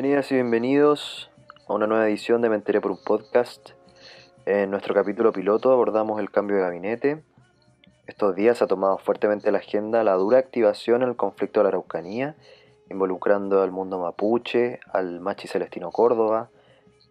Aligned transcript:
Bienvenidas 0.00 0.32
y 0.32 0.34
bienvenidos 0.36 1.30
a 1.68 1.74
una 1.74 1.86
nueva 1.86 2.08
edición 2.08 2.40
de 2.40 2.48
Me 2.48 2.58
por 2.58 2.90
un 2.90 3.04
podcast. 3.04 3.72
En 4.46 4.70
nuestro 4.70 4.94
capítulo 4.94 5.30
piloto 5.30 5.72
abordamos 5.72 6.18
el 6.20 6.30
cambio 6.30 6.56
de 6.56 6.62
gabinete. 6.62 7.22
Estos 8.06 8.34
días 8.34 8.62
ha 8.62 8.66
tomado 8.66 8.96
fuertemente 8.96 9.52
la 9.52 9.58
agenda 9.58 10.02
la 10.02 10.14
dura 10.14 10.38
activación 10.38 11.02
en 11.02 11.10
el 11.10 11.16
conflicto 11.16 11.60
de 11.60 11.64
la 11.64 11.68
Araucanía, 11.68 12.34
involucrando 12.88 13.60
al 13.60 13.72
mundo 13.72 13.98
mapuche, 13.98 14.80
al 14.90 15.20
machi 15.20 15.48
Celestino 15.48 15.90
Córdoba, 15.90 16.48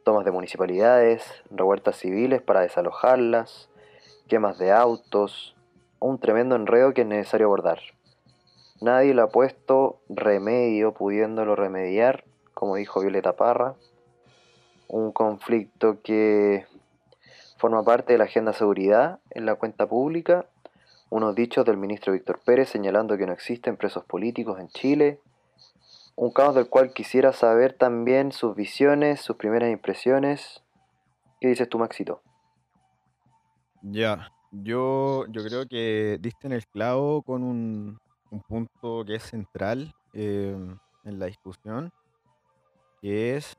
tomas 0.04 0.26
de 0.26 0.32
municipalidades, 0.32 1.24
revueltas 1.52 1.96
civiles 1.96 2.42
para 2.42 2.62
desalojarlas, 2.62 3.70
quemas 4.28 4.58
de 4.58 4.72
autos, 4.72 5.56
un 6.00 6.18
tremendo 6.18 6.56
enredo 6.56 6.96
que 6.96 7.02
es 7.02 7.08
necesario 7.08 7.46
abordar. 7.46 7.82
Nadie 8.82 9.14
le 9.14 9.22
ha 9.22 9.28
puesto 9.28 10.02
remedio 10.10 10.96
pudiéndolo 10.96 11.56
remediar, 11.56 12.24
como 12.60 12.76
dijo 12.76 13.00
Violeta 13.00 13.38
Parra. 13.38 13.76
Un 14.90 15.14
conflicto 15.14 16.02
que 16.02 16.68
forma 17.58 17.84
parte 17.84 18.12
de 18.12 18.20
la 18.20 18.26
agenda 18.26 18.52
seguridad 18.52 19.22
en 19.30 19.46
la 19.46 19.56
cuenta 19.56 19.88
pública. 19.88 20.46
Unos 21.10 21.36
dichos 21.36 21.64
del 21.64 21.78
ministro 21.78 22.12
Víctor 22.12 22.42
Pérez 22.46 22.68
señalando 22.68 23.18
que 23.18 23.26
no 23.26 23.32
existen 23.32 23.78
presos 23.78 24.04
políticos 24.04 24.60
en 24.60 24.68
Chile. 24.68 25.22
Un 26.18 26.34
caos 26.34 26.54
del 26.54 26.68
cual 26.68 26.92
quisiera 26.92 27.32
saber 27.32 27.78
también 27.78 28.34
sus 28.34 28.58
visiones, 28.58 29.22
sus 29.22 29.38
primeras 29.38 29.72
impresiones. 29.72 30.62
¿Qué 31.40 31.48
dices 31.48 31.70
tú, 31.70 31.80
Maxito? 31.80 32.22
Ya, 33.82 34.34
yo, 34.52 35.26
yo 35.30 35.46
creo 35.46 35.66
que 35.66 36.18
diste 36.20 36.48
en 36.48 36.52
el 36.52 36.68
clavo 36.68 37.22
con 37.22 37.42
un, 37.42 38.00
un 38.32 38.42
punto 38.42 39.06
que 39.06 39.16
es 39.16 39.24
central 39.24 39.94
eh, 40.14 40.58
en 41.06 41.20
la 41.20 41.28
discusión, 41.28 41.94
que 43.02 43.36
es 43.38 43.58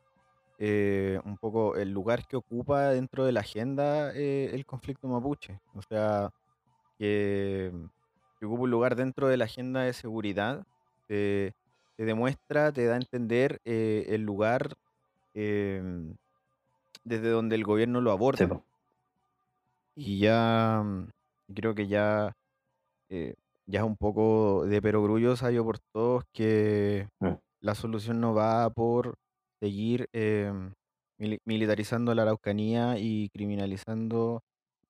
eh, 0.58 1.20
un 1.24 1.38
poco 1.38 1.76
el 1.76 1.90
lugar 1.92 2.26
que 2.26 2.36
ocupa 2.36 2.90
dentro 2.90 3.24
de 3.24 3.32
la 3.32 3.40
agenda 3.40 4.12
eh, 4.14 4.50
el 4.52 4.66
conflicto 4.66 5.08
mapuche. 5.08 5.60
O 5.74 5.82
sea, 5.82 6.30
que, 6.98 7.72
que 8.38 8.46
ocupa 8.46 8.62
un 8.64 8.70
lugar 8.70 8.96
dentro 8.96 9.28
de 9.28 9.36
la 9.36 9.46
agenda 9.46 9.82
de 9.82 9.92
seguridad, 9.92 10.64
te, 11.08 11.54
te 11.96 12.04
demuestra, 12.04 12.72
te 12.72 12.84
da 12.86 12.94
a 12.94 12.98
entender 12.98 13.60
eh, 13.64 14.06
el 14.08 14.22
lugar 14.22 14.74
em, 15.34 16.14
desde 17.04 17.30
donde 17.30 17.56
el 17.56 17.64
gobierno 17.64 18.00
lo 18.00 18.12
aborda. 18.12 18.62
Y 19.96 20.18
ya 20.20 20.82
mm, 20.84 21.08
creo 21.54 21.74
que 21.74 21.86
ya, 21.88 22.32
ya 23.08 23.80
es 23.80 23.86
un 23.86 23.96
poco 23.96 24.66
de 24.66 24.82
perogrullo 24.82 25.36
sabido 25.36 25.64
por 25.64 25.78
todos 25.78 26.24
que 26.32 27.08
Mm. 27.20 27.34
la 27.60 27.74
solución 27.74 28.20
no 28.20 28.34
va 28.34 28.68
por 28.70 29.16
seguir 29.60 30.06
em, 30.12 30.72
mili- 31.18 31.38
militarizando 31.46 32.14
la 32.14 32.22
Araucanía 32.22 32.96
y 32.98 33.28
criminalizando 33.30 34.40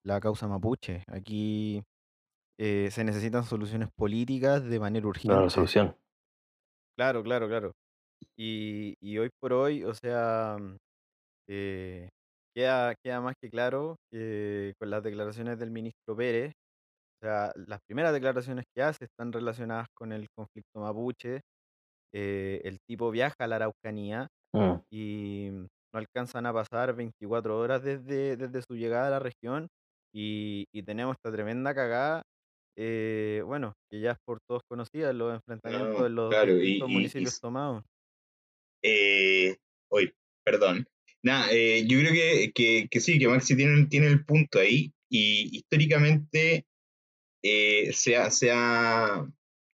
la 0.05 0.21
causa 0.21 0.49
mapuche. 0.49 1.05
Aquí 1.09 1.83
eh, 2.59 2.91
se 2.93 3.05
necesitan 3.05 3.45
soluciones 3.45 3.89
políticas 3.97 4.65
de 4.65 4.81
manera 4.81 5.09
Una 5.27 5.41
urgente. 5.41 5.41
resolución. 5.41 5.97
Claro, 6.97 7.23
claro, 7.23 7.49
claro. 7.49 7.73
Y, 8.37 8.95
y 9.01 9.19
hoy 9.19 9.31
por 9.41 9.53
hoy, 9.55 9.85
o 9.85 9.95
sea, 9.95 10.57
mm, 10.61 10.77
eh, 11.49 12.11
queda, 12.55 12.95
queda 13.05 13.21
más 13.21 13.35
que 13.41 13.51
claro 13.51 13.97
que 14.13 14.75
con 14.81 14.91
las 14.91 15.03
declaraciones 15.03 15.59
del 15.59 15.71
ministro 15.73 16.17
Pérez, 16.17 16.53
o 17.23 17.27
sea, 17.27 17.53
las 17.57 17.81
primeras 17.87 18.13
declaraciones 18.15 18.67
que 18.75 18.83
hace 18.83 19.07
están 19.07 19.33
relacionadas 19.33 19.89
con 19.95 20.13
el 20.13 20.29
conflicto 20.37 20.81
mapuche. 20.81 21.41
eh, 22.15 22.63
el 22.65 22.79
tipo 22.89 23.11
viaja 23.11 23.35
a 23.41 23.47
la 23.49 23.57
Araucanía 23.57 24.29
Mm. 24.53 24.81
y 24.91 25.49
no 25.53 25.69
alcanzan 25.99 26.47
a 26.47 26.53
pasar 26.53 26.95
24 26.95 27.59
horas 27.59 27.83
desde, 27.83 28.37
desde 28.37 28.63
su 28.63 28.75
llegada 28.77 29.07
a 29.09 29.11
la 29.11 29.19
región 29.21 29.69
y, 30.13 30.65
y 30.73 30.83
tenemos 30.83 31.17
esta 31.17 31.31
tremenda 31.33 31.75
cagada, 31.75 32.23
eh, 32.77 33.43
bueno, 33.47 33.75
que 33.91 34.01
ya 34.01 34.13
es 34.13 34.19
por 34.25 34.39
todos 34.49 34.63
conocida, 34.69 35.13
los 35.13 35.35
enfrentamientos 35.35 36.01
No, 36.01 36.07
en 36.07 36.15
los 36.15 36.31
claro, 36.31 36.53
y, 36.53 36.61
distintos 36.63 36.89
y- 36.89 36.91
y 36.91 36.95
municipios 36.95 37.41
tomados. 37.41 37.83
eh, 38.83 39.57
hoy, 39.91 40.13
perdón. 40.45 40.87
Nada, 41.23 41.49
eh, 41.53 41.85
yo 41.87 41.99
creo 42.01 42.13
que, 42.13 42.53
que, 42.55 42.89
que 42.91 43.01
sí, 43.01 43.19
que 43.19 43.29
Maxi 43.29 43.55
tiene, 43.57 43.87
tiene 43.87 44.07
el 44.07 44.25
punto 44.25 44.59
ahí, 44.59 44.93
y 45.11 45.57
históricamente 45.59 46.65
eh, 47.43 47.93
se, 47.93 48.17
ha, 48.17 48.31
se, 48.31 48.51
ha, 48.53 49.27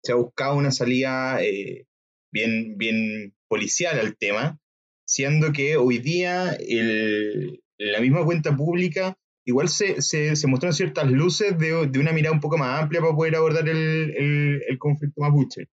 se 0.03 0.11
ha 0.11 0.15
buscado 0.15 0.55
una 0.55 0.71
salida 0.71 1.43
eh, 1.43 1.85
bien, 2.31 2.77
bien 2.77 3.33
policial 3.51 3.99
al 3.99 4.15
tema, 4.15 4.57
siendo 5.05 5.51
que 5.51 5.75
hoy 5.75 5.97
día 5.97 6.57
la 7.77 7.99
misma 7.99 8.23
cuenta 8.23 8.55
pública 8.55 9.17
igual 9.45 9.67
se, 9.67 9.97
mostraron 10.47 10.73
ciertas 10.73 11.11
luces 11.11 11.57
de, 11.59 11.99
una 11.99 12.13
mirada 12.13 12.33
un 12.33 12.39
poco 12.39 12.57
más 12.57 12.81
amplia 12.81 13.01
para 13.01 13.13
poder 13.13 13.35
abordar 13.35 13.67
el, 13.67 14.15
el, 14.15 14.63
el 14.69 14.77
conflicto 14.77 15.19
mapuche. 15.19 15.67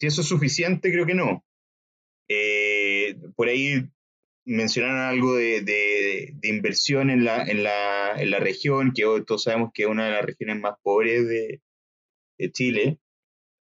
Si 0.00 0.08
eso 0.08 0.22
es 0.22 0.26
suficiente, 0.26 0.90
creo 0.90 1.06
que 1.06 1.14
no. 1.14 1.44
Eh, 2.28 3.16
por 3.36 3.46
ahí 3.46 3.88
mencionaron 4.44 4.98
algo 4.98 5.36
de, 5.36 5.60
de, 5.62 6.34
inversión 6.48 7.10
en 7.10 7.22
la, 7.22 8.40
región, 8.40 8.92
que 8.92 9.04
todos 9.24 9.44
sabemos 9.44 9.70
que 9.72 9.84
es 9.84 9.88
una 9.88 10.06
de 10.06 10.10
las 10.10 10.24
regiones 10.24 10.58
más 10.58 10.74
pobres 10.82 11.28
de 11.28 12.50
Chile, 12.50 12.98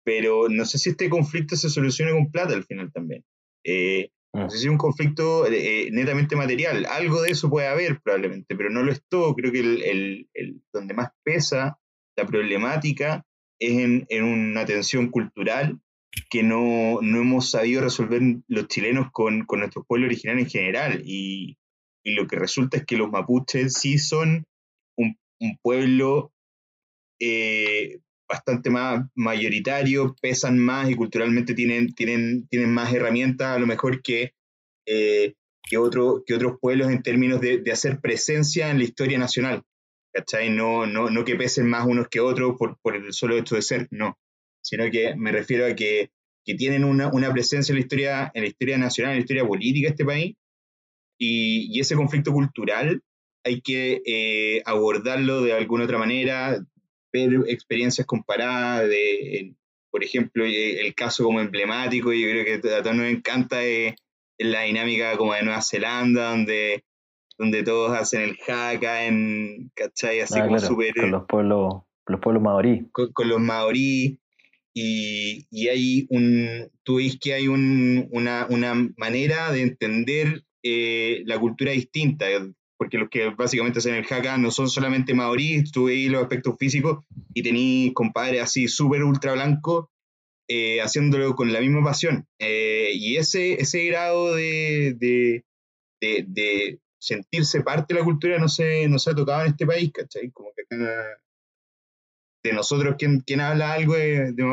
pero 0.04 0.48
no 0.48 0.64
sé 0.64 0.78
si 0.78 0.90
este 0.90 1.08
conflicto 1.08 1.56
se 1.56 1.70
soluciona 1.70 2.12
con 2.12 2.30
plata 2.30 2.54
al 2.54 2.64
final 2.64 2.92
también. 2.92 3.24
Eh, 3.64 4.10
no 4.34 4.48
sé 4.50 4.58
si 4.58 4.64
es 4.64 4.70
un 4.70 4.78
conflicto 4.78 5.46
eh, 5.46 5.90
netamente 5.92 6.36
material, 6.36 6.86
algo 6.86 7.20
de 7.22 7.30
eso 7.30 7.50
puede 7.50 7.68
haber 7.68 8.00
probablemente, 8.00 8.56
pero 8.56 8.70
no 8.70 8.82
lo 8.82 8.90
es 8.90 9.02
todo. 9.08 9.34
Creo 9.34 9.52
que 9.52 9.60
el, 9.60 9.82
el, 9.82 10.28
el- 10.34 10.62
donde 10.72 10.94
más 10.94 11.10
pesa 11.22 11.78
la 12.16 12.26
problemática 12.26 13.24
es 13.60 13.78
en, 13.78 14.06
en 14.08 14.24
una 14.24 14.64
tensión 14.64 15.10
cultural 15.10 15.78
que 16.30 16.42
no, 16.42 16.98
no 17.02 17.18
hemos 17.20 17.50
sabido 17.50 17.82
resolver 17.82 18.20
los 18.48 18.68
chilenos 18.68 19.08
con, 19.12 19.44
con 19.44 19.60
nuestros 19.60 19.86
pueblos 19.86 20.08
originarios 20.08 20.46
en 20.46 20.50
general. 20.50 21.02
Y, 21.04 21.58
y 22.04 22.14
lo 22.14 22.26
que 22.26 22.36
resulta 22.36 22.78
es 22.78 22.84
que 22.86 22.96
los 22.96 23.10
mapuches 23.10 23.74
sí 23.74 23.98
son 23.98 24.44
un, 24.96 25.16
un 25.40 25.58
pueblo 25.62 26.32
eh, 27.20 28.00
bastante 28.32 28.70
más 28.70 29.04
mayoritario, 29.14 30.16
pesan 30.22 30.58
más 30.58 30.90
y 30.90 30.94
culturalmente 30.94 31.52
tienen, 31.52 31.94
tienen, 31.94 32.48
tienen 32.48 32.72
más 32.72 32.92
herramientas 32.94 33.54
a 33.54 33.58
lo 33.58 33.66
mejor 33.66 34.00
que, 34.00 34.32
eh, 34.86 35.34
que, 35.62 35.76
otro, 35.76 36.22
que 36.26 36.34
otros 36.34 36.54
pueblos 36.58 36.90
en 36.90 37.02
términos 37.02 37.42
de, 37.42 37.58
de 37.58 37.72
hacer 37.72 38.00
presencia 38.00 38.70
en 38.70 38.78
la 38.78 38.84
historia 38.84 39.18
nacional. 39.18 39.62
¿Cachai? 40.14 40.48
No, 40.50 40.86
no, 40.86 41.10
no 41.10 41.24
que 41.24 41.36
pesen 41.36 41.68
más 41.68 41.86
unos 41.86 42.08
que 42.08 42.20
otros 42.20 42.56
por, 42.58 42.78
por 42.82 42.96
el 42.96 43.12
solo 43.12 43.36
hecho 43.36 43.54
de 43.54 43.62
ser, 43.62 43.88
no. 43.90 44.18
Sino 44.62 44.90
que 44.90 45.14
me 45.14 45.30
refiero 45.30 45.66
a 45.66 45.74
que, 45.74 46.10
que 46.44 46.54
tienen 46.54 46.84
una, 46.84 47.08
una 47.12 47.32
presencia 47.32 47.72
en 47.72 47.76
la, 47.76 47.80
historia, 47.82 48.30
en 48.34 48.42
la 48.42 48.48
historia 48.48 48.78
nacional, 48.78 49.12
en 49.12 49.18
la 49.18 49.22
historia 49.22 49.46
política 49.46 49.88
de 49.88 49.90
este 49.90 50.04
país, 50.04 50.34
y, 51.18 51.76
y 51.76 51.80
ese 51.80 51.96
conflicto 51.96 52.32
cultural 52.32 53.02
hay 53.44 53.60
que 53.60 54.02
eh, 54.06 54.62
abordarlo 54.64 55.42
de 55.42 55.52
alguna 55.52 55.84
otra 55.84 55.98
manera, 55.98 56.64
ver 57.12 57.40
experiencias 57.48 58.06
comparadas, 58.06 58.88
de, 58.88 59.54
por 59.90 60.02
ejemplo, 60.02 60.44
eh, 60.44 60.80
el 60.80 60.94
caso 60.94 61.24
como 61.24 61.40
emblemático, 61.40 62.12
yo 62.12 62.28
creo 62.30 62.44
que 62.44 62.54
a 62.74 62.82
todos 62.82 62.96
nos 62.96 63.06
encanta 63.06 63.64
eh, 63.64 63.94
la 64.38 64.62
dinámica 64.62 65.16
como 65.16 65.34
de 65.34 65.42
Nueva 65.42 65.62
Zelanda, 65.62 66.30
donde, 66.30 66.84
donde 67.38 67.62
todos 67.62 67.92
hacen 67.96 68.22
el 68.22 68.38
haka, 68.48 69.04
en, 69.06 69.70
¿cachai? 69.74 70.20
Así 70.20 70.38
Ah, 70.38 70.44
como 70.44 70.56
claro, 70.56 70.66
súper 70.68 70.94
con 70.94 71.10
los 71.10 71.24
pueblos, 71.26 71.82
los 72.06 72.20
pueblos 72.20 72.42
maorí. 72.42 72.88
con, 72.92 73.12
con 73.12 73.28
los 73.28 73.40
maorí 73.40 74.18
y, 74.74 75.46
y 75.50 75.68
hay 75.68 76.06
un, 76.08 76.70
tú 76.82 76.96
ves 76.96 77.18
que 77.20 77.34
hay 77.34 77.46
un, 77.48 78.08
una, 78.10 78.46
una 78.48 78.74
manera 78.96 79.52
de 79.52 79.62
entender 79.62 80.44
eh, 80.62 81.22
la 81.26 81.38
cultura 81.38 81.72
distinta, 81.72 82.26
porque 82.82 82.98
los 82.98 83.08
que 83.08 83.30
básicamente 83.30 83.78
hacen 83.78 83.94
el 83.94 84.04
haka 84.04 84.36
no 84.38 84.50
son 84.50 84.68
solamente 84.68 85.14
maorí, 85.14 85.62
tú 85.70 85.84
veis 85.84 86.10
los 86.10 86.22
aspectos 86.22 86.56
físicos 86.58 87.04
y 87.32 87.42
tenéis 87.42 87.92
compadres 87.94 88.42
así 88.42 88.66
súper 88.68 89.04
ultra 89.04 89.32
blancos 89.34 89.86
eh, 90.48 90.80
haciéndolo 90.80 91.34
con 91.36 91.52
la 91.52 91.60
misma 91.60 91.84
pasión. 91.84 92.26
Eh, 92.40 92.90
y 92.94 93.16
ese, 93.16 93.54
ese 93.60 93.84
grado 93.86 94.34
de, 94.34 94.94
de, 94.98 95.44
de, 96.00 96.24
de 96.28 96.80
sentirse 97.00 97.62
parte 97.62 97.94
de 97.94 98.00
la 98.00 98.04
cultura 98.04 98.38
no 98.38 98.48
se, 98.48 98.88
no 98.88 98.98
se 98.98 99.10
ha 99.10 99.14
tocado 99.14 99.42
en 99.44 99.50
este 99.52 99.66
país, 99.66 99.90
¿cachai? 99.92 100.30
Como 100.32 100.50
que 100.56 100.64
de 102.44 102.52
nosotros 102.52 102.96
quien, 102.98 103.20
quien 103.20 103.40
habla 103.40 103.72
algo 103.72 103.94
de, 103.94 104.32
de. 104.32 104.44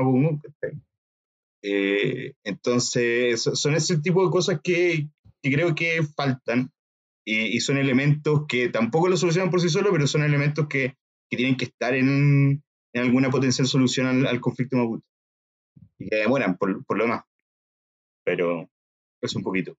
Eh, 1.63 2.33
entonces, 2.43 3.41
so- 3.41 3.55
son 3.55 3.75
ese 3.75 3.97
tipo 3.99 4.23
de 4.23 4.31
cosas 4.31 4.59
que, 4.63 5.07
que 5.41 5.51
creo 5.51 5.75
que 5.75 6.01
faltan 6.15 6.71
y, 7.29 7.55
y 7.55 7.59
son 7.59 7.77
elementos 7.77 8.45
que 8.47 8.69
tampoco 8.69 9.07
lo 9.07 9.15
solucionan 9.15 9.51
por 9.51 9.61
sí 9.61 9.69
solos, 9.69 9.91
pero 9.91 10.07
son 10.07 10.23
elementos 10.23 10.67
que, 10.67 10.95
que 11.29 11.37
tienen 11.37 11.57
que 11.57 11.65
estar 11.65 11.93
en, 11.93 12.63
en 12.93 13.01
alguna 13.01 13.29
potencial 13.29 13.67
solución 13.67 14.07
al, 14.07 14.25
al 14.25 14.41
conflicto 14.41 14.77
mapuche 14.77 15.05
y 15.99 16.09
que 16.09 16.15
demoran 16.15 16.57
por, 16.57 16.83
por 16.85 16.97
lo 16.97 17.03
demás. 17.03 17.23
Pero 18.25 18.67
Es 19.21 19.35
un 19.35 19.43
poquito. 19.43 19.75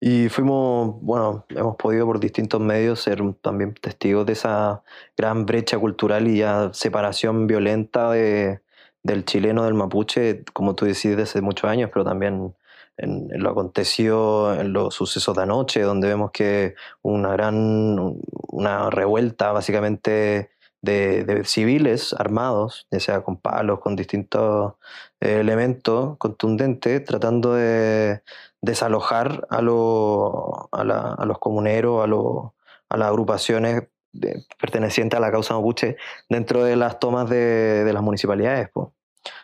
Y 0.00 0.28
fuimos, 0.30 1.00
bueno, 1.02 1.44
hemos 1.50 1.76
podido 1.76 2.06
por 2.06 2.18
distintos 2.18 2.60
medios 2.60 3.00
ser 3.00 3.20
también 3.42 3.74
testigos 3.74 4.26
de 4.26 4.32
esa 4.32 4.82
gran 5.16 5.44
brecha 5.46 5.78
cultural 5.78 6.26
y 6.26 6.38
ya 6.38 6.72
separación 6.72 7.46
violenta 7.46 8.10
de, 8.10 8.62
del 9.02 9.24
chileno 9.24 9.64
del 9.64 9.74
mapuche, 9.74 10.42
como 10.52 10.74
tú 10.74 10.86
decís, 10.86 11.04
desde 11.10 11.22
hace 11.22 11.42
muchos 11.42 11.70
años, 11.70 11.90
pero 11.92 12.04
también 12.04 12.56
en, 13.02 13.28
lo 13.42 13.50
acontecido 13.50 14.54
en 14.54 14.72
los 14.72 14.94
sucesos 14.94 15.36
de 15.36 15.42
anoche, 15.42 15.82
donde 15.82 16.08
vemos 16.08 16.30
que 16.30 16.74
una 17.02 17.32
gran, 17.32 18.18
una 18.48 18.90
revuelta 18.90 19.52
básicamente 19.52 20.50
de, 20.82 21.42
civiles 21.44 22.14
armados, 22.18 22.86
ya 22.90 23.00
sea 23.00 23.20
con 23.22 23.36
palos, 23.36 23.80
con 23.80 23.96
distintos 23.96 24.74
eh, 25.20 25.40
elementos 25.40 26.16
contundentes, 26.18 27.04
tratando 27.04 27.54
de 27.54 28.22
desalojar 28.60 29.46
a, 29.50 29.58
a, 29.58 31.24
los 31.24 31.38
comuneros, 31.38 32.04
a, 32.04 32.96
las 32.96 33.08
agrupaciones 33.08 33.84
pertenecientes 34.60 35.16
a 35.16 35.20
la 35.20 35.30
causa 35.30 35.54
mapuche 35.54 35.96
dentro 36.28 36.64
de 36.64 36.76
las 36.76 36.98
tomas 36.98 37.28
de, 37.30 37.88
las 37.92 38.02
municipalidades. 38.02 38.70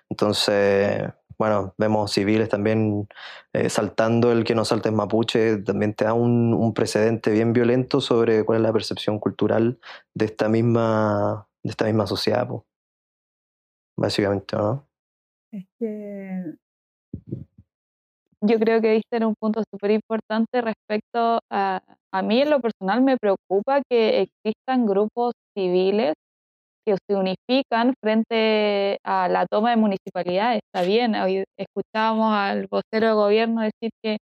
Entonces, 0.09 1.03
bueno, 1.39 1.75
vemos 1.77 2.13
civiles 2.13 2.49
también 2.49 3.09
eh, 3.53 3.69
saltando 3.69 4.33
el 4.33 4.45
que 4.45 4.55
no 4.55 4.65
salte 4.65 4.89
en 4.89 4.97
mapuche, 4.97 5.59
también 5.59 5.95
te 5.95 6.05
da 6.05 6.15
un, 6.15 6.73
precedente 6.75 7.31
bien 7.31 7.53
violento 7.53 8.01
sobre 8.01 8.45
cuál 8.45 8.59
es 8.59 8.63
la 8.63 8.73
percepción 8.73 9.19
cultural 9.19 9.79
de 10.15 10.25
esta 10.25 10.49
misma, 10.49 11.47
de 11.63 11.71
esta 11.71 11.85
misma 11.85 12.07
sociedad, 12.07 12.49
básicamente, 13.97 14.57
¿no? 14.57 14.87
Es 15.53 15.65
que 15.79 16.55
yo 18.41 18.59
creo 18.59 18.81
que 18.81 18.93
diste 18.93 19.17
en 19.17 19.25
un 19.25 19.35
punto 19.35 19.63
súper 19.71 19.91
importante 19.93 20.61
respecto 20.61 21.41
a, 21.51 21.81
a 22.13 22.23
mí 22.23 22.41
en 22.41 22.51
lo 22.51 22.61
personal 22.61 23.03
me 23.03 23.17
preocupa 23.17 23.83
que 23.89 24.29
existan 24.45 24.87
grupos 24.87 25.33
civiles 25.55 26.15
que 26.87 26.97
se 27.09 27.17
unifican 27.17 27.95
frente 28.01 28.99
a 29.05 29.29
la 29.29 29.47
toma 29.47 29.71
de 29.71 29.77
municipalidades. 29.77 30.61
Está 30.73 30.87
bien, 30.87 31.17
hoy 31.17 31.45
escuchábamos 31.59 32.33
al 32.33 32.69
vocero 32.71 33.09
de 33.09 33.13
gobierno 33.15 33.63
decir 33.63 33.91
que, 34.03 34.19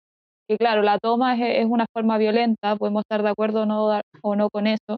claro, 0.59 0.83
la 0.83 0.99
toma 0.99 1.35
es, 1.35 1.65
es, 1.65 1.67
una 1.67 1.87
forma 1.93 2.19
violenta, 2.19 2.77
podemos 2.77 3.03
estar 3.03 3.23
de 3.23 3.31
acuerdo 3.31 3.63
o 3.63 3.67
no, 3.67 4.01
o 4.23 4.37
no 4.37 4.49
con 4.51 4.67
eso, 4.67 4.97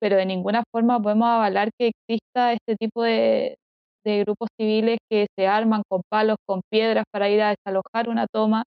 pero 0.00 0.16
de 0.16 0.26
ninguna 0.26 0.62
forma 0.72 1.00
podemos 1.00 1.28
avalar 1.28 1.70
que 1.78 1.92
exista 2.08 2.52
este 2.52 2.76
tipo 2.76 3.02
de, 3.02 3.56
de 4.04 4.20
grupos 4.20 4.48
civiles 4.58 4.98
que 5.10 5.26
se 5.36 5.46
arman 5.46 5.82
con 5.88 6.02
palos, 6.08 6.36
con 6.46 6.62
piedras 6.70 7.04
para 7.12 7.30
ir 7.30 7.42
a 7.42 7.54
desalojar 7.56 8.08
una 8.08 8.26
toma. 8.32 8.64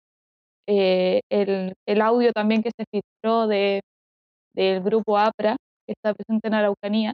Eh, 0.68 1.22
el, 1.30 1.74
el, 1.88 2.02
audio 2.02 2.32
también 2.34 2.64
que 2.64 2.72
se 2.78 2.86
filtró 2.92 3.48
de, 3.48 3.82
del 4.56 4.82
grupo 4.84 5.18
APRA, 5.18 5.58
que 5.86 5.94
está 5.94 6.14
presente 6.14 6.48
en 6.48 6.54
Araucanía, 6.56 7.14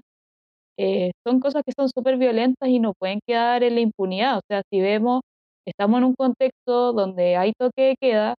eh, 0.81 1.11
son 1.27 1.41
cosas 1.41 1.63
que 1.65 1.73
son 1.77 1.89
súper 1.89 2.17
violentas 2.17 2.69
y 2.69 2.79
no 2.79 2.93
pueden 2.97 3.19
quedar 3.27 3.63
en 3.63 3.75
la 3.75 3.81
impunidad. 3.81 4.37
O 4.37 4.41
sea, 4.49 4.61
si 4.71 4.79
vemos, 4.79 5.19
estamos 5.67 5.97
en 5.97 6.05
un 6.05 6.15
contexto 6.15 6.93
donde 6.93 7.35
hay 7.35 7.51
toque 7.59 7.81
de 7.81 7.95
queda, 7.99 8.35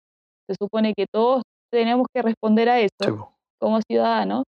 se 0.48 0.56
supone 0.58 0.94
que 0.96 1.04
todos 1.12 1.42
tenemos 1.70 2.06
que 2.14 2.22
responder 2.22 2.70
a 2.70 2.80
eso 2.80 3.34
como 3.60 3.80
ciudadanos 3.86 4.44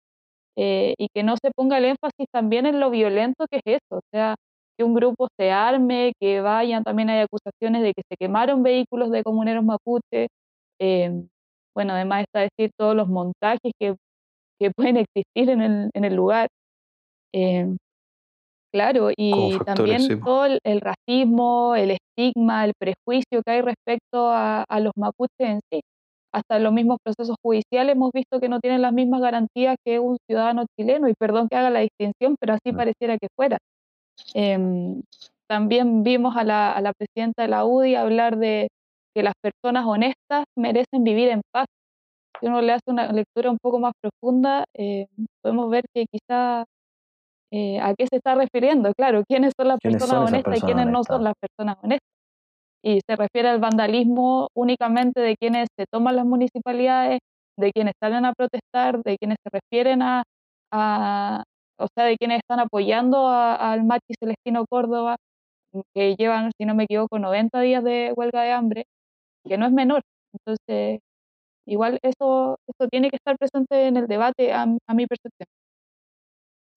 eh, 0.56 0.94
y 0.98 1.08
que 1.12 1.24
no 1.24 1.34
se 1.36 1.50
ponga 1.50 1.78
el 1.78 1.86
énfasis 1.86 2.26
también 2.32 2.66
en 2.66 2.78
lo 2.78 2.90
violento 2.90 3.46
que 3.50 3.56
es 3.64 3.80
eso. 3.82 3.98
O 3.98 4.02
sea, 4.12 4.36
que 4.78 4.84
un 4.84 4.94
grupo 4.94 5.26
se 5.36 5.50
arme, 5.50 6.12
que 6.20 6.40
vayan, 6.40 6.84
también 6.84 7.10
hay 7.10 7.20
acusaciones 7.22 7.82
de 7.82 7.92
que 7.92 8.02
se 8.08 8.16
quemaron 8.16 8.62
vehículos 8.62 9.10
de 9.10 9.24
comuneros 9.24 9.64
mapuche. 9.64 10.28
Eh, 10.80 11.24
bueno, 11.74 11.94
además 11.94 12.22
está 12.22 12.40
decir 12.40 12.70
todos 12.78 12.94
los 12.94 13.08
montajes 13.08 13.72
que, 13.80 13.96
que 14.60 14.70
pueden 14.70 14.96
existir 14.96 15.50
en 15.50 15.60
el, 15.60 15.90
en 15.92 16.04
el 16.04 16.14
lugar. 16.14 16.48
Eh, 17.32 17.76
claro, 18.72 19.10
y 19.16 19.58
también 19.64 20.20
todo 20.20 20.46
el, 20.46 20.80
racismo, 20.80 21.74
el 21.74 21.92
estigma, 21.92 22.64
el 22.64 22.72
prejuicio 22.78 23.42
que 23.44 23.50
hay 23.52 23.62
respecto 23.62 24.30
a, 24.30 24.64
los 24.80 24.92
mapuches 24.96 25.30
en 25.38 25.60
sí. 25.70 25.80
Hasta 26.32 26.60
los 26.60 26.72
mismos 26.72 26.98
procesos 27.02 27.36
judiciales 27.42 27.96
hemos 27.96 28.12
visto 28.12 28.38
que 28.38 28.48
no 28.48 28.60
tienen 28.60 28.82
las 28.82 28.92
mismas 28.92 29.20
garantías 29.20 29.76
que 29.84 29.98
un 29.98 30.16
ciudadano 30.28 30.64
chileno, 30.78 31.08
y 31.08 31.14
perdón 31.14 31.48
que 31.48 31.56
haga 31.56 31.70
la 31.70 31.80
distinción, 31.80 32.36
pero 32.38 32.54
así 32.54 32.72
mm. 32.72 32.76
pareciera 32.76 33.18
que 33.18 33.26
fuera. 33.34 33.58
Em, 34.34 35.02
también 35.48 36.04
vimos 36.04 36.36
a 36.36 36.44
la, 36.44 36.72
a 36.72 36.80
la 36.80 36.92
presidenta 36.92 37.42
de 37.42 37.48
la 37.48 37.64
UDI 37.64 37.96
hablar 37.96 38.38
de 38.38 38.68
que 39.14 39.22
las 39.22 39.34
personas 39.40 39.84
honestas 39.86 40.44
merecen 40.56 41.04
vivir 41.04 41.28
en 41.28 41.42
paz. 41.52 41.66
Si 42.40 42.46
uno 42.46 42.62
le 42.62 42.72
hace 42.72 42.90
una 42.90 43.12
lectura 43.12 43.50
un 43.50 43.58
poco 43.60 43.78
más 43.80 43.92
profunda, 44.00 44.64
eh, 44.74 45.06
podemos 45.42 45.70
ver 45.70 45.84
que 45.94 46.06
quizá 46.06 46.64
eh, 47.52 47.80
a 47.80 47.94
qué 47.94 48.06
se 48.06 48.16
está 48.16 48.34
refiriendo, 48.34 48.92
claro, 48.94 49.24
quiénes 49.28 49.52
son 49.58 49.68
las 49.68 49.78
personas 49.80 50.28
honestas 50.28 50.58
y 50.58 50.60
quiénes 50.60 50.86
no 50.86 51.02
son 51.04 51.24
las 51.24 51.34
personas 51.40 51.76
honestas. 51.82 52.08
Y 52.82 53.00
se 53.06 53.16
refiere 53.16 53.48
al 53.48 53.58
vandalismo 53.60 54.48
únicamente 54.54 55.20
de 55.20 55.36
quienes 55.36 55.68
se 55.78 55.86
toman 55.90 56.16
las 56.16 56.24
municipalidades, 56.26 57.18
de 57.58 57.72
quienes 57.72 57.94
salen 58.02 58.24
a 58.24 58.32
protestar, 58.32 59.02
de 59.02 59.18
quienes 59.18 59.38
se 59.42 59.50
refieren 59.52 60.00
a, 60.02 60.22
o 61.78 61.86
sea, 61.94 62.04
de 62.04 62.16
quienes 62.16 62.38
están 62.38 62.60
apoyando 62.60 63.28
al 63.28 63.84
Machi 63.84 64.14
Celestino 64.18 64.64
Córdoba, 64.68 65.16
que 65.94 66.14
llevan, 66.16 66.52
si 66.58 66.66
no 66.66 66.74
me 66.74 66.84
equivoco, 66.84 67.18
90 67.18 67.60
días 67.60 67.84
de 67.84 68.12
huelga 68.16 68.42
de 68.42 68.52
hambre, 68.52 68.84
que 69.46 69.58
no 69.58 69.66
es 69.66 69.72
menor. 69.72 70.02
Entonces, 70.32 71.00
igual 71.66 71.98
eso, 72.02 72.56
eso 72.68 72.88
tiene 72.90 73.10
que 73.10 73.16
estar 73.16 73.36
presente 73.38 73.88
en 73.88 73.96
el 73.96 74.06
debate 74.08 74.52
a 74.52 74.66
mi 74.66 75.06
percepción. 75.06 75.46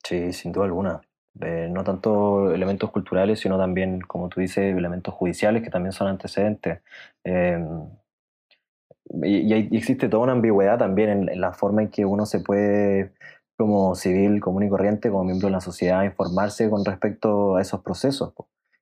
Sí, 0.04 0.34
sin 0.34 0.52
duda 0.52 0.66
alguna. 0.66 1.02
Eh, 1.42 1.68
no 1.72 1.84
tanto 1.84 2.54
elementos 2.54 2.92
culturales, 2.92 3.40
sino 3.40 3.58
también, 3.58 4.02
como 4.02 4.30
tú 4.30 4.40
dices, 4.42 4.76
elementos 4.76 5.14
judiciales 5.14 5.64
que 5.64 5.70
también 5.70 5.94
son 5.94 6.08
antecedentes. 6.08 6.82
Em, 7.24 7.90
y, 9.24 9.54
existe 9.76 10.10
toda 10.10 10.24
una 10.24 10.34
ambigüedad 10.34 10.78
también 10.78 11.30
en, 11.30 11.42
la 11.42 11.54
forma 11.54 11.84
en 11.84 11.90
que 11.90 12.06
uno 12.06 12.26
se 12.26 12.40
puede, 12.40 13.14
como 13.58 13.96
civil 13.96 14.42
común 14.42 14.64
y 14.64 14.70
corriente, 14.70 15.10
como 15.10 15.24
miembro 15.24 15.48
de 15.48 15.54
la 15.54 15.62
sociedad, 15.62 16.04
informarse 16.04 16.70
con 16.70 16.84
respecto 16.86 17.56
a 17.56 17.62
esos 17.62 17.82
procesos, 17.82 18.34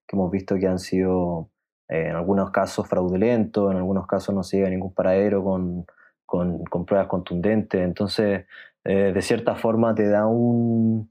que 0.08 0.16
hemos 0.16 0.32
visto 0.32 0.56
que 0.56 0.68
han 0.68 0.80
sido, 0.80 1.50
eh, 1.90 2.08
en 2.10 2.16
algunos 2.16 2.52
casos, 2.52 2.88
fraudulentos, 2.88 3.72
en 3.72 3.78
algunos 3.78 4.08
casos 4.08 4.34
no 4.36 4.44
se 4.44 4.58
llega 4.58 4.68
a 4.68 4.72
ningún 4.72 4.94
paradero 4.94 5.44
con, 5.44 5.86
con, 6.26 6.64
con 6.66 6.86
pruebas 6.86 7.08
contundentes. 7.08 7.82
Entonces, 7.82 8.46
eh, 8.84 9.12
de 9.14 9.22
cierta 9.22 9.56
forma 9.56 9.94
te 9.96 10.08
da 10.08 10.26
un, 10.28 11.11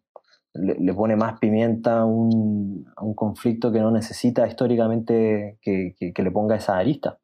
le, 0.54 0.95
pone 0.95 1.16
más 1.16 1.38
pimienta 1.38 2.00
a 2.00 2.04
un, 2.04 2.85
conflicto 3.14 3.71
que 3.73 3.80
no 3.80 3.90
necesita 3.90 4.47
históricamente 4.47 5.59
que, 5.62 5.95
le 6.16 6.30
ponga 6.30 6.57
esa 6.57 6.76
arista. 6.76 7.19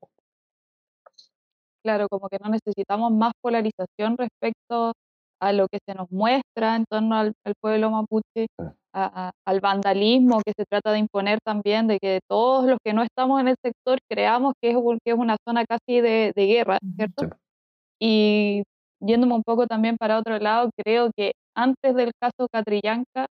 Claro, 1.82 2.08
como 2.08 2.28
que 2.28 2.38
no 2.42 2.50
necesitamos 2.50 3.12
más 3.12 3.32
polarización 3.40 4.16
respecto 4.16 4.92
a 5.40 5.52
lo 5.52 5.68
que 5.68 5.78
se 5.86 5.94
nos 5.94 6.10
muestra 6.10 6.76
en 6.76 6.84
torno 6.88 7.16
al, 7.16 7.34
pueblo 7.60 7.90
mapuche, 7.90 8.46
al 8.92 9.60
vandalismo 9.60 10.40
que 10.44 10.52
se 10.56 10.64
trata 10.64 10.92
de 10.92 10.98
imponer 10.98 11.38
también, 11.44 11.86
de 11.86 11.98
que 11.98 12.20
todos 12.28 12.64
los 12.64 12.78
que 12.84 12.92
no 12.92 13.02
estamos 13.02 13.40
en 13.40 13.48
el 13.48 13.56
sector 13.62 13.98
creamos 14.10 14.54
que 14.60 14.70
es, 14.70 14.76
que 15.04 15.12
es 15.12 15.16
una 15.16 15.36
zona 15.46 15.64
casi 15.64 16.00
de, 16.00 16.32
guerra, 16.34 16.78
¿cierto? 16.96 17.36
Y 18.00 18.62
yéndome 19.00 19.34
un 19.34 19.42
poco 19.42 19.66
también 19.66 19.96
para 19.98 20.18
otro 20.18 20.38
lado, 20.38 20.70
creo 20.76 21.10
que 21.16 21.32
antes 21.56 21.94
del 21.94 22.12
caso 22.20 22.48
Catrillanca 22.52 23.26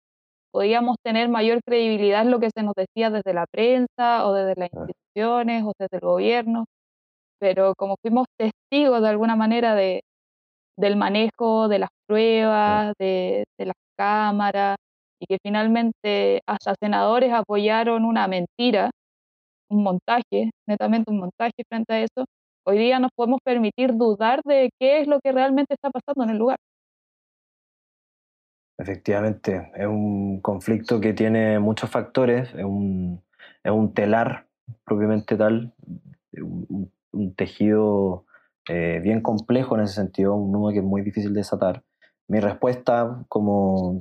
podíamos 0.52 0.96
tener 1.04 1.28
mayor 1.28 1.60
credibilidad 1.64 2.22
en 2.22 2.30
lo 2.30 2.40
que 2.40 2.50
se 2.54 2.62
nos 2.62 2.74
decía 2.74 3.10
desde 3.10 3.34
la 3.34 3.46
prensa 3.50 4.26
o 4.26 4.34
desde 4.34 4.54
las 4.60 4.70
instituciones 4.72 5.64
o 5.64 5.72
desde 5.78 5.98
el 5.98 6.00
gobierno, 6.02 6.66
pero 7.40 7.74
como 7.76 7.96
fuimos 8.02 8.26
testigos 8.38 9.02
de 9.02 9.08
alguna 9.08 9.36
manera 9.36 9.74
de, 9.74 10.02
del 10.78 10.96
manejo 10.96 11.68
de 11.68 11.78
las 11.80 11.90
pruebas, 12.06 12.94
de, 12.98 13.44
de 13.58 13.66
las 13.66 13.76
cámaras, 13.98 14.76
y 15.20 15.26
que 15.26 15.38
finalmente 15.42 16.42
hasta 16.46 16.74
senadores 16.80 17.32
apoyaron 17.32 18.04
una 18.04 18.28
mentira, 18.28 18.90
un 19.70 19.82
montaje, 19.82 20.50
netamente 20.68 21.10
un 21.10 21.18
montaje 21.20 21.64
frente 21.68 21.94
a 21.94 22.00
eso, 22.00 22.26
hoy 22.66 22.78
día 22.78 22.98
nos 22.98 23.12
podemos 23.14 23.40
permitir 23.42 23.94
dudar 23.94 24.42
de 24.44 24.70
qué 24.78 25.00
es 25.00 25.06
lo 25.06 25.20
que 25.20 25.32
realmente 25.32 25.74
está 25.74 25.90
pasando 25.90 26.24
en 26.24 26.30
el 26.30 26.38
lugar. 26.38 26.58
Efectivamente, 28.78 29.70
es 29.74 29.86
un 29.86 30.40
conflicto 30.40 31.00
que 31.00 31.14
tiene 31.14 31.58
muchos 31.58 31.88
factores, 31.88 32.52
es 32.54 32.64
un, 32.64 33.22
es 33.64 33.72
un 33.72 33.94
telar 33.94 34.46
propiamente 34.84 35.36
tal, 35.36 35.72
un, 36.32 37.34
tejido 37.34 38.26
eh, 38.68 39.00
bien 39.02 39.22
complejo 39.22 39.76
en 39.76 39.84
ese 39.84 39.94
sentido, 39.94 40.34
un 40.34 40.52
nudo 40.52 40.72
que 40.72 40.78
es 40.78 40.84
muy 40.84 41.00
difícil 41.00 41.32
de 41.32 41.40
desatar. 41.40 41.82
Mi 42.28 42.40
respuesta, 42.40 43.24
como 43.28 44.00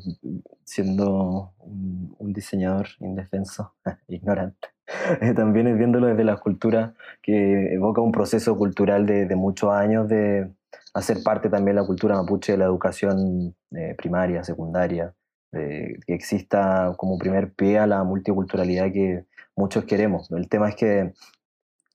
siendo 0.64 1.54
un, 1.60 2.34
diseñador 2.34 2.88
indefenso, 3.00 3.74
ignorante, 4.08 4.70
también 5.36 5.68
es 5.68 5.78
viéndolo 5.78 6.08
desde 6.08 6.24
la 6.24 6.38
cultura 6.38 6.96
que 7.22 7.74
evoca 7.74 8.02
un 8.02 8.12
proceso 8.12 8.58
cultural 8.58 9.06
de, 9.06 9.26
de, 9.26 9.36
muchos 9.36 9.72
años 9.72 10.08
de 10.10 10.50
hacer 10.94 11.18
parte 11.24 11.50
también 11.50 11.76
la 11.76 11.86
cultura 11.86 12.16
mapuche 12.16 12.54
de 12.54 12.58
la 12.58 12.66
educación 12.66 13.56
eh, 13.72 13.96
primaria, 13.98 14.44
secundaria, 14.44 15.14
de, 15.52 16.00
que 16.06 16.14
exista 16.14 16.94
como 16.98 17.18
primer 17.18 17.54
pie 17.54 17.80
a 17.80 17.88
la 17.88 18.04
multiculturalidad 18.04 18.92
que 18.92 19.26
muchos 19.56 19.86
queremos. 19.86 20.32
El 20.32 20.50
tema 20.50 20.70
es 20.70 20.76
que 20.76 21.14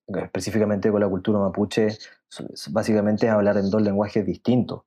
específicamente 0.06 0.90
con 0.90 1.00
la 1.00 1.08
cultura 1.08 1.38
mapuche, 1.38 1.88
básicamente 2.70 3.26
es 3.26 3.32
hablar 3.32 3.56
en 3.56 3.70
dos 3.70 3.82
lenguajes 3.82 4.24
distintos. 4.26 4.82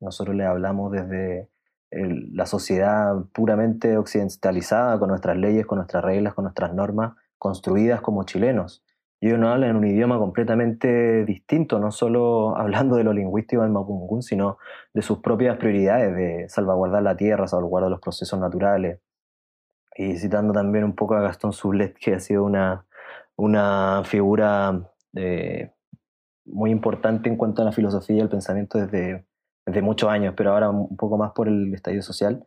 Nosotros 0.00 0.36
le 0.36 0.44
hablamos 0.44 0.92
desde 0.92 1.48
la 1.90 2.46
sociedad 2.46 3.14
puramente 3.32 3.96
occidentalizada, 3.96 4.98
con 4.98 5.08
nuestras 5.08 5.36
leyes, 5.36 5.66
con 5.66 5.78
nuestras 5.78 6.04
reglas, 6.04 6.34
con 6.34 6.44
nuestras 6.44 6.74
normas, 6.74 7.14
construidas 7.38 8.00
como 8.00 8.24
chilenos. 8.24 8.84
Y 9.20 9.28
ellos 9.28 9.38
no 9.38 9.48
hablan 9.48 9.70
en 9.70 9.76
un 9.76 9.86
idioma 9.86 10.18
completamente 10.18 11.24
distinto, 11.24 11.78
no 11.78 11.90
solo 11.90 12.56
hablando 12.58 12.96
de 12.96 13.04
lo 13.04 13.12
lingüístico 13.12 13.62
del 13.62 13.70
Mapungún, 13.70 14.22
sino 14.22 14.58
de 14.92 15.02
sus 15.02 15.20
propias 15.20 15.56
prioridades, 15.56 16.14
de 16.14 16.48
salvaguardar 16.48 17.02
la 17.02 17.16
tierra, 17.16 17.46
salvaguardar 17.46 17.90
los 17.90 18.00
procesos 18.00 18.38
naturales. 18.40 19.00
Y 19.96 20.16
citando 20.16 20.52
también 20.52 20.84
un 20.84 20.96
poco 20.96 21.14
a 21.14 21.20
Gastón 21.20 21.52
Sublet, 21.52 21.96
que 21.96 22.14
ha 22.14 22.20
sido 22.20 22.44
una, 22.44 22.84
una 23.36 24.02
figura 24.04 24.90
eh, 25.14 25.70
muy 26.44 26.70
importante 26.72 27.28
en 27.28 27.36
cuanto 27.36 27.62
a 27.62 27.64
la 27.64 27.72
filosofía 27.72 28.16
y 28.16 28.20
el 28.20 28.28
pensamiento 28.28 28.78
desde, 28.78 29.24
desde 29.66 29.82
muchos 29.82 30.10
años, 30.10 30.34
pero 30.36 30.52
ahora 30.52 30.70
un 30.70 30.96
poco 30.96 31.16
más 31.16 31.32
por 31.32 31.48
el 31.48 31.72
estadio 31.74 32.02
social. 32.02 32.44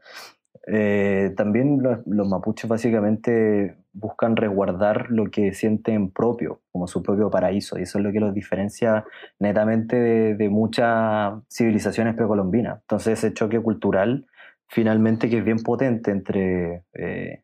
Eh, 0.69 1.33
también 1.37 1.81
los, 1.81 2.27
mapuches 2.27 2.69
básicamente 2.69 3.77
buscan 3.93 4.35
resguardar 4.35 5.09
lo 5.09 5.31
que 5.31 5.53
sienten 5.53 6.11
propio, 6.11 6.61
como 6.73 6.87
su 6.87 7.01
propio 7.01 7.29
paraíso, 7.29 7.79
y 7.79 7.83
eso 7.83 7.99
es 7.99 8.03
lo 8.03 8.11
que 8.11 8.19
los 8.19 8.33
diferencia 8.33 9.05
netamente 9.39 9.95
de, 10.35 10.49
muchas 10.49 11.35
civilizaciones 11.49 12.15
precolombinas. 12.15 12.81
Entonces 12.81 13.19
ese 13.19 13.33
choque 13.33 13.61
cultural, 13.61 14.27
finalmente, 14.67 15.29
que 15.29 15.37
es 15.37 15.45
bien 15.45 15.63
potente 15.63 16.11
entre 16.11 16.83
eh, 16.93 17.43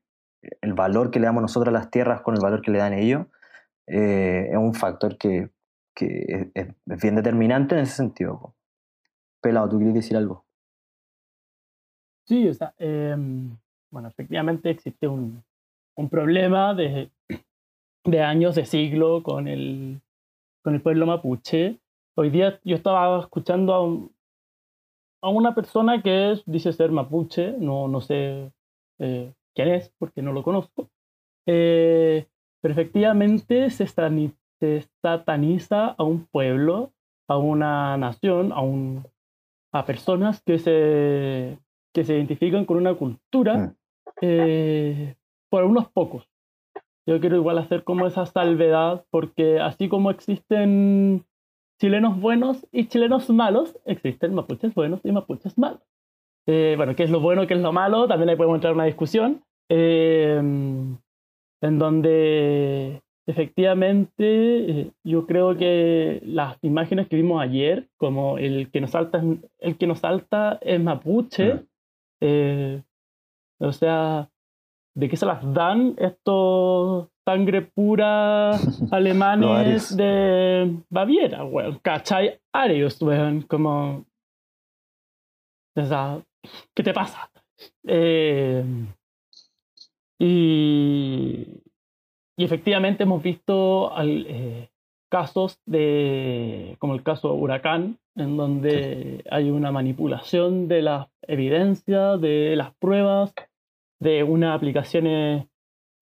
el 0.62 0.74
valor 0.74 1.10
que 1.10 1.20
le 1.20 1.28
damos 1.28 1.44
nosotros 1.44 1.74
a 1.74 1.80
las 1.80 1.90
tierras 1.92 2.22
con 2.22 2.36
el 2.36 2.42
valor 2.42 2.62
que 2.62 2.72
le 2.72 2.80
dan 2.80 2.94
ellos, 2.94 3.28
eh, 3.88 4.50
es 4.52 4.58
un 4.58 4.74
factor 4.74 5.18
que 5.18 5.50
es, 5.96 6.68
bien 6.86 7.16
determinante 7.16 7.76
en 7.76 7.82
ese 7.84 7.96
sentido. 7.96 8.54
Pelado, 9.44 9.70
¿tú 9.70 9.78
quieres 9.78 9.94
decir 9.94 10.16
algo? 10.16 10.46
Sí, 12.26 12.48
o 12.48 12.54
sea, 12.54 12.74
em, 12.78 13.58
bueno, 13.92 14.08
efectivamente 14.08 14.70
existe 14.70 15.06
un, 15.06 15.44
un 15.98 16.10
problema 16.10 16.74
de, 16.74 17.12
de, 18.06 18.22
años, 18.22 18.56
de 18.56 18.66
siglo 18.66 19.22
con 19.22 19.50
el, 19.50 20.02
con 20.64 20.76
el 20.76 20.82
pueblo 20.82 21.06
mapuche. 21.06 21.82
Hoy 22.16 22.30
día 22.30 22.62
yo 22.64 22.78
estaba 22.78 23.20
escuchando 23.20 23.74
a, 23.76 25.28
a 25.28 25.30
una 25.30 25.54
persona 25.54 26.02
que 26.02 26.32
es, 26.32 26.44
dice 26.46 26.72
ser 26.72 26.92
mapuche, 26.92 27.52
no, 27.60 27.90
no 27.90 28.00
sé 28.00 28.50
eh, 29.00 29.34
quién 29.54 29.68
es 29.68 29.94
porque 30.00 30.22
no 30.22 30.32
lo 30.32 30.44
conozco, 30.44 30.90
eh, 31.46 32.28
pero 32.62 32.72
efectivamente 32.72 33.70
se 33.70 33.88
sataniza 35.02 35.88
a 35.88 36.04
un 36.04 36.28
pueblo, 36.28 36.94
a 37.28 37.38
una 37.38 37.98
nación, 37.98 38.54
a, 38.54 38.62
un, 38.62 39.04
a 39.74 39.86
personas 39.86 40.42
que 40.44 40.60
se, 40.60 41.58
que 41.94 42.04
se 42.06 42.16
identifican 42.16 42.66
con 42.66 42.78
una 42.78 42.94
cultura 42.94 43.58
mm. 43.58 43.76
eh, 44.22 45.16
por 45.50 45.64
unos 45.64 45.90
pocos. 45.90 46.30
Yo 47.06 47.20
quiero 47.20 47.36
igual 47.36 47.58
hacer 47.58 47.84
como 47.84 48.08
esa 48.08 48.26
salvedad, 48.26 49.06
porque 49.10 49.60
así 49.60 49.90
como 49.90 50.10
existen 50.10 51.26
chilenos 51.82 52.20
buenos 52.22 52.66
y 52.72 52.88
chilenos 52.88 53.30
malos, 53.30 53.78
existen 53.86 54.34
mapuches 54.34 54.74
buenos 54.74 55.02
y 55.04 55.12
mapuches 55.12 55.58
malos. 55.58 55.82
Eh, 56.48 56.76
bueno, 56.78 56.96
¿qué 56.96 57.04
es 57.04 57.10
lo 57.10 57.20
bueno, 57.20 57.46
qué 57.48 57.56
es 57.56 57.62
lo 57.62 57.74
malo? 57.74 58.08
También 58.08 58.30
ahí 58.30 58.36
podemos 58.36 58.56
entrar 58.56 58.72
en 58.72 58.78
una 58.78 58.86
discusión. 58.86 59.44
Eh, 59.70 60.38
en 61.64 61.80
donde 61.80 63.02
efectivamente 63.28 64.82
eh, 64.82 64.92
yo 65.04 65.26
creo 65.26 65.58
que 65.58 66.22
las 66.26 66.58
imágenes 66.64 67.08
que 67.08 67.16
vimos 67.16 67.42
ayer, 67.42 67.90
como 67.98 68.38
el 68.38 68.70
que 68.72 68.82
nos 68.82 68.92
salta, 68.92 69.24
el 69.60 69.78
que 69.78 69.88
nos 69.88 70.00
salta 70.00 70.60
es 70.62 70.82
mapuche, 70.82 71.66
eh, 72.22 72.82
o 73.60 73.72
sea, 73.72 74.30
¿de 74.96 75.10
qué 75.10 75.18
se 75.18 75.26
las 75.26 75.54
dan 75.54 75.96
estos 75.98 77.10
sangre 77.26 77.62
pura 77.62 78.52
alemanes 78.92 79.96
de 79.96 80.78
Baviera, 80.90 81.46
weón? 81.46 81.80
¿Cachai? 81.80 82.40
Arios, 82.54 83.02
weón, 83.02 83.44
como... 83.44 84.06
O 85.76 85.86
sea, 85.86 86.22
¿qué 86.76 86.84
te 86.84 86.94
pasa? 86.94 87.32
Eh, 87.88 88.64
y, 90.20 91.48
y 92.36 92.44
efectivamente 92.44 93.04
hemos 93.04 93.22
visto 93.22 93.92
eh, 94.02 94.70
casos 95.10 95.60
de, 95.66 96.76
como 96.80 96.96
el 96.96 97.04
caso 97.04 97.34
Huracán, 97.34 98.00
en 98.16 98.38
donde 98.38 99.24
hay 99.30 99.52
una 99.52 99.72
manipulación 99.72 100.68
de 100.68 100.82
las 100.82 101.08
evidencias, 101.22 102.20
de 102.20 102.56
las 102.56 102.74
pruebas, 102.76 103.34
de 104.00 104.24
unas 104.24 104.56
aplicaciones 104.56 105.46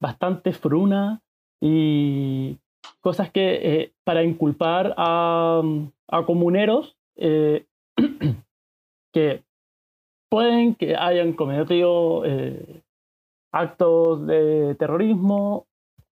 bastante 0.02 0.54
fruna 0.54 1.22
y 1.62 2.58
cosas 3.02 3.30
que 3.32 3.60
eh, 3.62 3.94
para 4.04 4.24
inculpar 4.24 4.94
a, 4.98 5.62
a 6.08 6.26
comuneros 6.26 6.96
eh, 7.18 7.66
que 9.14 9.44
pueden 10.30 10.76
que 10.76 10.96
hayan 10.96 11.34
cometido 11.34 12.24
actos 13.52 14.26
de 14.26 14.76
terrorismo, 14.76 15.68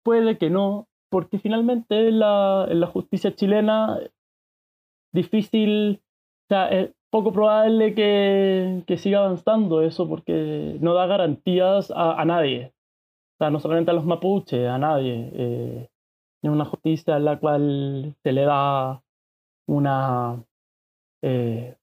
puede 0.10 0.40
que 0.40 0.50
no, 0.50 0.88
porque 1.12 1.38
finalmente 1.38 2.12
la, 2.12 2.66
en 2.68 2.80
la 2.80 2.88
justicia 2.88 3.36
chilena 3.36 4.00
difícil, 5.14 6.02
o 6.02 6.48
sea, 6.50 6.68
es 6.70 6.96
poco 7.12 7.32
probable 7.32 7.94
que, 7.94 8.84
que 8.88 8.98
siga 8.98 9.20
avanzando 9.20 9.84
eso 9.84 10.10
porque 10.10 10.78
no 10.82 10.96
da 10.96 11.06
garantías 11.06 11.92
a, 11.92 12.20
a, 12.20 12.26
nadie. 12.26 12.74
O 13.36 13.38
sea, 13.38 13.52
no 13.52 13.60
solamente 13.60 13.92
a 13.92 13.94
los 13.94 14.06
mapuches, 14.06 14.68
a 14.68 14.80
nadie. 14.80 15.30
Eh, 15.32 15.90
es 16.42 16.50
una 16.50 16.66
justicia 16.66 17.18
en 17.18 17.26
la 17.26 17.40
cual 17.40 18.16
se 18.24 18.32
le 18.32 18.46
da 18.46 19.04
una, 19.68 20.44
eh, 21.22 21.78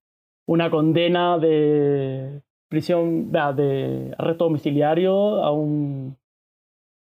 una 0.48 0.68
condena 0.68 1.38
de 1.38 2.42
prisión, 2.68 3.30
de 3.30 4.12
arresto 4.18 4.46
domiciliario 4.46 5.44
a, 5.44 5.52
un, 5.52 6.18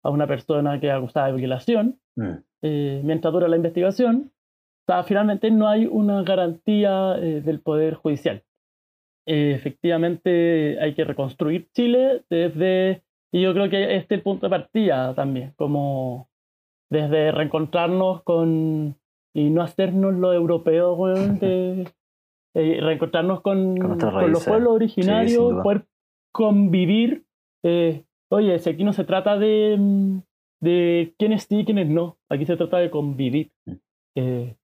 a 0.03 0.09
una 0.09 0.27
persona 0.27 0.79
que 0.79 0.87
es 0.87 0.93
acusada 0.93 1.27
de 1.27 1.33
violación, 1.33 1.99
mm. 2.15 2.33
eh, 2.61 3.01
mientras 3.03 3.33
dura 3.33 3.47
la 3.47 3.55
investigación. 3.55 4.31
O 4.85 4.91
sea, 4.91 5.03
finalmente 5.03 5.49
no 5.49 5.67
hay 5.69 5.85
una 5.85 6.23
garantía 6.23 7.15
eh, 7.17 7.41
del 7.41 7.61
Poder 7.61 7.95
Judicial. 7.95 8.43
Eh, 9.25 9.53
efectivamente 9.55 10.77
hay 10.81 10.93
que 10.93 11.05
reconstruir 11.05 11.69
Chile 11.71 12.23
desde, 12.29 13.03
y 13.31 13.41
yo 13.41 13.53
creo 13.53 13.69
que 13.69 13.95
este 13.95 14.15
es 14.15 14.19
el 14.19 14.21
punto 14.21 14.47
de 14.47 14.49
partida 14.49 15.15
también, 15.15 15.53
como 15.55 16.27
desde 16.89 17.31
reencontrarnos 17.31 18.21
con, 18.23 18.95
y 19.33 19.49
no 19.49 19.61
hacernos 19.61 20.13
lo 20.15 20.33
europeo, 20.33 20.97
de, 21.07 21.89
eh, 22.53 22.79
reencontrarnos 22.81 23.39
con, 23.41 23.77
con, 23.77 24.31
los 24.31 24.45
pueblos 24.45 24.73
originarios, 24.73 25.63
poder 25.63 25.85
convivir. 26.33 27.23
Eh, 27.63 28.03
oye, 28.33 28.59
si 28.59 28.69
aquí 28.69 28.83
no 28.83 28.93
se 28.93 29.03
trata 29.03 29.37
de, 29.37 29.75
mm, 29.79 30.17
de 30.61 31.13
quiénes 31.17 31.43
sí 31.43 31.59
y 31.59 31.65
quiénes 31.65 31.89
no, 31.89 32.17
aquí 32.29 32.45
se 32.45 32.57
trata 32.57 32.77
de 32.77 32.89
convivir. 32.89 33.51
Eh, 34.15 34.55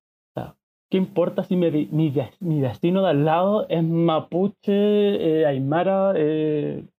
¿Qué 0.91 0.97
importa 0.97 1.43
si 1.43 1.55
mi, 1.55 1.69
mi, 1.91 2.11
mi, 2.39 2.61
destino 2.61 3.03
de 3.03 3.09
al 3.09 3.23
lado 3.23 3.67
es 3.69 3.83
mapuche, 3.83 5.45
aymara, 5.45 6.15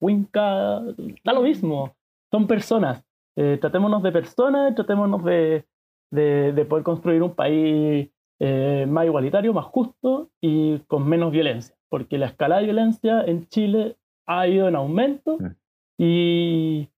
huinca? 0.01 0.81
Da 1.25 1.33
lo 1.33 1.43
mismo, 1.43 1.97
son 2.31 2.47
personas. 2.47 3.05
tratémonos 3.35 4.05
de 4.05 4.13
personas, 4.13 4.77
tratémonos 4.77 5.25
de, 5.25 5.65
de, 6.13 6.53
de 6.53 6.65
poder 6.67 6.85
construir 6.85 7.21
un 7.21 7.35
país 7.35 8.09
eh, 8.43 8.87
más 8.89 9.05
igualitario, 9.05 9.53
más 9.53 9.67
justo 9.67 10.31
y 10.41 10.79
con 10.81 11.07
menos 11.07 11.31
violencia, 11.31 11.77
porque 11.91 12.17
la 12.17 12.27
escala 12.27 12.57
de 12.57 12.65
violencia 12.65 13.23
en 13.23 13.47
Chile 13.49 13.97
ha 14.27 14.49
ido 14.49 14.67
en 14.67 14.77
aumento 14.77 15.37
mm. 15.39 15.57
Y 16.03 16.89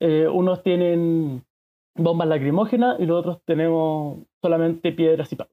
eh, 0.00 0.28
unos 0.28 0.62
tienen 0.62 1.44
bombas 1.96 2.28
lacrimógenas 2.28 3.00
y 3.00 3.06
los 3.06 3.18
otros 3.18 3.42
tenemos 3.44 4.18
solamente 4.40 4.92
piedras 4.92 5.32
y 5.32 5.36
palos. 5.36 5.52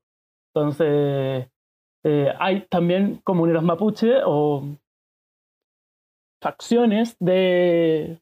Entonces, 0.53 1.49
eh, 2.03 2.33
hay 2.37 2.67
también 2.69 3.19
comuneros 3.23 3.63
mapuche 3.63 4.17
o 4.23 4.77
facciones 6.39 7.15
de 7.19 8.21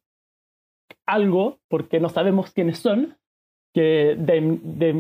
algo, 1.06 1.60
porque 1.68 2.00
no 2.00 2.08
sabemos 2.08 2.54
quiénes 2.54 2.80
son, 2.80 3.18
que 3.74 4.16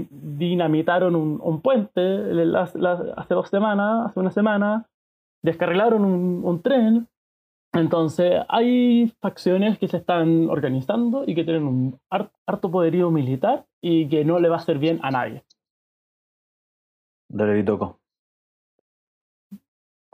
dinamitaron 0.09 1.15
un, 1.15 1.61
puente 1.61 2.01
hace 2.57 3.33
dos 3.33 3.47
semanas, 3.47 4.07
hace 4.07 4.19
una 4.19 4.31
semana, 4.31 4.89
descarrilaron 5.41 6.03
un, 6.03 6.61
tren. 6.61 7.07
Entonces 7.73 8.33
hay 8.49 9.13
facciones 9.21 9.79
que 9.79 9.87
se 9.87 9.97
están 9.97 10.49
organizando 10.49 11.23
y 11.25 11.35
que 11.35 11.43
tienen 11.43 11.63
un 11.63 11.99
harto 12.09 12.69
poderío 12.69 13.11
militar 13.11 13.65
y 13.81 14.09
que 14.09 14.25
no 14.25 14.39
le 14.39 14.49
va 14.49 14.55
a 14.55 14.59
hacer 14.59 14.77
bien 14.77 14.99
a 15.03 15.11
nadie. 15.11 15.43
Dale, 17.29 17.53
Vitoco. 17.53 18.01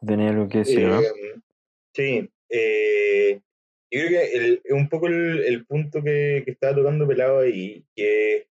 Tenía 0.05 0.29
algo 0.29 0.47
que 0.47 0.59
decir, 0.59 0.87
¿no? 0.87 1.01
Eh, 1.01 1.35
sí. 1.93 2.29
Eh, 2.49 3.41
yo 3.89 3.99
creo 4.01 4.09
que 4.09 4.33
el, 4.33 4.61
un 4.69 4.89
poco 4.89 5.07
el, 5.07 5.65
punto 5.65 6.03
que, 6.03 6.43
que, 6.45 6.51
estaba 6.51 6.75
tocando 6.75 7.07
Pelado 7.07 7.39
ahí, 7.39 7.83
que, 7.95 8.47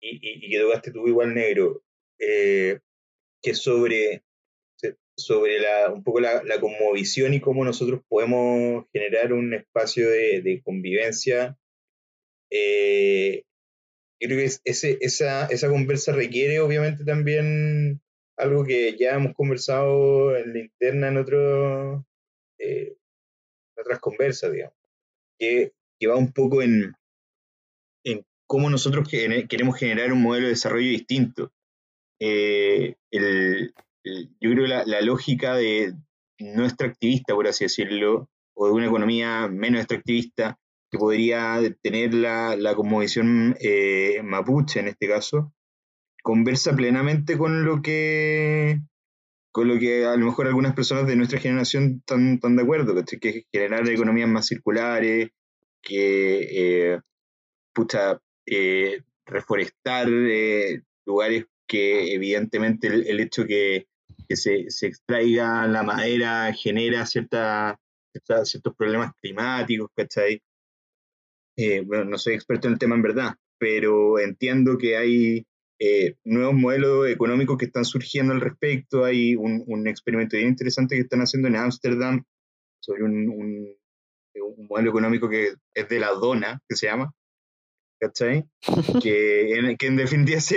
y, 0.00 0.46
y, 0.46 0.50
que 0.50 0.58
tocaste 0.58 0.90
tú 0.90 1.06
igual 1.06 1.34
negro, 1.34 1.82
eh, 2.18 2.80
que 3.40 3.54
sobre, 3.54 4.24
sobre 5.16 5.60
la, 5.60 5.90
un 5.92 6.02
poco 6.02 6.20
la, 6.20 6.42
la 6.42 6.60
conmovisión 6.60 7.34
y 7.34 7.40
cómo 7.40 7.64
nosotros 7.64 8.00
podemos 8.08 8.86
generar 8.92 9.32
un 9.32 9.54
espacio 9.54 10.08
de, 10.08 10.42
de 10.42 10.62
convivencia. 10.62 11.58
Eh, 12.50 13.44
creo 14.20 14.38
que 14.38 14.50
ese, 14.64 14.98
esa, 15.00 15.46
esa 15.46 15.68
conversa 15.68 16.12
requiere 16.12 16.60
obviamente 16.60 17.04
también 17.04 18.00
algo 18.36 18.64
que 18.64 18.96
ya 18.96 19.14
hemos 19.14 19.34
conversado 19.34 20.36
en 20.36 20.52
la 20.52 20.58
interna 20.60 21.08
en 21.08 21.16
otro, 21.18 22.06
eh, 22.58 22.96
otras 23.76 24.00
conversas, 24.00 24.52
digamos, 24.52 24.76
que, 25.38 25.72
que 25.98 26.06
va 26.06 26.16
un 26.16 26.32
poco 26.32 26.62
en, 26.62 26.94
en 28.04 28.24
cómo 28.46 28.70
nosotros 28.70 29.08
queremos 29.08 29.78
generar 29.78 30.12
un 30.12 30.22
modelo 30.22 30.46
de 30.46 30.52
desarrollo 30.52 30.88
distinto. 30.88 31.52
Eh, 32.20 32.94
el, 33.10 33.74
yo 34.04 34.50
creo 34.50 34.64
que 34.64 34.68
la, 34.68 34.84
la, 34.84 35.00
lógica 35.00 35.54
de 35.54 35.94
no 36.38 36.64
extractivista, 36.64 37.34
por 37.34 37.46
así 37.46 37.64
decirlo, 37.64 38.28
o 38.54 38.66
de 38.66 38.72
una 38.72 38.86
economía 38.86 39.48
menos 39.48 39.80
extractivista, 39.80 40.58
que 40.90 40.98
podría 40.98 41.60
tener 41.82 42.12
la, 42.12 42.56
la 42.56 42.74
cosmovisión 42.74 43.56
eh, 43.60 44.20
mapuche 44.22 44.80
en 44.80 44.88
este 44.88 45.08
caso, 45.08 45.52
conversa 46.22 46.76
plenamente 46.76 47.38
con 47.38 47.64
lo 47.64 47.82
que 47.82 48.80
con 49.52 49.68
lo 49.68 49.78
que 49.78 50.06
a 50.06 50.16
lo 50.16 50.26
mejor 50.26 50.46
algunas 50.46 50.74
personas 50.74 51.06
de 51.06 51.14
nuestra 51.14 51.38
generación 51.38 51.98
están, 52.00 52.34
están 52.34 52.56
de 52.56 52.62
acuerdo, 52.62 52.94
que, 53.04 53.44
generar 53.52 53.86
economías 53.88 54.28
más 54.28 54.46
circulares, 54.46 55.28
que 55.82 56.94
eh, 56.94 57.00
eh, 58.46 59.02
reforestar 59.26 60.08
eh, 60.10 60.80
lugares 61.04 61.44
que 61.66 62.14
evidentemente 62.14 62.88
el, 62.88 63.20
hecho 63.20 63.44
que, 63.44 63.86
que 64.28 64.36
se, 64.36 64.70
se, 64.70 64.86
extraiga 64.86 65.66
la 65.66 65.82
madera 65.82 66.52
genera 66.54 67.06
cierta, 67.06 67.78
ciertos 68.44 68.74
problemas 68.76 69.12
climáticos, 69.20 69.90
¿cachai? 69.94 70.40
bueno, 71.84 72.04
no 72.04 72.18
soy 72.18 72.34
experto 72.34 72.66
en 72.66 72.74
el 72.74 72.78
tema 72.78 72.94
en 72.94 73.02
verdad, 73.02 73.34
pero 73.58 74.18
entiendo 74.18 74.78
que 74.78 74.96
hay 74.96 75.46
eh, 75.84 76.14
nuevos 76.22 76.54
modelos 76.54 77.08
económicos 77.08 77.58
que 77.58 77.64
están 77.64 77.84
surgiendo 77.84 78.32
al 78.32 78.40
respecto. 78.40 79.04
Hay 79.04 79.34
un, 79.34 79.64
un 79.66 79.88
experimento 79.88 80.36
bien 80.36 80.50
interesante 80.50 80.94
que 80.94 81.02
están 81.02 81.22
haciendo 81.22 81.48
en 81.48 81.56
Ámsterdam 81.56 82.22
sobre 82.80 83.02
un, 83.02 83.28
un, 83.28 83.76
modelo 84.68 84.90
económico 84.90 85.28
que 85.28 85.54
es 85.74 85.88
de 85.88 85.98
la 85.98 86.10
dona, 86.10 86.60
que 86.68 86.76
se 86.76 86.86
llama. 86.86 87.12
¿Cachai? 88.02 88.44
que, 89.00 89.52
en, 89.52 89.76
que 89.76 89.86
en 89.86 89.96
definitiva 89.96 90.40
sí, 90.40 90.56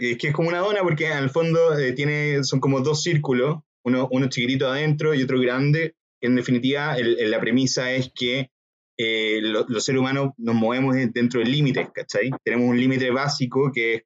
que, 0.00 0.16
que 0.16 0.28
es 0.28 0.32
como 0.32 0.48
una 0.48 0.60
dona 0.60 0.80
porque 0.80 1.12
el 1.12 1.28
fondo 1.28 1.78
eh, 1.78 1.92
tiene, 1.92 2.42
son 2.42 2.58
como 2.58 2.80
dos 2.80 3.02
círculos, 3.02 3.58
uno, 3.84 4.08
uno 4.10 4.30
chiquitito 4.30 4.66
adentro 4.66 5.12
y 5.12 5.22
otro 5.22 5.38
grande, 5.38 5.94
en 6.22 6.36
definitiva 6.36 6.96
el, 6.96 7.30
la 7.30 7.38
premisa 7.38 7.92
es 7.92 8.10
que 8.14 8.50
eh, 8.98 9.40
los 9.42 9.84
seres 9.84 10.00
humanos 10.00 10.30
nos 10.38 10.54
movemos 10.54 10.96
dentro 11.12 11.40
del 11.40 11.52
límite, 11.52 11.90
¿cachai? 11.94 12.30
Tenemos 12.42 12.70
un 12.70 12.80
límite 12.80 13.10
básico 13.10 13.70
que 13.74 13.94
es 13.96 14.02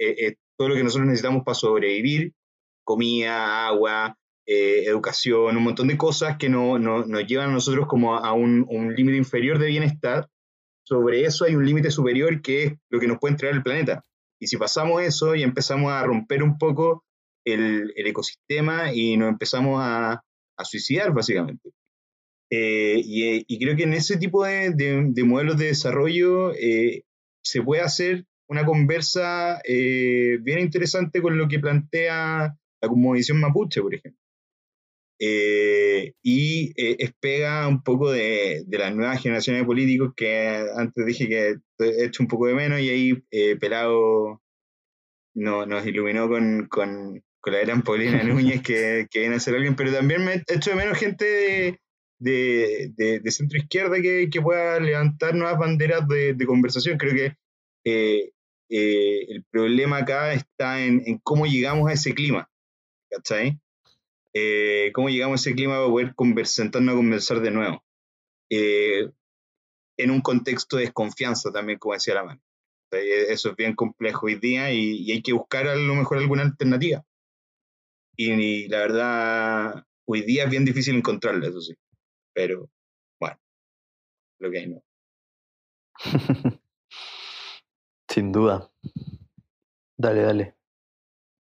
eh, 0.00 0.26
eh, 0.26 0.36
todo 0.58 0.70
lo 0.70 0.74
que 0.74 0.82
nosotros 0.82 1.06
necesitamos 1.06 1.44
para 1.44 1.54
sobrevivir, 1.54 2.32
comida, 2.84 3.68
agua, 3.68 4.16
eh, 4.46 4.84
educación, 4.86 5.56
un 5.56 5.62
montón 5.62 5.86
de 5.86 5.96
cosas 5.96 6.36
que 6.38 6.48
no, 6.48 6.78
no, 6.80 7.06
nos 7.06 7.24
llevan 7.24 7.50
a 7.50 7.52
nosotros 7.52 7.86
como 7.86 8.16
a 8.16 8.32
un, 8.32 8.66
un 8.68 8.94
límite 8.94 9.16
inferior 9.16 9.58
de 9.60 9.68
bienestar. 9.68 10.28
Sobre 10.84 11.24
eso 11.24 11.44
hay 11.44 11.54
un 11.54 11.64
límite 11.64 11.90
superior 11.90 12.42
que 12.42 12.64
es 12.64 12.72
lo 12.90 13.00
que 13.00 13.06
nos 13.06 13.18
puede 13.18 13.32
entregar 13.32 13.56
el 13.56 13.62
planeta. 13.62 14.04
Y 14.40 14.46
si 14.48 14.56
pasamos 14.56 15.02
eso 15.02 15.34
y 15.34 15.42
empezamos 15.42 15.92
a 15.92 16.02
romper 16.04 16.42
un 16.42 16.58
poco 16.58 17.04
el, 17.44 17.92
ecosistema 17.96 18.92
y 18.92 19.16
nos 19.16 19.28
empezamos 19.28 19.80
a, 19.80 20.22
suicidar, 20.64 21.12
básicamente. 21.12 21.70
y, 22.48 23.44
y, 23.48 23.58
creo 23.58 23.74
que 23.76 23.82
en 23.82 23.94
ese 23.94 24.16
tipo 24.16 24.44
de, 24.44 24.70
de, 24.70 25.06
de 25.08 25.24
modelos 25.24 25.58
de 25.58 25.66
desarrollo 25.66 26.52
se 27.42 27.62
puede 27.62 27.82
hacer 27.82 28.26
una 28.52 28.64
conversa 28.66 29.60
eh, 29.64 30.38
bien 30.42 30.58
interesante 30.58 31.22
con 31.22 31.38
lo 31.38 31.48
que 31.48 31.58
plantea 31.58 32.54
la 32.82 32.88
Conmovisión 32.88 33.40
Mapuche, 33.40 33.80
por 33.80 33.94
ejemplo. 33.94 34.21
Eh, 35.24 36.14
y 36.20 36.72
eh, 36.76 37.12
un 37.68 37.82
poco 37.84 38.10
de, 38.10 38.64
de, 38.66 38.78
las 38.78 38.92
nuevas 38.92 39.22
generaciones 39.22 39.62
de 39.62 39.66
políticos 39.66 40.12
que 40.16 40.66
antes 40.76 41.06
dije 41.06 41.28
que 41.28 41.54
he 41.78 42.04
hecho 42.06 42.24
un 42.24 42.28
poco 42.28 42.48
de 42.48 42.54
menos 42.54 42.80
y 42.80 42.88
ahí 42.88 43.56
Pelado 43.60 44.42
no, 45.34 45.64
nos 45.64 45.86
iluminó 45.86 46.28
con, 46.28 46.66
con, 46.66 47.22
con, 47.40 47.52
la 47.52 47.60
gran 47.60 47.82
Paulina 47.82 48.22
Núñez 48.24 48.62
que, 48.62 49.06
que, 49.10 49.20
viene 49.20 49.36
a 49.36 49.40
ser 49.40 49.54
alguien, 49.54 49.76
pero 49.76 49.92
también 49.92 50.24
me 50.24 50.34
he 50.34 50.42
hecho 50.48 50.70
de 50.70 50.76
menos 50.76 50.98
gente 50.98 51.78
de, 52.18 52.92
de, 52.96 53.20
de 53.20 53.30
centro 53.30 53.58
izquierda 53.58 54.02
que, 54.02 54.28
que, 54.28 54.40
pueda 54.40 54.80
levantar 54.80 55.36
nuevas 55.36 55.58
banderas 55.58 56.06
de, 56.08 56.36
conversación. 56.46 56.98
Creo 56.98 57.14
que 57.14 57.36
eh, 57.84 58.32
el 58.68 59.44
problema 59.50 59.98
acá 59.98 60.32
está 60.32 60.84
en, 60.84 61.18
cómo 61.22 61.46
llegamos 61.46 61.88
a 61.88 61.92
ese 61.92 62.12
clima, 62.12 62.48
¿cachai? 63.08 63.60
Eh, 64.34 64.90
cómo 64.94 65.08
llegamos 65.08 65.40
a 65.40 65.42
ese 65.42 65.54
clima 65.54 65.76
para 65.76 66.14
poder 66.16 66.46
sentarnos 66.46 66.94
a 66.94 66.96
conversar 66.96 67.40
de 67.40 67.50
nuevo. 67.50 67.84
Eh, 68.50 69.10
en 69.98 70.10
un 70.10 70.20
contexto 70.20 70.76
de 70.76 70.84
desconfianza 70.84 71.52
también, 71.52 71.78
como 71.78 71.94
decía 71.94 72.14
la 72.14 72.24
mano. 72.24 72.40
Eso 72.90 73.50
es 73.50 73.56
bien 73.56 73.74
complejo 73.74 74.26
hoy 74.26 74.34
día 74.34 74.70
y, 74.70 75.10
hay 75.10 75.22
que 75.22 75.32
buscar 75.32 75.66
a 75.66 75.74
lo 75.74 75.94
mejor 75.94 76.18
alguna 76.18 76.42
alternativa. 76.42 77.04
Y, 78.16 78.68
la 78.68 78.78
verdad, 78.78 79.86
hoy 80.06 80.22
día 80.22 80.44
es 80.44 80.50
bien 80.50 80.64
difícil 80.64 80.96
encontrarla, 80.96 81.48
eso 81.48 81.60
sí. 81.60 81.74
Pero 82.34 82.70
bueno, 83.18 83.38
lo 84.38 84.50
que 84.50 84.58
hay 84.58 84.68
no. 84.68 84.82
Sin 88.08 88.32
duda. 88.32 88.70
Dale, 89.96 90.20
dale. 90.20 90.61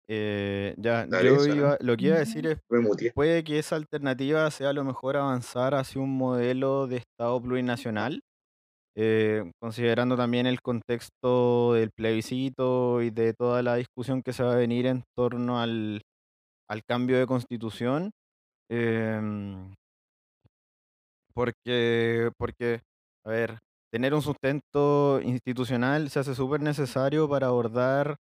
Eh, 0.09 0.73
ya, 0.77 1.07
yo 1.21 1.45
iba, 1.45 1.77
lo 1.81 1.95
que 1.95 2.05
iba 2.07 2.15
a 2.15 2.19
decir 2.19 2.47
es, 2.47 2.57
puede 3.13 3.43
que 3.43 3.59
esa 3.59 3.75
alternativa 3.75 4.49
sea 4.51 4.69
a 4.69 4.73
lo 4.73 4.83
mejor 4.83 5.17
avanzar 5.17 5.75
hacia 5.75 6.01
un 6.01 6.17
modelo 6.17 6.87
de 6.87 6.97
Estado 6.97 7.41
plurinacional, 7.41 8.21
eh, 8.95 9.51
considerando 9.61 10.17
también 10.17 10.47
el 10.47 10.61
contexto 10.61 11.73
del 11.73 11.91
plebiscito 11.91 13.01
y 13.01 13.11
de 13.11 13.33
toda 13.33 13.63
la 13.63 13.75
discusión 13.75 14.23
que 14.23 14.33
se 14.33 14.43
va 14.43 14.53
a 14.53 14.57
venir 14.57 14.87
en 14.87 15.03
torno 15.17 15.59
al, 15.61 16.01
al 16.69 16.83
cambio 16.85 17.19
de 17.19 17.27
constitución. 17.27 18.11
Em, 18.71 19.73
porque, 21.33 22.31
porque, 22.37 22.81
a 23.25 23.29
ver, 23.29 23.59
tener 23.91 24.13
un 24.13 24.21
sustento 24.21 25.21
institucional 25.21 26.09
se 26.09 26.19
hace 26.19 26.35
súper 26.35 26.61
necesario 26.61 27.29
para 27.29 27.47
abordar 27.47 28.17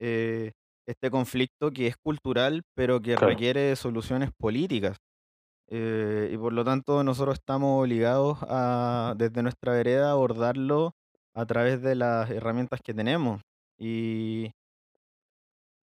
eh, 0.00 0.52
este 0.86 1.10
conflicto 1.10 1.70
que 1.72 1.86
es 1.86 1.96
cultural, 1.96 2.62
pero 2.74 3.00
que 3.00 3.16
requiere 3.16 3.74
soluciones 3.76 4.30
políticas. 4.38 4.96
Eh, 5.68 6.30
y 6.32 6.36
por 6.36 6.52
lo 6.52 6.64
tanto 6.64 7.02
nosotros 7.02 7.38
estamos 7.38 7.82
obligados 7.82 8.38
a, 8.42 9.14
desde 9.16 9.42
nuestra 9.42 9.72
vereda, 9.72 10.12
abordarlo 10.12 10.92
a 11.34 11.44
través 11.44 11.82
de 11.82 11.96
las 11.96 12.30
herramientas 12.30 12.80
que 12.82 12.94
tenemos. 12.94 13.42
Y, 13.78 14.52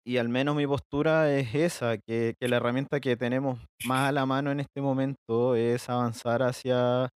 y 0.06 0.18
al 0.18 0.28
menos 0.28 0.54
mi 0.56 0.66
postura 0.66 1.34
es 1.34 1.54
esa, 1.54 1.98
que, 1.98 2.34
que 2.38 2.48
la 2.48 2.56
herramienta 2.56 3.00
que 3.00 3.16
tenemos 3.16 3.58
más 3.84 4.08
a 4.08 4.12
la 4.12 4.26
mano 4.26 4.52
en 4.52 4.60
este 4.60 4.80
momento 4.80 5.56
es 5.56 5.88
avanzar 5.90 6.42
hacia 6.42 7.10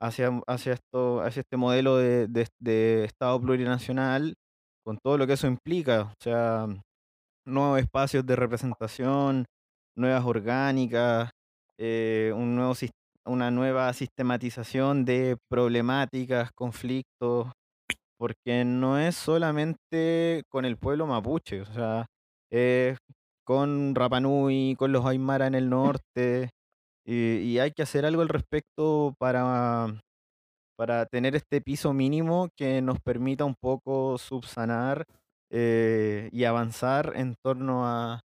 hacia, 0.00 0.40
hacia, 0.46 0.72
esto, 0.72 1.20
hacia 1.20 1.40
este 1.40 1.56
modelo 1.56 1.96
de, 1.96 2.26
de, 2.58 3.04
Estado 3.04 3.40
plurinacional, 3.40 4.34
con 4.84 4.98
todo 4.98 5.18
lo 5.18 5.26
que 5.26 5.34
eso 5.34 5.46
implica, 5.46 6.02
o 6.02 6.14
sea, 6.22 6.66
nuevos 7.50 7.80
espacios 7.80 8.24
de 8.26 8.36
representación, 8.36 9.46
nuevas 9.96 10.24
orgánicas, 10.24 11.30
eh, 11.78 12.32
un 12.34 12.56
nuevo, 12.56 12.74
una 13.26 13.50
nueva 13.50 13.92
sistematización 13.92 15.04
de 15.04 15.36
problemáticas, 15.48 16.50
conflictos, 16.52 17.52
porque 18.18 18.64
no 18.64 18.98
es 18.98 19.16
solamente 19.16 20.42
con 20.50 20.64
el 20.64 20.76
pueblo 20.76 21.06
mapuche, 21.06 21.62
o 21.62 21.66
sea, 21.66 22.06
es 22.50 22.98
con 23.44 23.94
Rapanui, 23.94 24.76
con 24.78 24.92
los 24.92 25.06
Aymara 25.06 25.46
en 25.46 25.54
el 25.54 25.70
norte, 25.70 26.50
y, 27.04 27.36
y 27.38 27.58
hay 27.58 27.72
que 27.72 27.82
hacer 27.82 28.04
algo 28.04 28.22
al 28.22 28.28
respecto 28.28 29.14
para, 29.18 30.00
para 30.76 31.06
tener 31.06 31.34
este 31.34 31.60
piso 31.60 31.92
mínimo 31.92 32.48
que 32.56 32.82
nos 32.82 33.00
permita 33.00 33.44
un 33.44 33.54
poco 33.54 34.18
subsanar 34.18 35.04
eh, 35.50 36.28
y 36.32 36.44
avanzar 36.44 37.12
en 37.16 37.34
torno 37.42 37.86
a, 37.86 38.20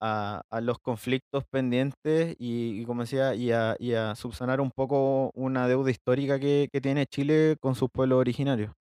a, 0.00 0.42
a 0.50 0.60
los 0.60 0.78
conflictos 0.80 1.44
pendientes 1.50 2.36
y, 2.38 2.80
y 2.80 2.84
como 2.86 3.02
decía, 3.02 3.34
y 3.34 3.52
a, 3.52 3.76
y 3.78 3.94
a 3.94 4.14
subsanar 4.14 4.60
un 4.60 4.70
poco 4.70 5.30
una 5.34 5.68
deuda 5.68 5.90
histórica 5.90 6.40
que, 6.40 6.68
que 6.72 6.80
tiene 6.80 7.06
Chile 7.06 7.56
con 7.60 7.74
sus 7.74 7.90
pueblos 7.90 8.18
originarios. 8.18 8.72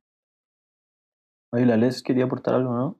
Oye, 1.53 1.65
la 1.65 1.77
Les 1.77 2.01
quería 2.03 2.25
aportar 2.25 2.55
algo, 2.55 2.73
¿no? 2.73 2.99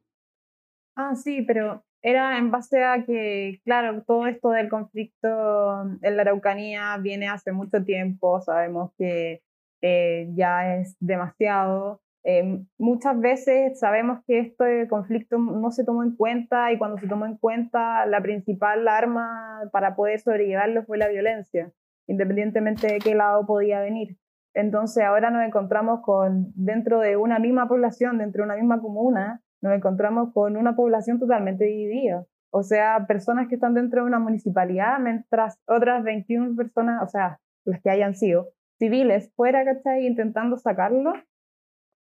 Ah, 0.95 1.15
sí, 1.15 1.41
pero 1.43 1.83
era 2.01 2.37
en 2.37 2.51
base 2.51 2.83
a 2.83 3.05
que, 3.05 3.61
claro, 3.63 4.03
todo 4.03 4.27
esto 4.27 4.49
del 4.49 4.69
conflicto 4.69 5.81
en 6.01 6.15
la 6.17 6.23
Araucanía 6.23 6.97
viene 6.97 7.29
hace 7.29 7.51
mucho 7.51 7.83
tiempo, 7.83 8.41
sabemos 8.41 8.91
que 8.97 9.41
eh, 9.81 10.27
ya 10.33 10.75
es 10.75 10.95
demasiado. 10.99 12.01
Eh, 12.23 12.63
muchas 12.77 13.19
veces 13.19 13.79
sabemos 13.79 14.19
que 14.27 14.39
este 14.39 14.87
conflicto 14.87 15.39
no 15.39 15.71
se 15.71 15.83
tomó 15.83 16.03
en 16.03 16.15
cuenta 16.15 16.71
y 16.71 16.77
cuando 16.77 16.97
se 16.99 17.07
tomó 17.07 17.25
en 17.25 17.37
cuenta 17.37 18.05
la 18.05 18.21
principal 18.21 18.87
arma 18.87 19.61
para 19.71 19.95
poder 19.95 20.19
sobrellevarlo 20.19 20.83
fue 20.85 20.99
la 20.99 21.07
violencia, 21.07 21.71
independientemente 22.07 22.87
de 22.87 22.99
qué 22.99 23.15
lado 23.15 23.45
podía 23.47 23.81
venir. 23.81 24.17
Entonces 24.53 25.03
ahora 25.03 25.31
nos 25.31 25.43
encontramos 25.43 26.01
con, 26.01 26.51
dentro 26.55 26.99
de 26.99 27.17
una 27.17 27.39
misma 27.39 27.67
población, 27.67 28.17
dentro 28.17 28.43
de 28.43 28.45
una 28.45 28.55
misma 28.55 28.81
comuna, 28.81 29.41
nos 29.61 29.73
encontramos 29.73 30.33
con 30.33 30.57
una 30.57 30.75
población 30.75 31.19
totalmente 31.19 31.65
dividida. 31.65 32.25
O 32.51 32.63
sea, 32.63 33.05
personas 33.07 33.47
que 33.47 33.55
están 33.55 33.73
dentro 33.73 34.01
de 34.01 34.07
una 34.07 34.19
municipalidad, 34.19 34.99
mientras 34.99 35.57
otras 35.67 36.03
21 36.03 36.55
personas, 36.55 37.01
o 37.01 37.07
sea, 37.07 37.39
las 37.63 37.81
que 37.81 37.89
hayan 37.89 38.13
sido 38.13 38.49
civiles 38.77 39.31
fuera, 39.35 39.63
¿cachai? 39.63 40.05
Intentando 40.05 40.57
sacarlo. 40.57 41.13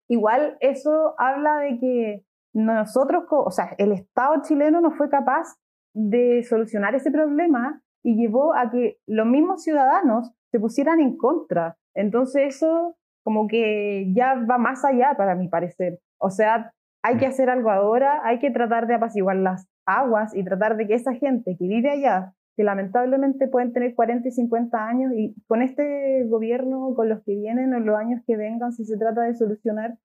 Igual 0.07 0.57
eso 0.59 1.15
habla 1.17 1.57
de 1.57 1.79
que 1.79 2.23
nosotros, 2.53 3.23
o 3.29 3.51
sea, 3.51 3.75
el 3.77 3.91
Estado 3.91 4.41
chileno 4.43 4.81
no 4.81 4.91
fue 4.91 5.09
capaz 5.09 5.55
de 5.93 6.43
solucionar 6.43 6.95
ese 6.95 7.11
problema 7.11 7.81
y 8.03 8.15
llevó 8.15 8.53
a 8.53 8.69
que 8.69 8.97
los 9.07 9.25
mismos 9.25 9.63
ciudadanos 9.63 10.31
se 10.51 10.59
pusieran 10.59 10.99
en 10.99 11.17
contra. 11.17 11.77
Entonces 11.95 12.55
eso 12.55 12.95
como 13.23 13.47
que 13.47 14.11
ya 14.13 14.35
va 14.35 14.57
más 14.57 14.83
allá 14.83 15.15
para 15.17 15.35
mi 15.35 15.47
parecer. 15.47 15.99
O 16.19 16.29
sea, 16.29 16.71
hay 17.03 17.17
que 17.17 17.25
hacer 17.25 17.49
algo 17.49 17.71
ahora, 17.71 18.21
hay 18.23 18.39
que 18.39 18.51
tratar 18.51 18.87
de 18.87 18.95
apaciguar 18.95 19.37
las 19.37 19.67
aguas 19.85 20.35
y 20.35 20.43
tratar 20.43 20.77
de 20.77 20.87
que 20.87 20.93
esa 20.93 21.13
gente 21.13 21.55
que 21.57 21.67
vive 21.67 21.89
allá, 21.89 22.33
que 22.55 22.63
lamentablemente 22.63 23.47
pueden 23.47 23.73
tener 23.73 23.95
40 23.95 24.27
y 24.27 24.31
50 24.31 24.85
años, 24.85 25.13
y 25.15 25.35
con 25.47 25.61
este 25.61 26.25
gobierno, 26.27 26.93
con 26.95 27.09
los 27.09 27.23
que 27.23 27.35
vienen 27.35 27.73
o 27.73 27.79
los 27.79 27.97
años 27.97 28.21
que 28.27 28.37
vengan, 28.37 28.73
si 28.73 28.85
se 28.85 28.97
trata 28.97 29.21
de 29.21 29.35
solucionar, 29.35 29.97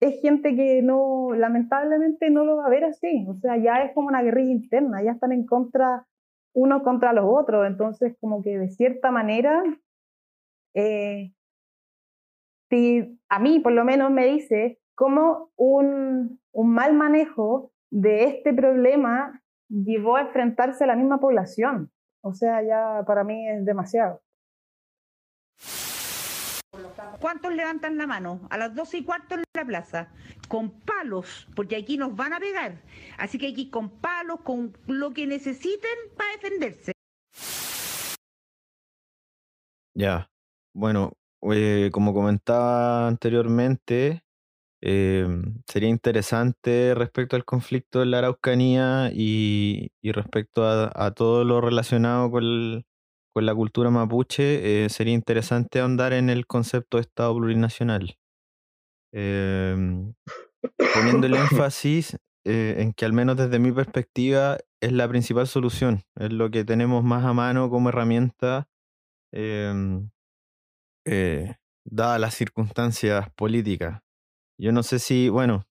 es 0.00 0.20
gente 0.20 0.56
que 0.56 0.82
no, 0.82 1.32
lamentablemente 1.34 2.28
no 2.30 2.44
lo 2.44 2.56
va 2.56 2.66
a 2.66 2.70
ver 2.70 2.84
así. 2.84 3.24
O 3.28 3.36
sea, 3.36 3.56
ya 3.56 3.84
es 3.84 3.94
como 3.94 4.08
una 4.08 4.22
guerrilla 4.22 4.50
interna, 4.50 5.02
ya 5.02 5.12
están 5.12 5.32
en 5.32 5.46
contra 5.46 6.06
unos 6.54 6.82
contra 6.82 7.12
los 7.12 7.24
otros. 7.26 7.66
Entonces, 7.66 8.16
como 8.20 8.42
que 8.42 8.58
de 8.58 8.68
cierta 8.70 9.10
manera, 9.10 9.62
eh, 10.74 11.32
si 12.68 13.20
a 13.28 13.38
mí 13.38 13.60
por 13.60 13.72
lo 13.72 13.84
menos 13.84 14.10
me 14.10 14.26
dice 14.26 14.80
cómo 14.94 15.50
un, 15.56 16.40
un 16.52 16.68
mal 16.70 16.94
manejo 16.94 17.70
de 17.90 18.24
este 18.24 18.52
problema 18.54 19.41
llevó 19.72 20.16
a 20.16 20.22
enfrentarse 20.22 20.84
a 20.84 20.86
la 20.86 20.96
misma 20.96 21.18
población. 21.18 21.90
O 22.20 22.34
sea, 22.34 22.62
ya 22.62 23.04
para 23.06 23.24
mí 23.24 23.48
es 23.48 23.64
demasiado. 23.64 24.22
¿Cuántos 27.20 27.54
levantan 27.54 27.96
la 27.96 28.06
mano? 28.06 28.46
A 28.50 28.58
las 28.58 28.74
12 28.74 28.98
y 28.98 29.04
cuarto 29.04 29.34
en 29.34 29.44
la 29.54 29.64
plaza. 29.64 30.08
Con 30.48 30.70
palos, 30.80 31.48
porque 31.56 31.76
aquí 31.76 31.96
nos 31.96 32.14
van 32.14 32.32
a 32.32 32.40
pegar. 32.40 32.82
Así 33.18 33.38
que 33.38 33.48
aquí 33.48 33.70
con 33.70 33.90
palos, 34.00 34.40
con 34.42 34.76
lo 34.86 35.12
que 35.12 35.26
necesiten 35.26 35.90
para 36.16 36.32
defenderse. 36.32 36.92
Ya, 39.94 40.28
bueno, 40.74 41.12
eh, 41.52 41.90
como 41.92 42.14
comentaba 42.14 43.06
anteriormente, 43.06 44.22
eh, 44.82 45.26
sería 45.68 45.88
interesante 45.88 46.94
respecto 46.94 47.36
al 47.36 47.44
conflicto 47.44 48.00
de 48.00 48.06
la 48.06 48.18
Araucanía 48.18 49.10
y, 49.14 49.90
y 50.02 50.12
respecto 50.12 50.64
a, 50.66 50.92
a 50.94 51.12
todo 51.12 51.44
lo 51.44 51.60
relacionado 51.60 52.30
con, 52.30 52.44
el- 52.44 52.84
con 53.34 53.46
la 53.46 53.54
cultura 53.54 53.90
mapuche, 53.90 54.84
eh, 54.84 54.88
sería 54.90 55.14
interesante 55.14 55.80
ahondar 55.80 56.12
en 56.12 56.30
el 56.30 56.46
concepto 56.46 56.98
de 56.98 57.02
Estado 57.02 57.34
plurinacional, 57.36 58.16
Em, 59.14 60.14
poniendo 60.92 61.26
el 61.26 61.34
énfasis 61.36 62.16
eh, 62.46 62.76
en 62.78 62.92
que 62.94 63.04
al 63.04 63.12
menos 63.12 63.36
desde 63.36 63.58
mi 63.58 63.72
perspectiva 63.72 64.58
es 64.80 64.92
la 64.92 65.08
principal 65.08 65.46
solución, 65.48 66.02
es 66.16 66.32
lo 66.32 66.50
que 66.50 66.64
tenemos 66.64 67.04
más 67.04 67.24
a 67.24 67.32
mano 67.34 67.70
como 67.70 67.90
herramienta. 67.90 68.68
em, 69.32 70.10
eh, 71.06 71.56
dadas 71.84 72.20
las 72.20 72.34
circunstancias 72.34 73.28
políticas. 73.36 74.00
Yo 74.58 74.72
no 74.72 74.82
sé 74.82 74.98
si, 74.98 75.28
bueno, 75.28 75.64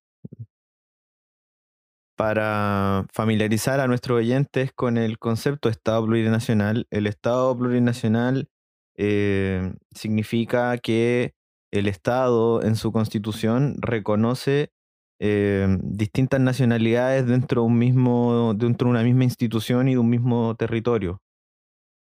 para 2.16 3.06
familiarizar 3.12 3.80
a 3.80 3.88
nuestros 3.88 4.18
oyentes 4.18 4.72
con 4.72 4.96
el 4.96 5.18
concepto 5.18 5.68
de 5.68 5.72
Estado 5.72 6.04
plurinacional, 6.06 6.86
el 6.90 7.06
Estado 7.06 7.56
plurinacional 7.56 8.48
eh, 8.96 9.72
significa 9.94 10.76
que 10.78 11.34
el 11.72 11.88
Estado 11.88 12.62
en 12.62 12.76
su 12.76 12.92
constitución 12.92 13.76
reconoce 13.80 14.70
eh, 15.18 15.66
distintas 15.82 16.40
nacionalidades 16.40 17.26
dentro 17.26 17.62
de, 17.62 17.66
un 17.68 17.78
mismo, 17.78 18.54
dentro 18.54 18.86
de 18.86 18.90
una 18.90 19.02
misma 19.02 19.24
institución 19.24 19.88
y 19.88 19.92
de 19.92 19.98
un 19.98 20.10
mismo 20.10 20.54
territorio. 20.56 21.22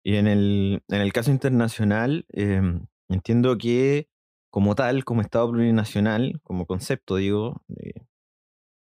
Y 0.04 0.16
en 0.16 0.26
el, 0.26 0.82
en 0.88 1.00
el 1.00 1.12
caso 1.12 1.30
internacional, 1.30 2.24
em, 2.32 2.86
entiendo 3.08 3.56
que 3.58 4.08
como 4.52 4.76
tal, 4.76 5.04
como 5.04 5.22
Estado 5.22 5.50
plurinacional, 5.50 6.40
como 6.44 6.66
concepto, 6.66 7.16
digo, 7.16 7.62
eh, 7.70 8.04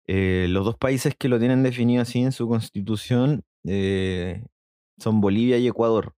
eh, 0.09 0.47
los 0.49 0.65
dos 0.65 0.77
países 0.79 1.15
que 1.17 1.29
lo 1.29 1.39
tienen 1.39 1.63
definido 1.63 2.03
así 2.03 2.21
en 2.21 2.33
su 2.33 2.49
constitución 2.49 3.45
eh, 3.65 4.47
son 4.99 5.21
Bolivia 5.21 5.59
y 5.59 5.69
Ecuador. 5.69 6.15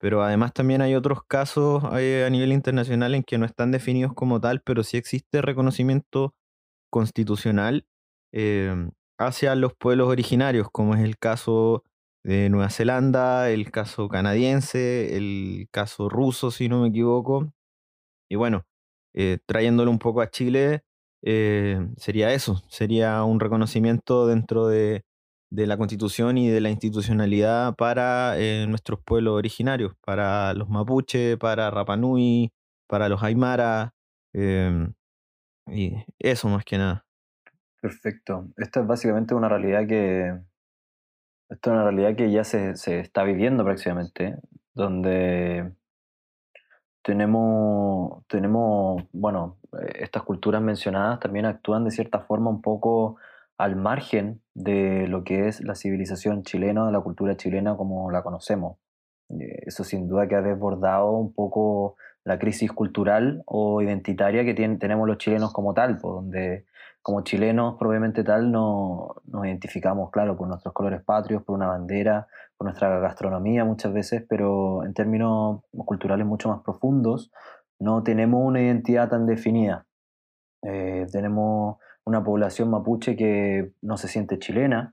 Pero 0.00 0.22
además 0.24 0.52
también 0.54 0.82
hay 0.82 0.94
otros 0.96 1.22
casos 1.24 1.84
a 1.84 2.30
nivel 2.30 2.52
internacional 2.52 3.14
en 3.14 3.22
que 3.22 3.38
no 3.38 3.46
están 3.46 3.70
definidos 3.70 4.14
como 4.14 4.40
tal, 4.40 4.62
pero 4.62 4.82
sí 4.84 4.96
existe 4.96 5.42
reconocimiento 5.42 6.34
constitucional 6.90 7.86
eh, 8.32 8.74
hacia 9.18 9.54
los 9.54 9.74
pueblos 9.74 10.08
originarios, 10.08 10.68
como 10.70 10.94
es 10.96 11.02
el 11.02 11.18
caso 11.18 11.84
de 12.24 12.50
Nueva 12.50 12.70
Zelanda, 12.70 13.50
el 13.50 13.70
caso 13.70 14.08
canadiense, 14.08 15.16
el 15.16 15.68
caso 15.70 16.08
ruso, 16.08 16.50
si 16.50 16.68
no 16.68 16.82
me 16.82 16.88
equivoco. 16.88 17.52
Y 18.30 18.36
bueno, 18.36 18.64
eh, 19.14 19.38
trayéndolo 19.46 19.90
un 19.90 19.98
poco 19.98 20.20
a 20.20 20.30
Chile, 20.30 20.84
eh, 21.22 21.78
sería 21.96 22.32
eso, 22.32 22.62
sería 22.68 23.22
un 23.24 23.40
reconocimiento 23.40 24.26
dentro 24.26 24.66
de, 24.66 25.04
de 25.50 25.66
la 25.66 25.76
constitución 25.76 26.38
y 26.38 26.48
de 26.48 26.60
la 26.60 26.70
institucionalidad 26.70 27.74
para 27.76 28.38
eh, 28.38 28.66
nuestros 28.68 29.00
pueblos 29.00 29.34
originarios, 29.34 29.94
para 30.04 30.54
los 30.54 30.68
mapuche, 30.68 31.36
para 31.36 31.70
Rapanui, 31.70 32.52
para 32.86 33.08
los 33.08 33.22
aymara, 33.22 33.94
y 34.32 35.94
eso 36.18 36.48
más 36.48 36.64
que 36.64 36.78
nada. 36.78 37.04
Perfecto. 37.80 38.48
Esta 38.56 38.80
es 38.80 38.86
básicamente 38.86 39.34
una 39.34 39.48
realidad 39.48 39.86
que. 39.86 40.38
Es 41.48 41.58
una 41.66 41.82
realidad 41.82 42.14
que 42.14 42.30
ya 42.30 42.44
se, 42.44 42.76
se 42.76 43.00
está 43.00 43.24
viviendo 43.24 43.64
prácticamente, 43.64 44.36
donde 44.72 45.72
tenemos, 47.02 48.26
tenemos, 48.26 49.02
bueno, 49.12 49.58
eh, 49.80 50.00
estas 50.00 50.22
culturas 50.22 50.62
mencionadas 50.62 51.20
también 51.20 51.46
actúan 51.46 51.84
de 51.84 51.90
cierta 51.90 52.20
forma 52.20 52.50
un 52.50 52.62
poco 52.62 53.16
al 53.58 53.76
margen 53.76 54.40
de 54.54 55.06
lo 55.06 55.24
que 55.24 55.48
es 55.48 55.60
la 55.60 55.74
civilización 55.74 56.42
chilena, 56.42 56.86
de 56.86 56.92
la 56.92 57.00
cultura 57.00 57.36
chilena 57.36 57.76
como 57.76 58.10
la 58.10 58.22
conocemos. 58.22 58.78
Eh, 59.28 59.62
Eso 59.66 59.84
sin 59.84 60.08
duda 60.08 60.28
que 60.28 60.36
ha 60.36 60.42
desbordado 60.42 61.12
un 61.12 61.32
poco 61.32 61.96
la 62.24 62.38
crisis 62.38 62.72
cultural 62.72 63.42
o 63.46 63.82
identitaria 63.82 64.44
que 64.44 64.54
tenemos 64.54 65.06
los 65.06 65.18
chilenos 65.18 65.52
como 65.52 65.74
tal, 65.74 65.98
pues, 65.98 66.14
donde 66.14 66.66
como 67.02 67.22
chilenos 67.22 67.76
probablemente 67.78 68.24
tal 68.24 68.52
no, 68.52 69.16
nos 69.24 69.46
identificamos, 69.46 70.10
claro, 70.10 70.36
por 70.36 70.48
nuestros 70.48 70.74
colores 70.74 71.02
patrios, 71.02 71.42
por 71.42 71.56
una 71.56 71.68
bandera, 71.68 72.26
por 72.60 72.66
nuestra 72.66 72.98
gastronomía 72.98 73.64
muchas 73.64 73.90
veces, 73.90 74.22
pero 74.28 74.84
en 74.84 74.92
términos 74.92 75.62
culturales 75.86 76.26
mucho 76.26 76.50
más 76.50 76.60
profundos 76.60 77.32
no 77.78 78.02
tenemos 78.02 78.46
una 78.46 78.60
identidad 78.60 79.08
tan 79.08 79.24
definida. 79.24 79.86
Eh, 80.62 81.06
tenemos 81.10 81.78
una 82.04 82.22
población 82.22 82.68
mapuche 82.68 83.16
que 83.16 83.72
no 83.80 83.96
se 83.96 84.08
siente 84.08 84.38
chilena, 84.38 84.92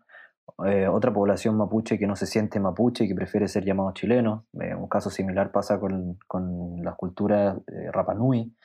eh, 0.65 0.87
otra 0.87 1.11
población 1.11 1.57
mapuche 1.57 1.99
que 1.99 2.07
no 2.07 2.15
se 2.15 2.25
siente 2.25 2.57
mapuche 2.61 3.03
y 3.03 3.09
que 3.09 3.15
prefiere 3.15 3.49
ser 3.49 3.65
llamado 3.65 3.91
chileno. 3.91 4.45
Eh, 4.61 4.73
un 4.73 4.87
caso 4.87 5.09
similar 5.09 5.51
pasa 5.51 5.77
con, 5.77 6.17
con 6.25 6.81
las 6.85 6.95
culturas 6.95 7.57
eh, 7.67 7.91
Rapanui. 7.91 8.55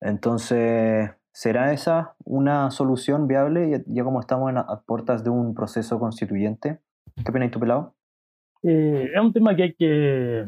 Entonces, 0.00 1.12
¿será 1.32 1.72
esa 1.72 2.16
una 2.24 2.72
solución 2.72 3.28
viable 3.28 3.70
ya, 3.70 3.82
ya 3.86 4.02
como 4.02 4.18
estamos 4.18 4.50
en, 4.50 4.58
a 4.58 4.82
puertas 4.84 5.22
de 5.22 5.30
un 5.30 5.54
proceso 5.54 6.00
constituyente? 6.00 6.80
¿Qué 7.14 7.30
opinas 7.30 7.52
tú, 7.52 7.60
Pelado? 7.60 7.94
Eh, 8.62 9.10
es 9.14 9.20
un 9.20 9.32
tema 9.32 9.54
que 9.54 9.62
hay 9.62 9.74
que 9.74 10.44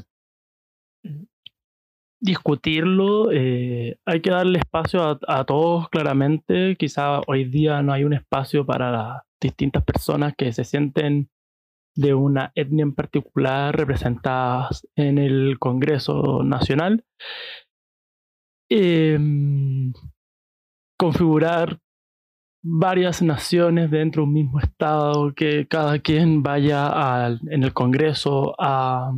discutirlo, 2.21 3.33
eh, 3.33 3.99
hay 4.05 4.21
que 4.21 4.31
darle 4.31 4.59
espacio 4.59 5.19
a, 5.27 5.45
todos 5.45 5.89
claramente, 5.89 6.77
quizá 6.77 7.21
hoy 7.27 7.45
día 7.45 7.83
no 7.83 7.93
hay 7.93 8.05
un 8.05 8.13
espacio 8.13 8.67
para 8.67 8.93
las 8.93 9.23
distintas 9.41 9.83
personas 9.85 10.35
que 10.37 10.53
se 10.53 10.65
sienten 10.65 11.31
de 11.97 12.15
una 12.15 12.53
etnia 12.55 12.83
en 12.83 12.95
particular 12.95 13.77
representadas 13.77 14.87
en 14.97 15.19
el 15.19 15.59
Congreso 15.59 16.43
Nacional. 16.45 17.05
Em, 18.69 19.93
configurar 20.99 21.79
varias 22.63 23.23
naciones 23.23 23.91
dentro 23.91 24.23
de 24.23 24.29
un 24.29 24.35
mismo 24.35 24.61
estado, 24.61 25.33
que 25.35 25.67
cada 25.67 25.99
quien 25.99 26.43
vaya 26.43 26.87
al- 27.25 27.41
en 27.51 27.63
el 27.65 27.73
Congreso 27.73 28.55
a 28.59 29.13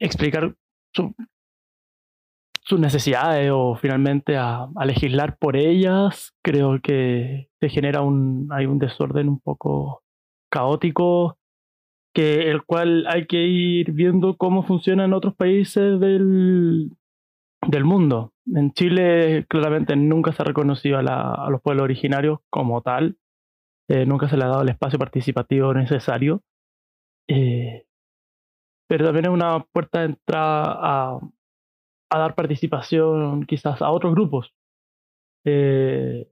explicar 0.00 0.54
su- 0.94 1.14
sus 2.62 2.80
necesidades 2.80 3.50
o 3.52 3.76
finalmente 3.76 4.36
a, 4.36 4.68
a 4.74 4.84
legislar 4.84 5.38
por 5.38 5.56
ellas, 5.56 6.34
creo 6.42 6.80
que 6.82 7.48
se 7.60 7.68
genera 7.68 8.02
un, 8.02 8.48
hay 8.50 8.66
un 8.66 8.78
desorden 8.78 9.28
un 9.28 9.40
poco 9.40 10.02
caótico, 10.50 11.38
que 12.14 12.50
el 12.50 12.64
cual 12.64 13.06
hay 13.08 13.26
que 13.26 13.44
ir 13.46 13.92
viendo 13.92 14.36
cómo 14.36 14.62
funciona 14.64 15.04
en 15.04 15.12
otros 15.12 15.34
países 15.36 16.00
del, 16.00 16.90
del 17.62 17.84
mundo. 17.84 18.32
En 18.46 18.72
Chile 18.72 19.46
claramente 19.48 19.96
nunca 19.96 20.32
se 20.32 20.42
ha 20.42 20.44
reconocido 20.44 20.98
a, 20.98 21.02
la- 21.02 21.34
a 21.34 21.50
los 21.50 21.60
pueblos 21.62 21.84
originarios 21.84 22.40
como 22.50 22.82
tal, 22.82 23.16
eh, 23.88 24.06
nunca 24.06 24.28
se 24.28 24.36
le 24.36 24.44
ha 24.44 24.48
dado 24.48 24.62
el 24.62 24.68
espacio 24.68 24.98
participativo 24.98 25.72
necesario, 25.74 26.42
eh, 27.28 27.84
pero 28.88 29.04
también 29.04 29.26
es 29.26 29.30
una 29.32 29.64
puerta 29.72 30.00
de 30.00 30.06
entrada 30.06 30.64
a, 30.78 31.20
dar 32.10 32.34
participación 32.34 33.44
quizás 33.46 33.82
a 33.82 33.90
otros 33.90 34.14
grupos. 34.14 34.54
Eh, 35.44 36.28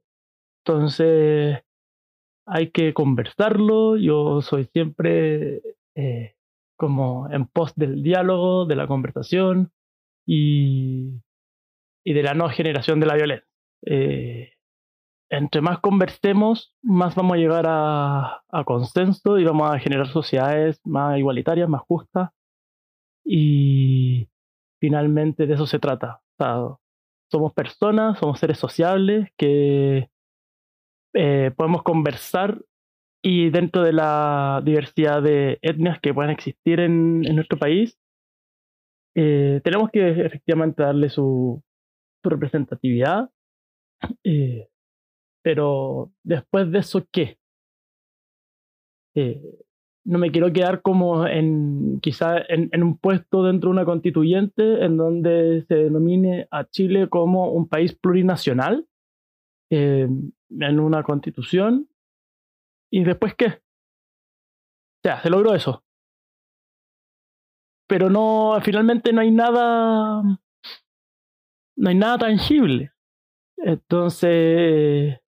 entonces 0.64 1.60
hay 2.46 2.70
que 2.70 2.94
conversarlo, 2.94 3.96
yo 3.96 4.40
soy 4.40 4.64
siempre 4.72 5.62
como 6.76 7.28
en 7.30 7.46
pos 7.46 7.74
del 7.76 8.02
diálogo, 8.02 8.66
de 8.66 8.76
la 8.76 8.87
conversación 8.87 9.72
y, 10.26 11.20
y 12.04 12.12
de 12.12 12.22
la 12.22 12.34
no 12.34 12.48
generación 12.48 13.00
de 13.00 13.06
la 13.06 13.14
violencia. 13.14 13.48
Eh, 13.87 14.52
entre 15.30 15.60
más 15.60 15.80
conversemos, 15.80 16.74
más 16.82 17.14
vamos 17.14 17.34
a 17.34 17.38
llegar 17.38 17.64
a, 17.66 18.42
consenso 18.64 19.38
y 19.38 19.44
vamos 19.44 19.70
a 19.70 19.78
generar 19.78 20.06
sociedades 20.08 20.80
más 20.84 21.18
igualitarias, 21.18 21.68
más 21.68 21.82
justas. 21.82 22.30
Y 23.24 24.28
finalmente 24.80 25.46
de 25.46 25.54
eso 25.54 25.66
se 25.66 25.78
trata. 25.78 26.20
Somos 27.30 27.52
personas, 27.52 28.18
somos 28.18 28.38
seres 28.38 28.58
sociables 28.58 29.28
que 29.37 30.08
eh, 31.14 31.50
podemos 31.56 31.82
conversar 31.82 32.60
y 33.22 33.50
dentro 33.50 33.82
de 33.82 33.94
la 33.94 34.60
diversidad 34.62 35.22
de 35.22 35.58
etnias 35.62 35.98
que 36.00 36.12
puedan 36.12 36.30
existir 36.30 36.80
en, 36.80 37.24
en 37.24 37.34
nuestro 37.34 37.58
país, 37.58 37.98
eh, 39.14 39.61
tenemos 39.62 39.90
que 39.90 40.27
efectivamente 40.27 40.83
darle 40.83 41.09
su, 41.09 41.62
su 42.22 42.31
representatividad. 42.31 43.31
eh, 44.24 44.68
pero 45.42 46.11
después 46.22 46.70
de 46.70 46.79
eso, 46.79 47.07
¿qué? 47.12 47.38
Eh, 49.14 49.40
no 50.07 50.18
me 50.18 50.31
quiero 50.31 50.53
quedar 50.53 50.83
como 50.83 51.27
en 51.27 52.00
quizá 52.00 52.38
en, 52.48 52.83
un 52.83 52.98
puesto 52.98 53.42
dentro 53.44 53.70
de 53.70 53.72
una 53.72 53.85
constituyente 53.85 54.85
en 54.85 54.96
donde 54.96 55.64
se 55.66 55.74
denomine 55.74 56.46
a 56.50 56.64
Chile 56.64 57.09
como 57.09 57.50
un 57.53 57.68
país 57.68 57.94
plurinacional 57.94 58.87
eh, 59.70 60.09
en 60.50 60.81
una 60.81 61.03
constitución 61.03 61.88
y 62.90 63.05
después 63.05 63.35
qué. 63.35 63.46
O 63.46 65.03
sea, 65.03 65.22
se 65.22 65.31
logró 65.31 65.55
eso. 65.55 65.85
Pero 67.87 68.09
no, 68.11 68.59
finalmente 68.62 69.12
no 69.12 69.20
hay 69.20 69.31
nada, 69.31 70.23
no 71.77 71.88
hay 71.88 71.94
nada 71.94 72.18
tangible. 72.18 72.92
Entonces, 73.57 75.18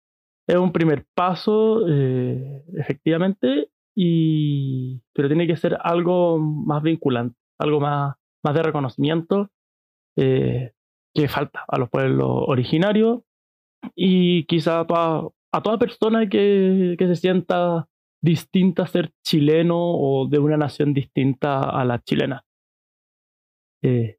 es 0.47 0.57
un 0.57 0.73
primer 0.73 1.07
paso, 1.15 1.87
eh, 1.89 2.65
efectivamente, 2.77 3.71
y, 3.95 5.01
pero 5.13 5.29
tiene 5.29 5.47
que 5.47 5.57
ser 5.57 5.77
algo 5.83 6.39
más 6.39 6.83
vinculante, 6.83 7.37
algo 7.59 7.81
más, 7.81 8.15
más 8.45 8.55
de 8.55 8.63
reconocimiento 8.63 9.51
eh, 10.17 10.73
que 11.15 11.29
falta 11.29 11.65
a 11.67 11.79
los 11.79 11.89
pueblos 11.89 12.29
originarios 12.47 13.23
y 13.95 14.45
quizá 14.45 14.81
a 14.81 14.87
toda, 14.87 15.29
a 15.53 15.63
toda 15.63 15.79
persona 15.79 16.29
que, 16.29 16.97
que 16.99 17.07
se 17.07 17.17
sienta 17.17 17.89
distinta 18.23 18.83
a 18.85 18.87
ser 18.87 19.13
chileno 19.25 19.77
o 19.79 20.27
de 20.29 20.39
una 20.39 20.57
nación 20.57 20.95
distinta 20.95 21.61
a 21.61 21.85
la 21.85 22.03
chilena. 22.03 22.45
Eh, 23.83 24.19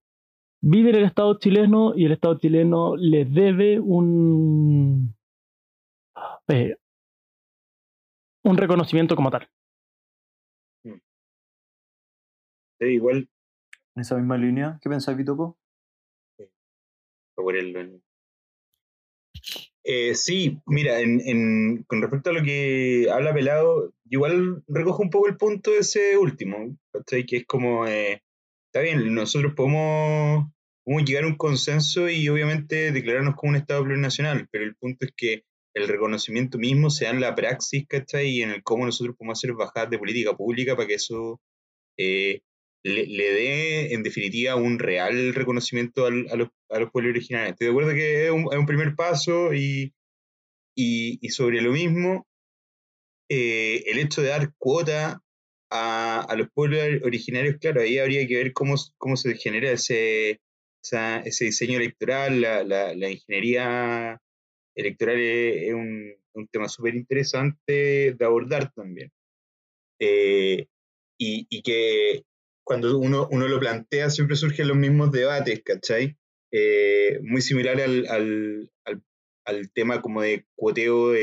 vive 0.62 0.90
en 0.92 0.96
el 0.98 1.04
Estado 1.06 1.38
chileno 1.40 1.94
y 1.96 2.06
el 2.06 2.12
Estado 2.14 2.38
chileno 2.38 2.96
le 2.96 3.26
debe 3.26 3.80
un, 3.80 5.16
eh, 6.48 6.76
un 8.44 8.58
reconocimiento 8.58 9.16
como 9.16 9.30
tal. 9.32 9.50
Sí, 12.80 12.86
igual, 12.86 13.28
En 13.96 14.02
esa 14.02 14.16
misma 14.16 14.38
línea, 14.38 14.78
¿qué 14.82 14.90
pensáis, 14.90 15.18
Vitoco? 15.18 15.58
para 16.38 17.46
ponerlo 17.46 17.80
en- 17.82 18.04
Eh, 19.90 20.16
sí, 20.16 20.60
mira, 20.66 21.00
en, 21.00 21.22
en- 21.26 21.84
con 21.84 22.02
respecto 22.02 22.30
a 22.30 22.34
lo 22.34 22.44
que 22.44 23.08
habla 23.12 23.34
Pelado, 23.34 23.94
igual 24.10 24.62
recojo 24.68 25.02
un 25.04 25.10
poco 25.10 25.28
el 25.28 25.38
punto 25.38 25.72
de 25.72 25.80
ese 25.80 26.18
último, 26.18 26.78
¿cachai? 26.92 27.26
Que 27.26 27.38
es 27.38 27.46
como, 27.46 27.88
eh, 27.88 28.22
está 28.68 28.82
bien, 28.82 29.14
nosotros 29.16 29.54
podemos, 29.56 30.46
llegar 31.06 31.24
a 31.24 31.28
un 31.28 31.36
consenso 31.38 32.10
y 32.10 32.28
obviamente 32.30 32.92
declararnos 32.92 33.36
como 33.36 33.52
un 33.52 33.56
Estado 33.58 33.84
plurinacional, 33.84 34.48
pero 34.52 34.66
el 34.66 34.76
punto 34.76 35.06
es 35.06 35.12
que 35.16 35.44
el 35.74 35.88
reconocimiento 35.88 36.58
mismo 36.58 36.90
sea 36.90 37.12
en 37.12 37.22
la 37.22 37.36
praxis, 37.36 37.88
¿cachai? 37.88 38.28
Y 38.30 38.42
en 38.42 38.52
el 38.52 38.64
cómo 38.64 38.86
nosotros 38.86 39.16
podemos 39.18 39.40
hacer 39.40 39.54
bajadas 39.54 39.90
de 39.90 40.00
política 40.00 40.36
pública 40.36 40.76
para 40.76 40.88
que 40.88 40.96
eso 40.96 41.40
eh, 41.98 42.42
le, 42.84 43.06
le 43.08 43.24
dé, 43.34 43.94
en 43.94 44.04
definitiva, 44.04 44.56
un 44.56 44.80
real 44.80 45.34
reconocimiento 45.34 46.06
al- 46.06 46.28
a, 46.32 46.36
los, 46.36 46.50
a 46.70 46.80
los 46.80 46.92
pueblos 46.92 47.12
originarios. 47.12 47.52
Estoy 47.54 47.68
de 47.68 47.72
acuerdo 47.72 47.92
que 47.94 48.26
es 48.28 48.32
un, 48.32 48.48
es 48.52 48.60
un 48.60 48.66
primer 48.66 48.96
paso 48.96 49.54
y, 49.54 49.94
y, 50.76 51.20
y 51.22 51.30
sobre 51.30 51.62
lo 51.62 51.72
mismo, 51.74 52.28
eh, 53.30 53.84
el 53.88 54.00
hecho 54.00 54.22
de 54.22 54.30
dar 54.30 54.54
cuota 54.58 55.22
a, 55.70 56.22
a 56.22 56.36
los 56.36 56.50
pueblos 56.54 56.80
originarios, 57.04 57.58
claro, 57.60 57.82
ahí 57.82 57.98
habría 58.00 58.26
que 58.28 58.38
ver 58.38 58.54
cómo, 58.54 58.76
cómo 58.98 59.18
se 59.18 59.36
genera 59.36 59.72
ese, 59.72 60.42
esa- 60.84 61.20
ese 61.22 61.46
diseño 61.46 61.78
electoral, 61.78 62.42
la, 62.42 62.64
la- 62.64 62.96
la 62.96 63.10
ingeniería 63.10 64.20
electoral 64.76 65.18
es, 65.20 65.64
es 65.70 65.74
un, 65.74 66.14
un 66.34 66.48
tema 66.50 66.70
súper 66.70 66.96
interesante 66.96 68.14
de 68.18 68.26
abordar 68.26 68.72
también. 68.74 69.12
Eh, 70.00 70.68
y, 71.20 71.48
y 71.50 71.62
que 71.64 72.24
cuando 72.68 73.00
uno, 73.00 73.30
uno 73.32 73.48
lo 73.48 73.60
plantea 73.60 74.10
siempre 74.10 74.36
surgen 74.36 74.68
los 74.68 74.76
mismos 74.76 75.10
debates, 75.14 75.62
¿cachai? 75.64 76.18
Eh, 76.52 77.18
muy 77.24 77.42
similar 77.42 77.80
al, 77.80 78.06
al, 78.08 78.70
al, 78.84 79.02
al 79.46 79.72
tema 79.72 80.02
como 80.02 80.22
de 80.22 80.46
cuoteo 80.54 81.16
eh, 81.16 81.20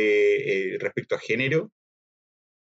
eh, 0.72 0.78
respecto 0.80 1.14
a 1.14 1.18
género. 1.18 1.70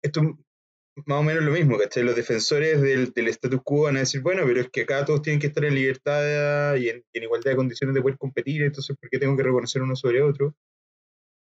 Esto 0.03 0.23
es 0.23 1.07
más 1.07 1.21
o 1.21 1.23
menos 1.23 1.45
lo 1.45 1.53
mismo, 1.53 1.79
¿cachai? 1.79 2.03
Los 2.03 2.17
defensores 2.17 2.83
del, 2.83 3.13
del 3.13 3.29
status 3.29 3.61
quo 3.63 3.85
van 3.85 3.97
a 3.97 4.01
decir, 4.01 4.23
bueno, 4.23 4.43
pero 4.45 4.61
es 4.63 4.71
que 4.71 4.81
acá 4.83 5.05
todos 5.05 5.23
tienen 5.23 5.39
que 5.41 5.47
estar 5.47 5.65
en 5.65 5.77
libertad 5.77 6.75
y 6.75 6.89
en, 6.89 7.05
en 7.13 7.23
igualdad 7.23 7.53
de 7.53 7.57
condiciones 7.57 7.95
de 7.95 8.03
poder 8.03 8.19
competir, 8.19 8.65
entonces 8.65 8.97
¿por 9.01 9.09
qué 9.09 9.21
tengo 9.21 9.37
que 9.37 9.45
reconocer 9.45 9.83
uno 9.83 9.95
sobre 9.95 10.21
otro? 10.21 10.57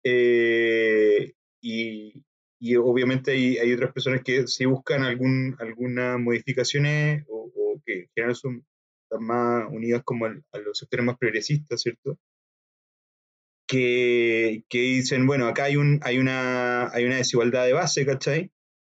Eh, 0.03 1.33
y, 1.61 2.23
y 2.61 2.75
obviamente 2.75 3.31
hay, 3.31 3.73
otras 3.73 3.91
personas 3.91 4.21
que 4.23 4.47
sí 4.47 4.65
buscan 4.65 5.03
algún, 5.03 5.55
algunas 5.59 6.19
modificaciones 6.19 7.25
o, 7.27 7.51
o 7.55 7.81
que 7.85 8.01
en 8.01 8.09
general 8.15 8.35
son 8.35 8.65
más 9.19 9.65
unidas 9.71 10.03
como 10.05 10.25
a 10.27 10.57
los 10.59 10.77
sectores 10.77 11.05
más 11.05 11.17
progresistas, 11.17 11.81
¿cierto? 11.81 12.17
que, 13.71 14.65
que 14.67 14.79
dicen, 14.79 15.25
bueno, 15.25 15.47
acá 15.47 15.63
hay, 15.63 15.77
un, 15.77 16.01
hay, 16.03 16.17
una, 16.17 16.91
hay 16.93 17.05
una 17.05 17.15
desigualdad 17.15 17.65
de 17.65 17.71
base, 17.71 18.05
¿cachai? 18.05 18.51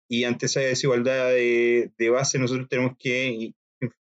Y 0.07 0.25
ante 0.25 0.47
esa 0.47 0.61
desigualdad 0.61 1.31
de, 1.31 1.93
de 1.97 2.11
base 2.11 2.39
nosotros 2.39 2.69
tenemos 2.69 2.93
que 2.99 3.55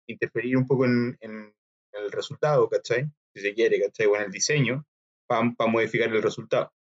interferir 0.08 0.58
un 0.58 0.66
poco 0.66 0.86
en, 0.86 1.16
en, 1.22 1.54
el 1.92 2.12
resultado, 2.12 2.68
¿cachai? 2.70 3.06
Si 3.36 3.42
se 3.42 3.54
quiere, 3.54 3.80
¿cachai? 3.80 4.08
O 4.08 4.16
en 4.16 4.24
el 4.24 4.32
diseño, 4.32 4.84
para 5.28 5.44
modificar 5.70 6.10
el 6.12 6.24
resultado. 6.24 6.74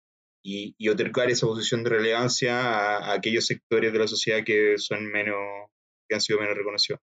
Y, 0.43 0.75
y, 0.79 0.89
otorgar 0.89 1.31
esa 1.31 1.47
posición 1.47 1.85
de 1.85 1.91
relevancia 1.91 2.61
a, 2.61 2.97
a, 2.97 3.13
aquellos 3.13 3.45
sectores 3.45 3.93
de 3.93 3.99
la 3.99 4.09
sociedad 4.09 4.43
que 4.43 4.79
son 4.79 5.07
menos, 5.07 5.37
que 6.09 6.15
han 6.15 6.21
sido 6.23 6.41
menos 6.41 6.57
reconocidos. 6.57 7.01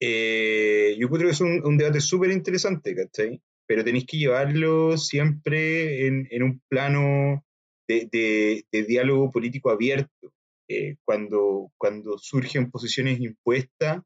Eh, 0.00 0.96
yo 0.98 1.08
creo 1.08 1.28
que 1.28 1.32
es 1.32 1.40
un, 1.40 1.64
un 1.64 1.78
debate 1.78 2.00
súper 2.00 2.30
interesante, 2.30 2.94
¿cachai? 2.94 3.40
Pero 3.66 3.84
tenéis 3.84 4.06
que 4.06 4.18
llevarlo 4.18 4.98
siempre 4.98 6.06
en, 6.06 6.26
en 6.30 6.42
un 6.42 6.60
plano 6.68 7.44
de, 7.88 8.08
de, 8.10 8.64
de, 8.70 8.82
diálogo 8.84 9.30
político 9.30 9.70
abierto. 9.70 10.32
Eh, 10.68 10.96
cuando, 11.04 11.70
cuando 11.78 12.16
surgen 12.18 12.70
posiciones 12.70 13.20
impuestas 13.20 14.02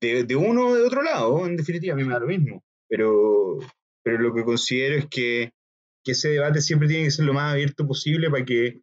de, 0.00 0.24
de, 0.24 0.36
uno 0.36 0.68
o 0.68 0.74
de 0.74 0.82
otro 0.82 1.02
lado, 1.02 1.46
en 1.46 1.56
definitiva, 1.56 1.94
a 1.94 1.96
mí 1.96 2.04
me 2.04 2.14
da 2.14 2.20
lo 2.20 2.26
mismo. 2.26 2.62
Pero, 2.88 3.58
pero 4.02 4.18
lo 4.18 4.34
que 4.34 4.44
considero 4.44 4.96
es 4.96 5.06
que, 5.06 5.52
que 6.08 6.12
ese 6.12 6.30
debate 6.30 6.62
siempre 6.62 6.88
tiene 6.88 7.04
que 7.04 7.10
ser 7.10 7.26
lo 7.26 7.34
más 7.34 7.52
abierto 7.52 7.86
posible 7.86 8.30
para 8.30 8.42
que, 8.42 8.80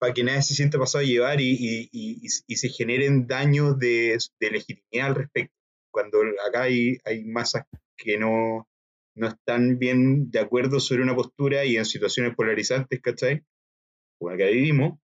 para 0.00 0.14
que 0.14 0.24
nadie 0.24 0.40
se 0.40 0.54
sienta 0.54 0.78
pasado 0.78 1.04
a 1.04 1.06
llevar 1.06 1.38
y, 1.38 1.50
y, 1.50 1.88
y, 1.92 2.26
y 2.46 2.56
se 2.56 2.70
generen 2.70 3.26
daños 3.26 3.78
de, 3.78 4.16
de, 4.40 4.50
legitimidad 4.50 5.08
al 5.08 5.14
respecto. 5.16 5.54
Cuando 5.92 6.20
acá 6.48 6.62
hay, 6.62 6.96
hay 7.04 7.26
masas 7.26 7.66
que 7.98 8.16
no, 8.16 8.66
no 9.16 9.28
están 9.28 9.78
bien 9.78 10.30
de 10.30 10.38
acuerdo 10.38 10.80
sobre 10.80 11.02
una 11.02 11.14
postura 11.14 11.66
y 11.66 11.76
en 11.76 11.84
situaciones 11.84 12.34
polarizantes, 12.34 13.02
¿cachai? 13.02 13.44
Como 14.18 14.30
la 14.30 14.38
que 14.38 14.50
vivimos, 14.50 14.98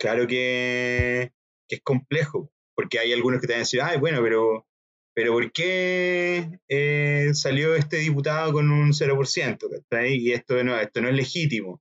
claro 0.00 0.26
que, 0.26 1.30
que, 1.68 1.76
es 1.76 1.82
complejo, 1.82 2.50
porque 2.74 2.98
hay 2.98 3.12
algunos 3.12 3.40
que 3.40 3.46
te 3.46 3.52
van 3.52 3.60
a 3.60 3.66
decir, 3.66 3.82
ay, 3.82 4.00
bueno, 4.00 4.20
pero, 4.20 4.66
pero 5.14 5.32
¿por 5.32 5.52
qué 5.52 6.58
eh, 6.68 7.30
salió 7.34 7.74
este 7.76 7.98
diputado 7.98 8.52
con 8.52 8.70
un 8.70 8.92
0%? 8.92 9.58
¿cachai? 9.70 10.16
Y 10.16 10.32
esto 10.32 10.62
no, 10.64 10.78
esto 10.78 11.00
no 11.00 11.08
es 11.08 11.14
legítimo. 11.14 11.80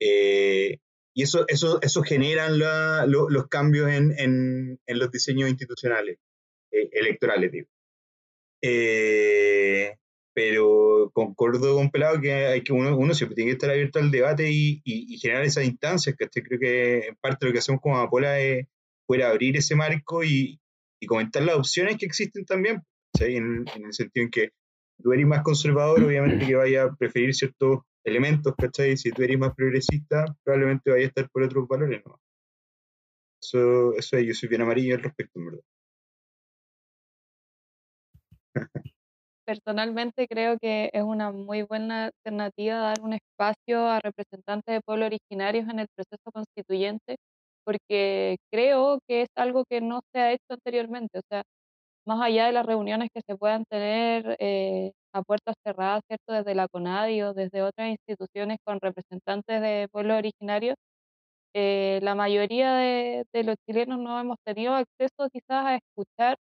Eh, 0.00 0.78
y 1.14 1.22
eso, 1.22 1.44
eso, 1.46 1.80
eso 1.80 2.02
generan 2.02 2.58
la, 2.58 3.06
lo, 3.06 3.28
los 3.30 3.46
cambios 3.46 3.90
en, 3.90 4.12
en, 4.18 4.80
en, 4.86 4.98
los 4.98 5.10
diseños 5.12 5.48
institucionales, 5.48 6.18
eh, 6.72 6.88
electorales, 6.92 7.52
digo. 7.52 7.68
Eh, 8.62 9.96
pero 10.34 11.10
concordo 11.12 11.74
con 11.76 11.90
Pelado 11.90 12.20
que, 12.20 12.32
hay 12.32 12.62
que 12.62 12.72
uno, 12.72 12.96
uno 12.96 13.14
siempre 13.14 13.36
tiene 13.36 13.50
que 13.50 13.54
estar 13.54 13.70
abierto 13.70 13.98
al 13.98 14.10
debate 14.10 14.50
y, 14.50 14.80
y, 14.84 15.14
y 15.14 15.18
generar 15.18 15.44
esas 15.44 15.64
instancias, 15.64 16.16
que 16.16 16.26
creo 16.42 16.58
que 16.58 17.08
en 17.08 17.16
parte 17.16 17.46
lo 17.46 17.52
que 17.52 17.58
hacemos 17.58 17.80
como 17.80 17.96
Amapola 17.96 18.40
es 18.40 18.66
poder 19.06 19.24
abrir 19.24 19.56
ese 19.56 19.76
marco 19.76 20.24
y, 20.24 20.61
y 21.02 21.06
comentar 21.06 21.42
las 21.42 21.56
opciones 21.56 21.96
que 21.98 22.06
existen 22.06 22.44
también, 22.44 22.80
en, 23.18 23.64
en, 23.74 23.86
el 23.86 23.92
sentido 23.92 24.24
en 24.24 24.30
que 24.30 24.50
tú 25.02 25.12
eres 25.12 25.26
más 25.26 25.42
conservador, 25.42 26.04
obviamente 26.04 26.46
que 26.46 26.54
vaya 26.54 26.84
a 26.84 26.94
preferir 26.94 27.34
ciertos 27.34 27.80
elementos, 28.04 28.54
¿cachai? 28.56 28.96
Si 28.96 29.10
tú 29.10 29.22
eres 29.22 29.36
más 29.36 29.52
progresista, 29.52 30.24
probablemente 30.44 30.92
vaya 30.92 31.04
a 31.04 31.08
estar 31.08 31.28
por 31.30 31.42
otros 31.42 31.66
valores, 31.66 32.02
¿no? 32.06 32.20
Eso, 33.42 33.94
eso 33.94 34.16
es, 34.16 34.26
yo 34.28 34.34
soy 34.34 34.48
bien 34.48 34.62
amarillo 34.62 34.94
al 34.94 35.02
respecto, 35.02 35.40
en 35.40 35.46
verdad. 35.46 35.64
Personalmente 39.44 40.28
creo 40.28 40.56
que 40.60 40.88
es 40.92 41.02
una 41.02 41.32
muy 41.32 41.62
buena 41.62 42.12
alternativa 42.14 42.76
dar 42.76 43.00
un 43.02 43.14
espacio 43.14 43.88
a 43.88 43.98
representantes 43.98 44.72
de 44.72 44.80
pueblos 44.80 45.06
originarios 45.06 45.68
en 45.68 45.80
el 45.80 45.88
proceso 45.96 46.30
constituyente, 46.32 47.16
porque 47.64 48.38
creo 48.50 49.00
que 49.08 49.22
es 49.22 49.28
algo 49.36 49.64
que 49.68 49.80
no 49.80 50.00
se 50.12 50.20
ha 50.20 50.32
hecho 50.32 50.44
anteriormente. 50.50 51.18
O 51.18 51.22
sea, 51.28 51.42
más 52.06 52.20
allá 52.22 52.46
de 52.46 52.52
las 52.52 52.66
reuniones 52.66 53.10
que 53.14 53.22
se 53.26 53.36
puedan 53.36 53.64
tener 53.66 54.36
eh, 54.40 54.92
a 55.12 55.22
puertas 55.22 55.54
cerradas, 55.64 56.02
¿cierto? 56.08 56.32
Desde 56.32 56.54
la 56.54 56.68
CONADI 56.68 57.22
o 57.22 57.34
desde 57.34 57.62
otras 57.62 57.90
instituciones 57.90 58.58
con 58.64 58.80
representantes 58.80 59.60
de 59.62 59.88
pueblos 59.92 60.18
originarios, 60.18 60.76
eh, 61.54 62.00
la 62.02 62.14
mayoría 62.14 62.74
de, 62.76 63.24
los 63.44 63.56
chilenos 63.66 63.98
no 63.98 64.18
hemos 64.20 64.38
tenido 64.44 64.74
acceso 64.74 65.28
quizás 65.32 65.66
a 65.66 65.76
escuchar 65.76 66.36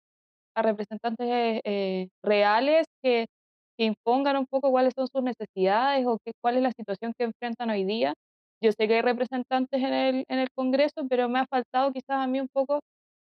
a 0.55 0.61
representantes 0.63 1.27
eh, 1.65 2.09
reales 2.23 2.85
que, 3.03 3.27
que, 3.77 3.85
impongan 3.85 4.37
un 4.37 4.47
poco 4.47 4.71
cuáles 4.71 4.93
son 4.95 5.07
sus 5.07 5.23
necesidades 5.23 6.05
o 6.07 6.17
que, 6.25 6.33
cuál 6.41 6.57
es 6.57 6.63
la 6.63 6.71
situación 6.71 7.13
que 7.17 7.25
enfrentan 7.25 7.69
hoy 7.71 7.85
día. 7.85 8.13
Yo 8.61 8.71
sé 8.71 8.87
que 8.87 8.95
hay 8.95 9.01
representantes 9.01 9.81
en 9.81 9.93
el, 9.93 10.25
en 10.27 10.39
el 10.39 10.49
Congreso, 10.51 11.07
pero 11.09 11.29
me 11.29 11.39
ha 11.39 11.47
faltado 11.47 11.91
quizás 11.91 12.17
a 12.17 12.27
mí 12.27 12.39
un 12.39 12.47
poco 12.49 12.79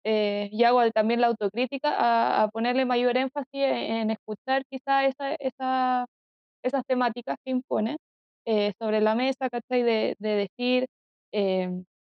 eh, 0.04 0.50
y 0.52 0.64
hago 0.64 0.82
también 0.92 1.20
la 1.22 1.28
autocrítica, 1.28 2.42
a, 2.44 2.48
ponerle 2.50 2.84
mayor 2.84 3.16
énfasis 3.16 3.48
en, 3.54 4.10
en 4.10 4.10
escuchar 4.10 4.64
quizás 4.70 5.06
esa, 5.08 5.34
esa, 5.36 6.06
esas 6.62 6.82
temáticas 6.86 7.36
que 7.44 7.52
imponen 7.52 7.96
eh, 8.46 8.72
sobre 8.78 9.00
la 9.00 9.14
mesa, 9.14 9.48
¿cachai? 9.50 9.82
De, 9.82 10.16
de 10.18 10.48
decir 10.48 10.86
eh, 11.32 11.70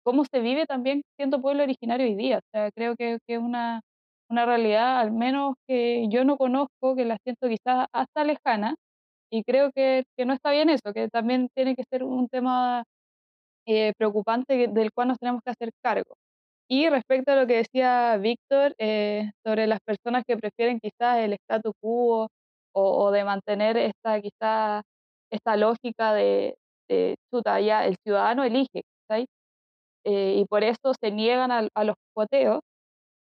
cómo 0.05 0.25
se 0.25 0.41
vive 0.41 0.67
también 0.67 1.03
siendo 1.17 1.41
pueblo 1.43 1.63
originario 1.63 2.07
hoy 2.07 2.15
día. 2.17 2.41
Creo 2.75 2.97
que, 2.97 3.19
que 3.27 3.35
es 3.37 3.41
una, 3.41 3.81
una 4.31 4.47
realidad, 4.47 5.01
al 5.01 5.13
menos 5.13 5.55
que 5.67 6.07
yo 6.11 6.25
no 6.25 6.37
conozco, 6.37 6.97
que 6.97 7.05
la 7.07 7.19
siento 7.25 7.49
quizás 7.49 7.87
hasta 7.93 8.25
lejana, 8.25 8.77
y 9.31 9.45
creo 9.45 9.71
que, 9.75 10.05
que 10.17 10.25
no 10.27 10.35
está 10.35 10.53
bien 10.53 10.71
eso, 10.71 10.93
que 10.95 11.09
también 11.09 11.49
tiene 11.55 11.77
que 11.77 11.85
ser 11.91 12.05
un 12.05 12.29
tema 12.29 12.85
eh, 13.71 13.93
preocupante 13.99 14.69
del 14.69 14.93
cual 14.93 15.09
nos 15.09 15.19
tenemos 15.19 15.43
que 15.45 15.51
hacer 15.51 15.71
cargo. 15.83 16.17
Y 16.69 16.89
respecto 16.91 17.33
a 17.33 17.37
lo 17.37 17.47
que 17.47 17.57
decía 17.59 18.17
Víctor 18.19 18.75
eh, 18.79 19.31
sobre 19.45 19.67
las 19.67 19.81
personas 19.81 20.25
que 20.27 20.39
prefieren 20.39 20.81
quizás 20.81 21.19
el 21.21 21.35
status 21.35 21.75
quo 21.81 22.29
o, 22.73 23.11
de 23.13 23.25
mantener 23.25 23.77
esta 23.77 24.21
quizás 24.23 24.83
esta 25.31 25.57
lógica 25.57 26.15
de, 26.15 26.57
de 26.89 27.17
chuta, 27.31 27.61
ya 27.61 27.87
el 27.87 27.97
ciudadano 28.05 28.45
elige. 28.45 28.83
Eh, 30.05 30.37
y 30.39 30.45
por 30.47 30.65
eso 30.65 30.95
se 31.01 31.11
niegan 31.11 31.51
a, 31.53 31.85
los 31.85 31.97
cuoteos, 32.15 32.61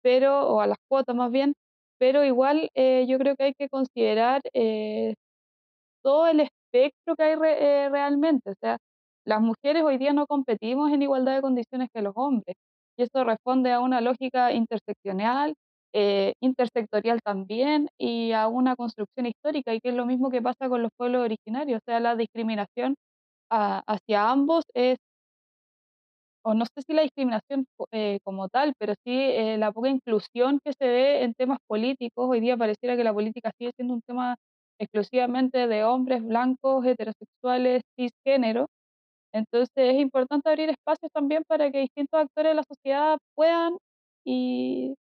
pero, 0.03 0.49
o 0.49 0.61
a 0.61 0.67
las 0.69 0.79
cuotas 0.89 1.17
más 1.17 1.33
bien, 1.33 1.55
pero 1.99 2.25
igual 2.25 2.71
yo 2.75 3.19
creo 3.19 3.37
que 3.37 3.45
hay 3.45 3.55
que 3.55 3.69
considerar 3.69 4.43
todo 6.03 6.27
el 6.29 6.41
espectro 6.41 7.17
que 7.17 7.23
hay 7.25 7.35
re, 7.37 7.89
realmente, 7.91 8.51
o 8.51 8.55
sea, 8.61 8.79
las 9.27 9.41
mujeres 9.41 9.83
hoy 9.85 9.99
día 9.99 10.13
no 10.13 10.27
competimos 10.27 10.93
en 10.93 11.03
igualdad 11.03 11.37
de 11.37 11.43
condiciones 11.43 11.89
que 11.93 12.03
los 12.03 12.13
hombres 12.17 12.57
y 12.97 13.03
eso 13.03 13.25
responde 13.25 13.73
a 13.73 13.81
una 13.81 14.01
lógica 14.01 14.53
interseccional, 14.53 15.55
eh, 15.93 16.35
intersectorial 16.41 17.21
también 17.23 17.89
y 17.99 18.33
a 18.33 18.49
una 18.49 18.77
construcción 18.77 19.27
histórica, 19.27 19.75
y 19.75 19.81
que 19.81 19.91
es 19.91 19.95
lo 19.95 20.07
mismo 20.07 20.31
que 20.31 20.43
pasa 20.43 20.69
con 20.69 20.83
los 20.83 20.91
pueblos 20.97 21.23
originarios, 21.25 21.79
o 21.79 21.85
sea, 21.91 22.01
la 22.01 22.17
discriminación 22.17 22.95
hacia 23.51 24.31
ambos 24.31 24.65
es, 24.75 24.99
o 26.45 26.55
no 26.55 26.65
sé 26.67 26.83
si 26.87 26.93
la 26.95 27.03
discriminación 27.03 27.67
eh, 27.93 28.19
como 28.25 28.49
tal, 28.49 28.73
pero 28.79 28.95
sí 29.05 29.13
eh, 29.13 29.59
la 29.59 29.73
poca 29.73 29.89
inclusión 29.89 30.61
que 30.65 30.73
se 30.73 30.87
ve 30.87 31.23
en 31.25 31.35
temas 31.35 31.59
políticos. 31.67 32.27
Hoy 32.29 32.41
día 32.41 32.57
pareciera 32.57 32.97
que 32.97 33.05
la 33.05 33.13
política 33.13 33.51
sigue 33.59 33.73
siendo 33.77 33.95
un 33.95 34.03
tema 34.03 34.37
exclusivamente 34.79 35.67
de 35.67 35.85
hombres 35.85 36.23
blancos, 36.25 36.85
heterosexuales, 36.87 37.83
cisgénero, 37.99 38.67
entonces 39.37 39.71
es 39.77 40.01
importante 40.01 40.49
abrir 40.49 40.71
espacios 40.71 41.13
también 41.13 41.43
para 41.47 41.71
que 41.71 41.81
distintos 41.81 42.19
actores 42.21 42.53
de 42.53 42.55
la 42.55 42.63
sociedad 42.63 43.19
puedan 43.35 43.77
y 44.25 44.95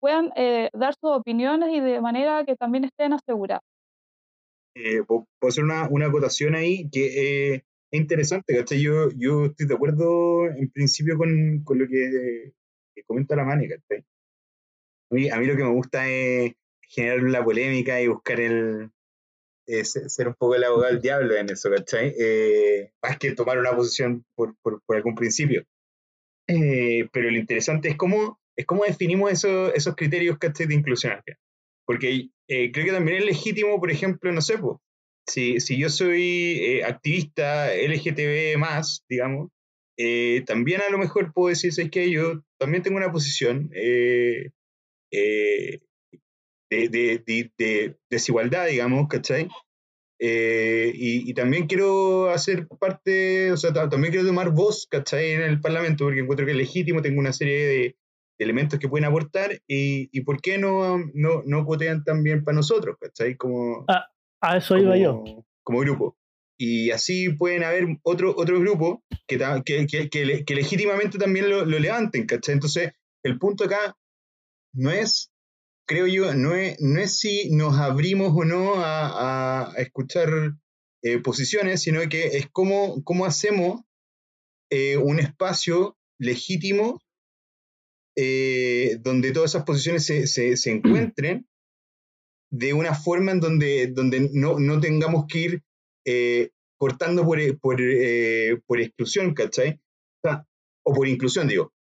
puedan 0.00 0.32
eh, 0.36 0.70
dar 0.72 0.94
sus 0.94 1.10
opiniones 1.10 1.68
y 1.70 1.80
de 1.80 2.00
manera 2.00 2.44
que 2.46 2.56
también 2.56 2.84
estén 2.84 3.12
asegurados. 3.12 3.62
Eh, 4.74 5.02
puedo 5.06 5.26
hacer 5.42 5.64
una, 5.64 5.86
una 5.90 6.06
acotación 6.06 6.54
ahí 6.54 6.88
que 6.90 7.52
eh, 7.52 7.64
es 7.90 8.00
interesante, 8.00 8.56
¿cachai? 8.56 8.80
Yo, 8.80 9.10
yo 9.16 9.46
estoy 9.46 9.66
de 9.66 9.74
acuerdo 9.74 10.46
en 10.46 10.70
principio 10.70 11.18
con, 11.18 11.62
con 11.64 11.78
lo 11.78 11.86
que, 11.86 12.52
que, 12.94 13.02
comenta 13.04 13.36
la 13.36 13.44
Mane, 13.44 13.68
¿cachai? 13.68 14.04
A 15.10 15.14
mí, 15.14 15.28
a 15.28 15.36
mí 15.36 15.46
lo 15.46 15.56
que 15.56 15.64
me 15.64 15.74
gusta 15.74 16.08
es 16.08 16.54
generar 16.80 17.22
la 17.24 17.44
polémica 17.44 18.00
y 18.00 18.08
buscar 18.08 18.40
el, 18.40 18.90
eh, 19.70 19.84
ser 19.84 20.26
un 20.26 20.34
poco 20.34 20.56
el 20.56 20.64
abogado 20.64 20.92
del 20.92 21.00
diablo 21.00 21.36
en 21.36 21.48
eso, 21.48 21.70
¿cachai? 21.70 22.12
Eh, 22.18 22.90
más 23.02 23.18
que 23.18 23.32
tomar 23.32 23.58
una 23.58 23.74
posición 23.74 24.24
por, 24.34 24.56
por, 24.62 24.82
por 24.84 24.96
algún 24.96 25.14
principio. 25.14 25.64
Eh, 26.48 27.08
pero 27.12 27.30
lo 27.30 27.38
interesante 27.38 27.88
es 27.88 27.96
cómo, 27.96 28.40
es 28.56 28.66
cómo 28.66 28.84
definimos 28.84 29.30
eso, 29.30 29.72
esos 29.72 29.94
criterios, 29.94 30.38
¿cachai? 30.38 30.66
De 30.66 30.74
inclusión. 30.74 31.20
Porque 31.86 32.30
eh, 32.48 32.72
creo 32.72 32.84
que 32.84 32.92
también 32.92 33.18
es 33.18 33.24
legítimo, 33.24 33.78
por 33.78 33.92
ejemplo, 33.92 34.32
no 34.32 34.42
sé, 34.42 34.58
pues, 34.58 34.78
si, 35.28 35.60
si 35.60 35.78
yo 35.78 35.88
soy 35.88 36.80
activista 36.84 37.72
LGTB 37.72 38.58
más, 38.58 39.04
digamos, 39.08 39.50
también 40.46 40.80
a 40.80 40.90
lo 40.90 40.98
mejor 40.98 41.32
puedo 41.32 41.50
decir, 41.50 41.72
es 41.76 41.90
que 41.90 42.10
yo 42.10 42.42
también 42.58 42.82
tengo 42.82 42.96
una 42.96 43.12
posición 43.12 43.68
de, 43.68 44.52
de, 46.70 46.88
de, 46.88 47.52
de, 47.58 47.96
desigualdad, 48.08 48.66
digamos, 48.68 49.08
¿cachai? 49.08 49.48
eh, 50.22 50.92
y, 50.94 51.32
también 51.32 51.66
quiero 51.66 52.28
hacer 52.28 52.68
parte, 52.68 53.52
o 53.52 53.56
sea, 53.56 53.72
también 53.72 54.12
quiero 54.12 54.26
tomar 54.26 54.50
voz, 54.50 54.86
¿cachai? 54.86 55.32
En 55.32 55.40
el 55.40 55.62
Parlamento, 55.62 56.04
porque 56.04 56.20
encuentro 56.20 56.44
que 56.44 56.52
es 56.52 56.58
legítimo, 56.58 57.00
tengo 57.00 57.18
una 57.20 57.32
serie 57.32 57.66
de, 57.66 57.96
elementos 58.38 58.78
que 58.78 58.88
pueden 58.88 59.06
aportar, 59.06 59.52
y, 59.66 60.08
y 60.12 60.22
¿por 60.22 60.40
qué 60.40 60.58
no, 60.58 60.98
no, 61.14 61.42
no 61.44 61.64
cuotean 61.64 62.04
también 62.04 62.44
para 62.44 62.56
nosotros, 62.56 62.96
¿cachai? 63.00 63.36
Como, 63.36 63.84
ah, 63.88 64.06
a 64.42 64.56
eso 64.58 64.76
iba 64.76 64.96
yo. 64.96 65.24
Como 65.62 65.80
grupo. 65.80 66.16
Y 66.58 66.90
así 66.90 67.30
pueden 67.30 67.64
haber 67.64 67.86
otro, 68.02 68.34
otro 68.36 68.60
grupo 68.60 69.02
que, 69.26 69.38
que, 69.64 70.08
que, 70.10 70.44
que 70.44 70.54
legítimamente 70.54 71.18
también 71.18 71.48
lo, 71.48 71.64
lo 71.64 71.78
levanten, 71.78 72.26
¿cachai? 72.26 72.54
Entonces, 72.54 72.92
el 73.22 73.38
punto 73.38 73.64
acá 73.64 73.96
no 74.74 74.90
es 74.90 75.30
creo 75.90 76.06
yo, 76.06 76.32
no 76.34 76.54
es, 76.54 76.80
no 76.80 77.00
es 77.00 77.18
si 77.18 77.50
nos 77.50 77.76
abrimos 77.76 78.30
o 78.32 78.44
no 78.44 78.74
a, 78.76 79.74
escuchar 79.76 80.28
eh, 81.02 81.18
posiciones, 81.18 81.82
sino 81.82 82.00
que 82.08 82.28
es 82.38 82.48
cómo, 82.52 83.02
cómo 83.02 83.26
hacemos 83.26 83.82
eh, 84.70 84.96
un 84.98 85.18
espacio 85.18 85.98
legítimo 86.16 87.02
eh, 88.16 88.98
donde 89.00 89.32
todas 89.32 89.50
esas 89.50 89.64
posiciones 89.64 90.06
se, 90.06 90.28
se, 90.28 90.70
encuentren 90.70 91.48
de 92.52 92.72
una 92.72 92.94
forma 92.94 93.32
en 93.32 93.40
donde, 93.40 93.88
donde 93.88 94.30
no, 94.32 94.60
no 94.60 94.78
tengamos 94.78 95.24
que 95.26 95.38
ir 95.38 95.62
cortando 96.78 97.24
por, 97.24 97.40
por, 97.58 97.78
por 98.64 98.80
exclusión, 98.80 99.34
¿cachai? 99.34 99.80
o 100.84 100.94
por 100.94 101.08
inclusión, 101.08 101.48
digo 101.48 101.72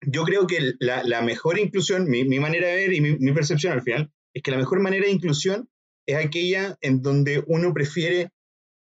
yo 0.00 0.24
creo 0.24 0.46
que 0.46 0.74
la, 0.78 1.22
mejor 1.22 1.58
inclusión, 1.58 2.08
mi, 2.08 2.24
manera 2.38 2.68
de 2.68 2.74
ver 2.76 2.92
y 2.92 3.00
mi, 3.00 3.32
percepción 3.32 3.72
al 3.72 3.82
final, 3.82 4.10
es 4.34 4.42
que 4.42 4.50
la 4.50 4.58
mejor 4.58 4.80
manera 4.80 5.06
de 5.06 5.12
inclusión 5.12 5.68
es 6.06 6.16
aquella 6.16 6.76
en 6.80 7.02
donde 7.02 7.42
uno 7.46 7.72
prefiere 7.72 8.30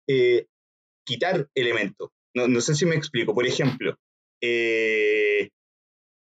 eh, 0.07 0.45
quitar 1.05 1.49
elementos. 1.55 2.09
No, 2.33 2.59
sé 2.61 2.75
si 2.75 2.85
me 2.85 2.95
explico. 2.95 3.33
Por 3.33 3.47
ejemplo, 3.47 3.97
eh, 4.41 5.49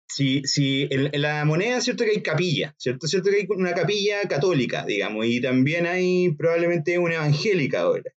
si, 0.08 0.42
en, 0.90 1.10
la 1.20 1.44
moneda, 1.44 1.80
cierto 1.80 2.04
que 2.04 2.10
hay 2.10 2.22
capilla, 2.22 2.74
¿cierto? 2.78 3.06
Cierto 3.06 3.30
que 3.30 3.36
hay 3.36 3.46
una 3.48 3.74
capilla 3.74 4.20
católica, 4.28 4.84
digamos, 4.84 5.26
y 5.26 5.40
también 5.40 5.86
hay 5.86 6.32
probablemente 6.32 6.98
una 6.98 7.14
evangélica 7.14 7.80
ahora. 7.80 8.12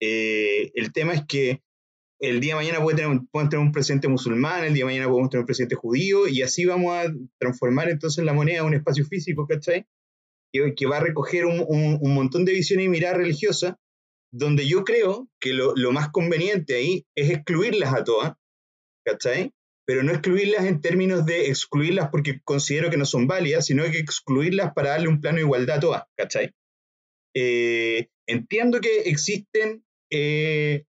Eh, 0.00 0.72
el 0.74 0.92
tema 0.92 1.14
es 1.14 1.22
que 1.26 1.62
el 2.20 2.40
día 2.40 2.54
de 2.54 2.60
mañana 2.60 2.82
puede 2.82 2.96
tener, 2.96 3.58
un 3.58 3.72
presidente 3.72 4.06
musulmán, 4.06 4.64
el 4.64 4.74
día 4.74 4.82
de 4.82 4.90
mañana 4.90 5.08
podemos 5.08 5.30
tener 5.30 5.40
un 5.40 5.46
presidente 5.46 5.74
judío, 5.74 6.28
y 6.28 6.42
así 6.42 6.66
vamos 6.66 6.94
a 6.94 7.12
transformar 7.38 7.88
entonces 7.88 8.24
la 8.24 8.34
moneda 8.34 8.58
en 8.58 8.66
un 8.66 8.74
espacio 8.74 9.06
físico, 9.06 9.46
¿cachai? 9.46 9.86
Que, 10.52 10.86
va 10.86 10.98
a 10.98 11.00
recoger 11.00 11.46
un, 11.46 11.98
montón 12.02 12.44
de 12.44 12.52
visiones 12.52 12.86
y 12.86 12.88
miradas 12.90 13.16
religiosas, 13.16 13.76
donde 14.32 14.68
yo 14.68 14.84
creo 14.84 15.28
que 15.40 15.54
lo, 15.54 15.74
lo, 15.74 15.92
más 15.92 16.10
conveniente 16.10 16.76
ahí 16.76 17.06
es 17.16 17.30
excluirlas 17.30 17.94
a 17.94 18.04
todas, 18.04 18.34
¿cachai? 19.04 19.52
Pero 19.86 20.02
no 20.02 20.12
excluirlas 20.12 20.66
en 20.66 20.80
términos 20.82 21.24
de 21.24 21.48
excluirlas 21.48 22.10
porque 22.10 22.40
considero 22.44 22.90
que 22.90 22.98
no 22.98 23.06
son 23.06 23.26
válidas, 23.26 23.66
sino 23.66 23.84
que 23.84 23.98
excluirlas 23.98 24.72
para 24.74 24.90
darle 24.90 25.08
un 25.08 25.20
plano 25.20 25.36
de 25.36 25.44
igualdad 25.44 25.78
a 25.78 25.80
todas, 25.80 26.02
¿cachai? 26.16 26.52
Eh, 27.34 28.08
entiendo 28.26 28.80
que 28.80 29.00
existen 29.06 29.84
eh, 30.10 30.84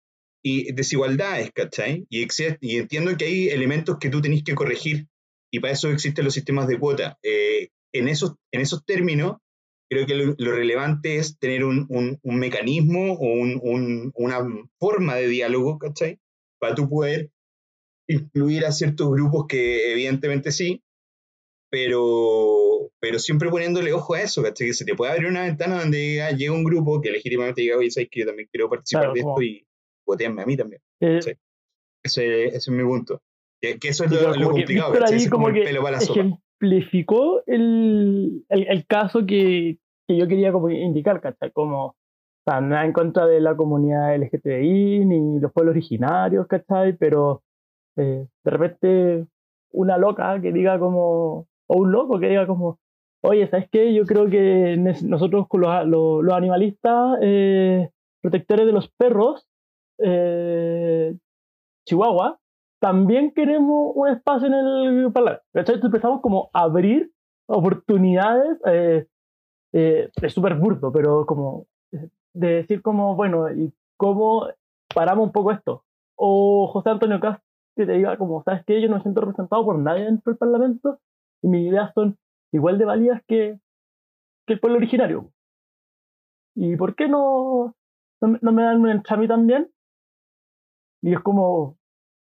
y 0.43 0.71
desigualdades, 0.73 1.51
¿cachai? 1.53 2.05
Y, 2.09 2.27
y 2.61 2.77
entiendo 2.77 3.17
que 3.17 3.25
hay 3.25 3.49
elementos 3.49 3.97
que 3.99 4.09
tú 4.09 4.21
tenés 4.21 4.43
que 4.43 4.55
corregir 4.55 5.07
y 5.51 5.59
para 5.59 5.73
eso 5.73 5.89
existen 5.89 6.25
los 6.25 6.33
sistemas 6.33 6.67
de 6.67 6.79
cuota. 6.79 7.17
Eh, 7.23 7.69
en, 7.93 8.07
esos, 8.07 8.35
en 8.51 8.61
esos 8.61 8.85
términos, 8.85 9.37
creo 9.89 10.05
que 10.05 10.15
lo, 10.15 10.51
relevante 10.51 11.17
es 11.17 11.37
tener 11.39 11.63
un, 11.63 11.87
un, 11.89 12.39
mecanismo 12.39 13.13
o 13.13 13.25
un, 13.25 14.11
una 14.15 14.39
forma 14.79 15.15
de 15.15 15.27
diálogo, 15.27 15.79
¿cachai? 15.79 16.19
Para 16.59 16.75
tú 16.75 16.87
poder 16.87 17.31
incluir 18.07 18.65
a 18.65 18.71
ciertos 18.71 19.09
grupos 19.11 19.45
que 19.47 19.91
evidentemente 19.91 20.51
sí, 20.51 20.83
pero, 21.71 22.91
pero 22.99 23.19
siempre 23.19 23.49
poniéndole 23.49 23.93
ojo 23.93 24.13
a 24.13 24.21
eso, 24.21 24.43
¿cachai? 24.43 24.67
Que 24.67 24.73
se 24.73 24.85
te 24.85 24.95
puede 24.95 25.11
abrir 25.11 25.29
una 25.29 25.43
ventana 25.43 25.79
donde 25.79 26.21
llega, 26.37 26.53
un 26.53 26.63
grupo 26.63 27.01
que 27.01 27.11
legítimamente 27.11 27.61
diga, 27.61 27.77
oye, 27.77 27.91
¿sabes 27.91 28.09
que 28.11 28.21
yo 28.21 28.25
también 28.27 28.49
quiero 28.51 28.69
participar 28.69 29.13
de 29.13 29.19
esto 29.19 29.41
y 29.41 29.65
a 30.13 30.45
mí 30.45 30.57
también. 30.57 30.81
Eh, 31.01 31.19
ese, 32.03 32.45
es 32.45 32.69
mi 32.69 32.83
punto. 32.83 33.21
Que, 33.61 33.77
eso 33.83 34.05
es 34.05 34.11
lo, 34.11 34.51
complicado. 34.51 34.93
como, 35.29 35.47
que 35.51 35.63
ejemplificó 35.63 37.43
el, 37.45 38.45
el, 38.47 38.85
caso 38.87 39.25
que, 39.25 39.77
que, 40.07 40.17
yo 40.17 40.27
quería 40.27 40.51
como 40.53 40.69
indicar, 40.69 41.19
¿cachai? 41.19 41.51
Como, 41.51 41.87
o 41.87 41.95
sea, 42.45 42.61
nada 42.61 42.85
en 42.85 42.93
contra 42.93 43.25
de 43.25 43.41
la 43.41 43.57
comunidad 43.57 44.15
LGTBI 44.15 45.05
ni 45.05 45.39
los 45.39 45.51
pueblos 45.51 45.73
originarios, 45.73 46.47
¿cachai? 46.47 46.93
Pero 46.93 47.43
eh, 47.97 48.27
de 48.43 48.51
repente 48.51 49.25
una 49.71 49.97
loca 49.97 50.39
que 50.41 50.53
diga 50.53 50.79
como, 50.79 51.47
o 51.67 51.77
un 51.77 51.91
loco 51.91 52.19
que 52.19 52.29
diga 52.29 52.47
como, 52.47 52.79
oye, 53.21 53.47
¿sabes 53.49 53.67
qué? 53.71 53.93
Yo 53.93 54.05
creo 54.05 54.29
que 54.29 54.77
nosotros 55.03 55.47
con 55.47 55.61
los, 55.61 55.85
los, 55.85 56.33
animalistas 56.33 57.17
eh, 57.21 57.89
protectores 58.21 58.65
de 58.65 58.71
los 58.71 58.89
perros 58.89 59.48
eh, 60.03 61.15
Chihuahua, 61.85 62.39
también 62.79 63.31
queremos 63.31 63.91
un 63.95 64.07
espacio 64.09 64.47
en 64.47 64.53
el 64.53 65.11
Parlamento. 65.11 65.45
Entonces 65.53 65.83
empezamos 65.83 66.21
como 66.21 66.49
a 66.53 66.61
abrir 66.61 67.11
oportunidades, 67.47 68.57
eh, 68.65 69.07
eh, 69.73 70.09
es 70.21 70.33
súper 70.33 70.55
burdo, 70.55 70.91
pero 70.91 71.25
como 71.25 71.65
de 72.33 72.47
decir 72.55 72.81
como, 72.81 73.15
bueno, 73.15 73.51
¿y 73.51 73.73
cómo 73.97 74.47
paramos 74.93 75.27
un 75.27 75.31
poco 75.31 75.51
esto? 75.51 75.83
O 76.15 76.67
José 76.67 76.89
Antonio 76.89 77.19
Castro 77.19 77.43
que 77.79 77.85
te 77.85 77.93
diga 77.93 78.17
como, 78.17 78.43
¿sabes 78.43 78.63
qué? 78.65 78.81
Yo 78.81 78.89
no 78.89 78.97
me 78.97 79.01
siento 79.01 79.21
representado 79.21 79.63
por 79.63 79.79
nadie 79.79 80.03
dentro 80.03 80.31
del 80.31 80.37
Parlamento 80.37 80.99
y 81.41 81.47
mis 81.47 81.69
ideas 81.69 81.93
son 81.93 82.17
igual 82.51 82.77
de 82.77 82.83
válidas 82.83 83.21
que, 83.25 83.57
que 84.45 84.53
el 84.53 84.59
pueblo 84.59 84.77
originario. 84.77 85.31
¿Y 86.55 86.75
por 86.75 86.95
qué 86.95 87.07
no, 87.07 87.73
no, 88.19 88.51
me 88.51 88.63
dan 88.63 88.81
un 88.81 88.89
entrame 88.89 89.29
también? 89.29 89.71
Y 91.01 91.13
es 91.13 91.19
como, 91.21 91.77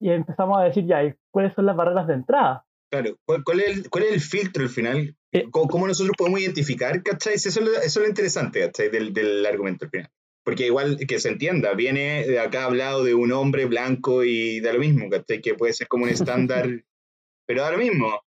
y 0.00 0.10
empezamos 0.10 0.58
a 0.58 0.64
decir 0.64 0.86
ya, 0.86 1.14
¿cuáles 1.30 1.54
son 1.54 1.66
las 1.66 1.76
barreras 1.76 2.06
de 2.06 2.14
entrada? 2.14 2.64
Claro, 2.90 3.16
¿cuál, 3.24 3.60
es, 3.60 3.68
el, 3.68 3.90
cuál 3.90 4.04
es 4.04 4.12
el 4.12 4.20
filtro 4.20 4.62
al 4.62 4.68
final? 4.68 5.16
Eh, 5.32 5.46
¿Cómo, 5.50 5.86
nosotros 5.86 6.14
podemos 6.16 6.40
identificar, 6.40 7.02
¿cachai? 7.02 7.34
Eso 7.34 7.48
es 7.48 7.60
lo, 7.60 7.70
eso 7.70 7.84
es 7.84 7.96
lo 7.96 8.06
interesante, 8.06 8.60
¿cachai? 8.60 8.90
Del, 8.90 9.12
del 9.12 9.44
argumento 9.44 9.86
al 9.86 9.90
final. 9.90 10.10
Porque 10.44 10.66
igual 10.66 10.96
que 11.08 11.18
se 11.18 11.28
entienda, 11.28 11.74
viene 11.74 12.24
de 12.24 12.38
acá 12.38 12.64
hablado 12.64 13.02
de 13.02 13.14
un 13.14 13.32
hombre 13.32 13.64
blanco 13.66 14.22
y 14.22 14.60
da 14.60 14.72
lo 14.72 14.78
mismo, 14.78 15.10
¿cachai? 15.10 15.40
Que 15.40 15.54
puede 15.54 15.72
ser 15.72 15.88
como 15.88 16.04
un 16.04 16.10
estándar, 16.10 16.68
pero 17.46 17.62
da 17.62 17.72
lo 17.72 17.78
mismo. 17.78 18.20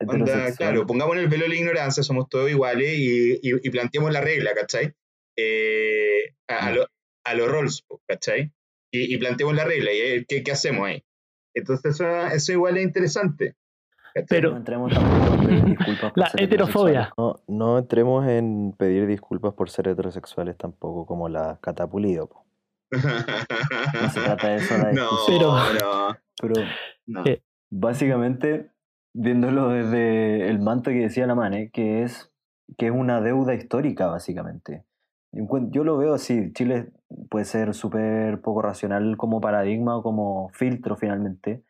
claro, 0.58 0.88
pongamos 0.88 1.16
en 1.16 1.24
el 1.24 1.30
velo 1.30 1.44
de 1.44 1.50
la 1.50 1.56
ignorancia, 1.56 2.02
somos 2.02 2.28
todos 2.28 2.50
iguales 2.50 2.98
y, 2.98 3.34
y, 3.36 3.40
y 3.62 3.70
planteemos 3.70 4.12
la 4.12 4.22
regla, 4.22 4.54
¿cachai? 4.56 4.94
Eh, 5.38 6.34
a, 6.48 6.68
a, 6.68 6.72
lo, 6.72 6.88
a 7.24 7.34
los 7.36 7.48
roles, 7.48 7.86
¿cachai? 8.08 8.52
Y, 8.92 9.18
planteemos 9.18 9.56
la 9.56 9.66
regla 9.66 9.92
y 9.94 9.98
eh, 9.98 10.26
¿qué, 10.28 10.44
qué 10.44 10.52
hacemos 10.52 10.88
ahí. 10.88 11.04
Entonces 11.54 11.96
eso, 11.96 12.08
eso 12.28 12.52
igual 12.52 12.78
es 12.78 12.84
interesante. 12.84 13.56
Pero 14.30 14.52
no 14.52 14.58
entremos 14.58 14.92
en 14.92 15.48
pedir 15.48 15.66
disculpas 15.66 16.12
la 16.16 16.32
heterofobia. 16.38 17.14
No, 17.18 17.36
no, 17.48 17.78
entremos 17.78 18.28
en 18.28 18.74
pedir 18.78 19.06
disculpas 19.06 19.54
por 19.54 19.70
ser 19.70 19.88
heterosexuales 19.88 20.58
tampoco, 20.58 21.06
como 21.06 21.30
la 21.30 21.60
catapulido. 21.62 22.30
No 22.92 24.10
se 24.10 24.22
trata 24.22 24.48
de 24.50 24.56
eso 24.56 24.78
la 24.78 24.94
no, 24.94 25.10
pero, 25.28 25.56
pero 26.42 27.40
básicamente, 27.70 28.72
viéndolo 29.14 29.70
desde 29.70 30.50
el 30.50 30.60
manto 30.60 30.92
que 30.92 31.02
decía 31.02 31.28
la 31.28 31.36
Mane, 31.36 31.70
que 31.72 32.04
es, 32.04 32.32
que 32.78 32.88
es 32.88 32.92
una 32.92 33.20
deuda 33.20 33.56
histórica, 33.56 34.08
básicamente. 34.08 34.86
Yo 35.32 35.84
lo 35.84 35.98
veo 35.98 36.14
así, 36.14 36.54
Chile 36.54 36.92
puede 37.30 37.46
ser 37.46 37.74
súper 37.74 38.42
poco 38.42 38.62
racional 38.62 39.18
como 39.18 39.42
paradigma 39.42 39.98
o 39.98 40.04
como 40.04 40.50
filtro 40.50 40.96
finalmente, 40.96 41.64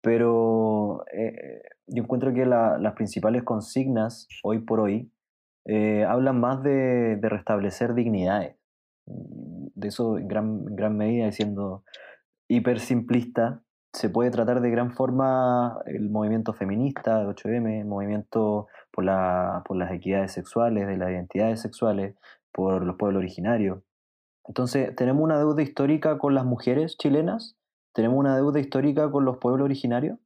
pero 0.00 1.04
eh, 1.12 1.62
yo 1.86 2.02
encuentro 2.02 2.32
que 2.32 2.46
las 2.46 2.92
principales 2.94 3.42
consignas 3.42 4.28
hoy 4.42 4.58
por 4.60 4.80
hoy 4.80 5.10
eh, 5.66 6.04
hablan 6.04 6.40
más 6.40 6.62
de, 6.62 7.18
restablecer 7.22 7.94
dignidades. 7.94 8.56
De 9.06 9.88
eso 9.88 10.18
en 10.18 10.28
gran, 10.28 10.64
gran 10.76 10.96
medida, 10.96 11.30
siendo 11.32 11.84
hiper 12.48 12.80
simplista, 12.80 13.62
se 13.92 14.10
puede 14.10 14.30
tratar 14.30 14.60
de 14.60 14.70
gran 14.70 14.92
forma 14.92 15.78
el 15.86 16.10
movimiento 16.10 16.52
feminista 16.52 17.20
de 17.20 17.26
8M, 17.26 17.80
el 17.80 17.86
movimiento 17.86 18.66
por, 18.90 19.04
la, 19.04 19.62
por 19.66 19.76
las 19.76 19.92
equidades 19.92 20.32
sexuales, 20.32 20.86
de 20.86 20.96
las 20.96 21.10
identidades 21.10 21.60
sexuales, 21.60 22.14
por 22.52 22.84
los 22.84 22.96
pueblos 22.96 23.20
originarios. 23.20 23.82
Entonces, 24.46 24.94
tenemos 24.96 25.22
una 25.22 25.38
deuda 25.38 25.62
histórica 25.62 26.18
con 26.18 26.34
las 26.34 26.44
mujeres 26.44 26.96
chilenas, 26.98 27.56
tenemos 27.94 28.18
una 28.18 28.36
deuda 28.36 28.60
histórica 28.60 29.10
con 29.10 29.24
los 29.24 29.38
pueblos 29.38 29.64
originarios. 29.64 30.18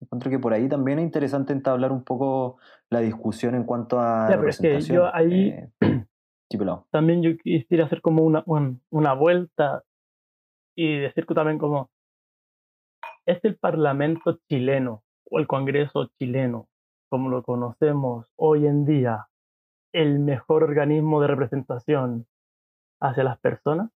Encuentro 0.00 0.30
que 0.30 0.38
por 0.38 0.52
ahí 0.52 0.68
también 0.68 1.00
es 1.00 1.04
interesante 1.04 1.52
entablar 1.52 1.90
un 1.92 2.04
poco 2.04 2.58
la 2.88 3.00
discusión 3.00 3.54
en 3.56 3.64
cuanto 3.64 3.98
a. 4.00 4.28
Ya, 4.30 4.36
pero 4.36 4.48
es 4.50 4.58
que 4.58 4.80
yo 4.94 5.14
ahí, 5.14 5.48
eh, 5.48 5.70
también 6.90 7.22
yo 7.22 7.36
quisiera 7.36 7.84
hacer 7.86 8.00
como 8.00 8.22
una, 8.22 8.42
un- 8.46 8.80
una 8.90 9.12
vuelta 9.14 9.82
y 10.76 10.98
decir 10.98 11.26
que 11.26 11.34
también 11.34 11.58
como 11.58 11.90
es 13.26 13.44
el 13.44 13.56
Parlamento 13.56 14.38
chileno 14.48 15.02
o 15.30 15.38
el 15.40 15.46
Congreso 15.46 16.06
chileno, 16.18 16.68
como 17.10 17.28
lo 17.28 17.42
conocemos 17.42 18.26
hoy 18.36 18.66
en 18.66 18.84
día, 18.86 19.26
el 19.92 20.20
mejor 20.20 20.62
organismo 20.62 21.20
de 21.20 21.26
representación 21.26 22.26
hacia 23.00 23.24
las 23.24 23.38
personas? 23.38 23.90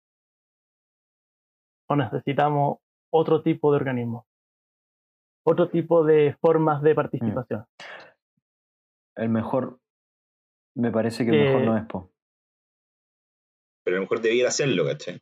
¿O 1.89 1.95
necesitamos 1.95 2.77
otro 3.11 3.41
tipo 3.41 3.71
de 3.71 3.77
organismo? 3.77 4.25
Otro 5.45 5.69
tipo 5.69 6.03
de 6.03 6.35
formas 6.39 6.81
de 6.81 6.95
participación. 6.95 7.65
El 9.15 9.29
mejor, 9.29 9.79
me 10.75 10.91
parece 10.91 11.25
que 11.25 11.31
el 11.31 11.37
mejor 11.45 11.61
Eh, 11.61 11.65
no 11.65 11.77
es, 11.77 11.85
po. 11.85 12.11
Pero 13.83 13.95
a 13.95 13.99
lo 13.99 14.01
mejor 14.03 14.21
debiera 14.21 14.49
hacerlo, 14.49 14.85
¿cachai? 14.85 15.15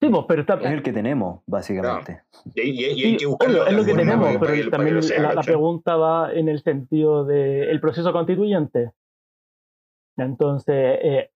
Sí, 0.00 0.08
pues, 0.10 0.24
pero 0.28 0.42
está, 0.42 0.54
Es 0.54 0.70
el 0.72 0.82
que 0.82 0.92
tenemos, 0.92 1.42
básicamente. 1.46 2.22
Y, 2.54 2.60
hay- 2.60 2.70
y 2.70 2.84
hay- 2.84 2.92
y 2.92 2.94
Sí, 2.94 3.04
hay 3.06 3.16
que 3.16 3.26
buscar 3.26 3.48
obvio, 3.48 3.64
la 3.64 3.70
es 3.70 3.76
lo 3.76 3.84
que 3.84 3.94
tenemos, 3.94 4.36
pero 4.38 4.52
que- 4.52 4.70
también 4.70 5.02
sea, 5.02 5.32
la, 5.34 5.42
pregunta 5.42 5.96
va 5.96 6.32
en 6.32 6.48
el 6.48 6.62
sentido 6.62 7.24
del 7.24 7.80
proceso 7.80 8.12
constituyente. 8.12 8.92
Entonces, 10.18 10.98
eh, 11.02 11.30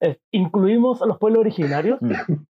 es- 0.00 0.18
¿incluimos 0.32 1.02
a 1.02 1.06
los 1.06 1.18
pueblos 1.18 1.40
originarios 1.40 1.98
Mm. 2.00 2.08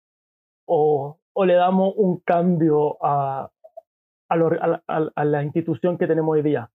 o, 0.67 1.19
o 1.33 1.45
le 1.45 1.53
damos 1.53 1.93
un 1.97 2.19
cambio 2.19 2.97
a, 3.03 3.49
a, 4.29 4.35
lo- 4.35 4.47
a 4.61 4.67
la- 4.67 4.83
a- 4.87 5.09
a 5.15 5.25
la 5.25 5.43
institución 5.43 5.97
que 5.97 6.07
tenemos 6.07 6.33
hoy 6.33 6.41
día? 6.43 6.69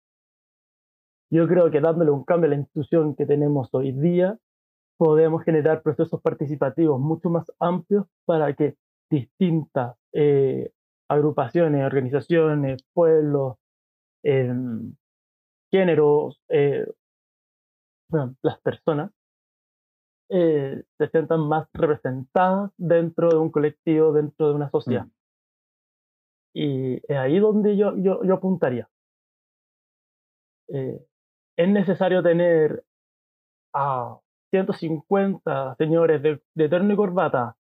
Yo 1.34 1.48
creo 1.48 1.72
que 1.72 1.80
dándole 1.80 2.12
un 2.12 2.24
cambio 2.26 2.48
a 2.48 2.52
la 2.52 2.58
institución 2.60 3.16
que 3.16 3.26
tenemos 3.26 3.70
hoy 3.74 3.92
día, 3.94 4.38
podemos 4.98 5.44
generar 5.44 5.82
procesos 5.82 6.22
participativos 6.22 7.00
mucho 7.00 7.30
más 7.30 7.50
amplios 7.60 8.06
para 8.26 8.54
que 8.54 8.76
distintas 9.10 9.96
eh, 10.14 10.72
agrupaciones, 11.10 11.86
organizaciones, 11.86 12.84
pueblos, 12.94 13.58
em, 14.24 14.94
géneros, 15.72 16.42
eh, 16.50 16.86
bueno, 18.10 18.36
las 18.42 18.60
personas, 18.60 19.12
eh, 20.32 20.84
se 20.98 21.10
sientan 21.10 21.42
más 21.42 21.68
representadas 21.74 22.72
dentro 22.78 23.30
de 23.30 23.38
un 23.38 23.52
colectivo, 23.52 24.14
dentro 24.14 24.50
de 24.50 24.56
una 24.56 24.70
sociedad. 24.70 25.06
Mm. 25.06 25.12
Y 26.54 26.96
es 26.96 27.18
ahí 27.18 27.40
donde 27.40 27.78
yo, 27.78 27.96
yo, 27.98 28.24
yo 28.24 28.34
apuntaría. 28.34 28.90
Eh, 30.70 31.00
es 31.58 31.70
necesario 31.70 32.24
tener 32.24 32.84
a 33.74 34.18
150 34.52 35.76
señores 35.78 36.22
de, 36.22 36.42
de 36.56 36.70
terno 36.70 36.94
y 36.94 36.96
corbata 36.96 37.56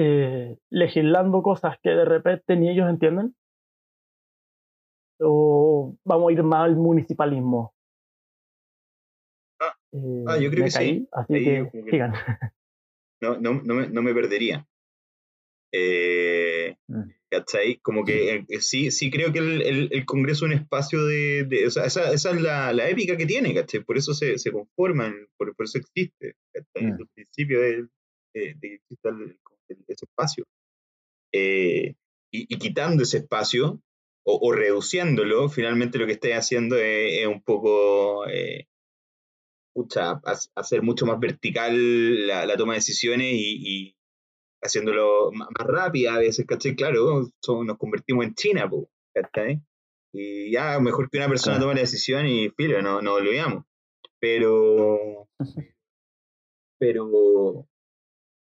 eh, 0.00 0.56
legislando 0.70 1.42
cosas 1.42 1.76
que 1.82 1.90
de 1.90 2.04
repente 2.04 2.54
ni 2.54 2.70
ellos 2.70 2.88
entienden? 2.88 3.34
¿O 5.20 5.96
vamos 6.04 6.28
a 6.28 6.32
ir 6.32 6.42
más 6.44 6.66
al 6.66 6.76
municipalismo? 6.76 7.74
Ah, 9.92 9.96
Eh, 9.96 10.24
ah, 10.28 10.38
yo 10.38 10.50
creo 10.50 10.64
me 10.64 10.66
que 10.66 10.70
sí. 10.70 10.78
caí, 10.78 11.08
Así 11.12 11.34
Ahí 11.34 11.44
que 11.44 11.68
que- 11.72 11.90
sigan. 11.90 12.12
no, 13.22 13.38
no, 13.38 13.62
no, 13.64 13.74
me, 13.74 13.88
no 13.88 14.02
me 14.02 14.14
perdería. 14.14 14.66
Eh, 15.72 16.76
Mm. 16.88 17.10
¿Cachai? 17.30 17.76
Como 17.82 18.04
que 18.06 18.34
eh, 18.36 18.46
eh, 18.48 18.60
sí, 18.62 18.90
sí 18.90 19.10
creo 19.10 19.30
que 19.32 19.40
el, 19.40 19.60
el- 19.60 19.88
el 19.92 20.06
Congreso 20.06 20.46
es 20.46 20.52
un 20.52 20.58
espacio 20.58 21.04
de... 21.04 21.44
de- 21.44 21.66
o 21.66 21.70
sea, 21.70 21.84
esa, 21.84 22.10
esa 22.12 22.30
es 22.30 22.40
la, 22.40 22.72
la 22.72 22.88
épica 22.88 23.16
que 23.18 23.26
tiene, 23.26 23.54
¿cachai? 23.54 23.82
Por 23.84 23.98
eso 23.98 24.14
se, 24.14 24.38
se 24.38 24.50
conforman, 24.50 25.14
por, 25.36 25.54
por 25.54 25.64
eso 25.66 25.76
existe, 25.78 26.36
¿cachai? 26.54 26.86
Mm. 26.86 26.94
Es 26.94 27.00
el 27.00 27.08
principio 27.14 27.60
de, 27.60 27.76
de- 28.34 28.54
de 28.54 28.54
que 28.60 28.74
exista 28.76 29.10
ese 29.88 30.04
espacio. 30.06 30.44
Eh, 31.34 31.94
y, 32.32 32.54
y 32.54 32.58
quitando 32.58 33.02
ese 33.02 33.18
espacio, 33.18 33.82
o, 34.24 34.38
o 34.48 34.52
reduciéndolo, 34.52 35.50
finalmente 35.50 35.98
lo 35.98 36.06
que 36.06 36.12
estáis 36.12 36.36
haciendo 36.36 36.76
es, 36.76 37.20
es 37.20 37.26
un 37.26 37.42
poco... 37.42 38.26
eh, 38.28 38.66
pucha, 39.82 40.10
ha- 40.12 40.38
hacer 40.56 40.82
mucho 40.82 41.06
más 41.06 41.18
vertical 41.20 42.26
la, 42.26 42.46
la 42.46 42.56
toma 42.56 42.72
de 42.72 42.78
decisiones 42.78 43.32
y, 43.32 43.86
y 43.88 43.96
haciéndolo 44.62 45.30
ma- 45.32 45.48
más, 45.56 45.66
rápida 45.68 46.14
a 46.14 46.18
veces, 46.18 46.44
¿cachai? 46.46 46.74
Claro, 46.74 47.28
nos 47.64 47.78
convertimos 47.78 48.24
en 48.26 48.34
China, 48.34 48.68
po, 48.68 48.90
¿cachai? 49.14 49.60
Y 50.12 50.50
ya 50.52 50.80
mejor 50.80 51.08
que 51.10 51.18
una 51.18 51.28
persona 51.28 51.58
tome 51.60 51.74
la 51.74 51.80
decisión 51.80 52.26
y 52.26 52.50
filo, 52.50 52.82
no, 52.82 53.00
no 53.02 53.14
olvidamos. 53.14 53.64
Pero, 54.20 55.28
pero 56.78 57.66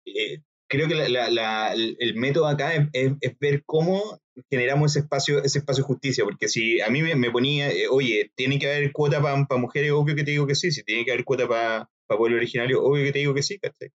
eh, 0.05 0.39
creo 0.69 0.87
que 0.87 0.95
la- 0.95 1.29
la- 1.29 1.73
el 1.73 2.15
método 2.15 2.47
acá 2.47 2.73
es, 2.75 2.87
es- 2.93 3.13
es 3.21 3.39
ver 3.39 3.63
cómo 3.65 4.19
generamos 4.49 4.91
ese 4.91 4.99
espacio, 4.99 5.43
ese 5.43 5.59
espacio 5.59 5.83
de 5.83 5.87
justicia, 5.87 6.23
porque 6.23 6.47
si 6.47 6.81
a 6.81 6.89
mí 6.89 7.01
me, 7.01 7.15
me 7.15 7.31
ponía, 7.31 7.71
eh, 7.71 7.87
oye, 7.89 8.31
tiene 8.35 8.59
que 8.59 8.67
haber 8.67 8.91
cuota 8.91 9.21
para 9.21 9.61
mujeres, 9.61 9.91
obvio 9.91 10.15
que 10.15 10.23
te 10.23 10.31
digo 10.31 10.47
que 10.47 10.55
sí, 10.55 10.71
si 10.71 10.83
tiene 10.83 11.05
que 11.05 11.11
haber 11.11 11.25
cuota 11.25 11.47
para 11.47 11.89
pueblo 12.07 12.37
originario, 12.37 12.83
obvio 12.83 13.05
que 13.05 13.11
te 13.11 13.19
digo 13.19 13.33
que 13.33 13.43
sí, 13.43 13.59
¿cachai? 13.59 13.89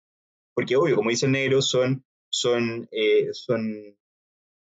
Porque 0.54 0.76
obvio, 0.76 0.96
como 0.96 1.10
dice 1.10 1.26
el 1.26 1.32
negro, 1.32 1.62
son, 1.62 2.04
son, 2.30 2.88
eh, 2.90 3.28
son 3.32 3.96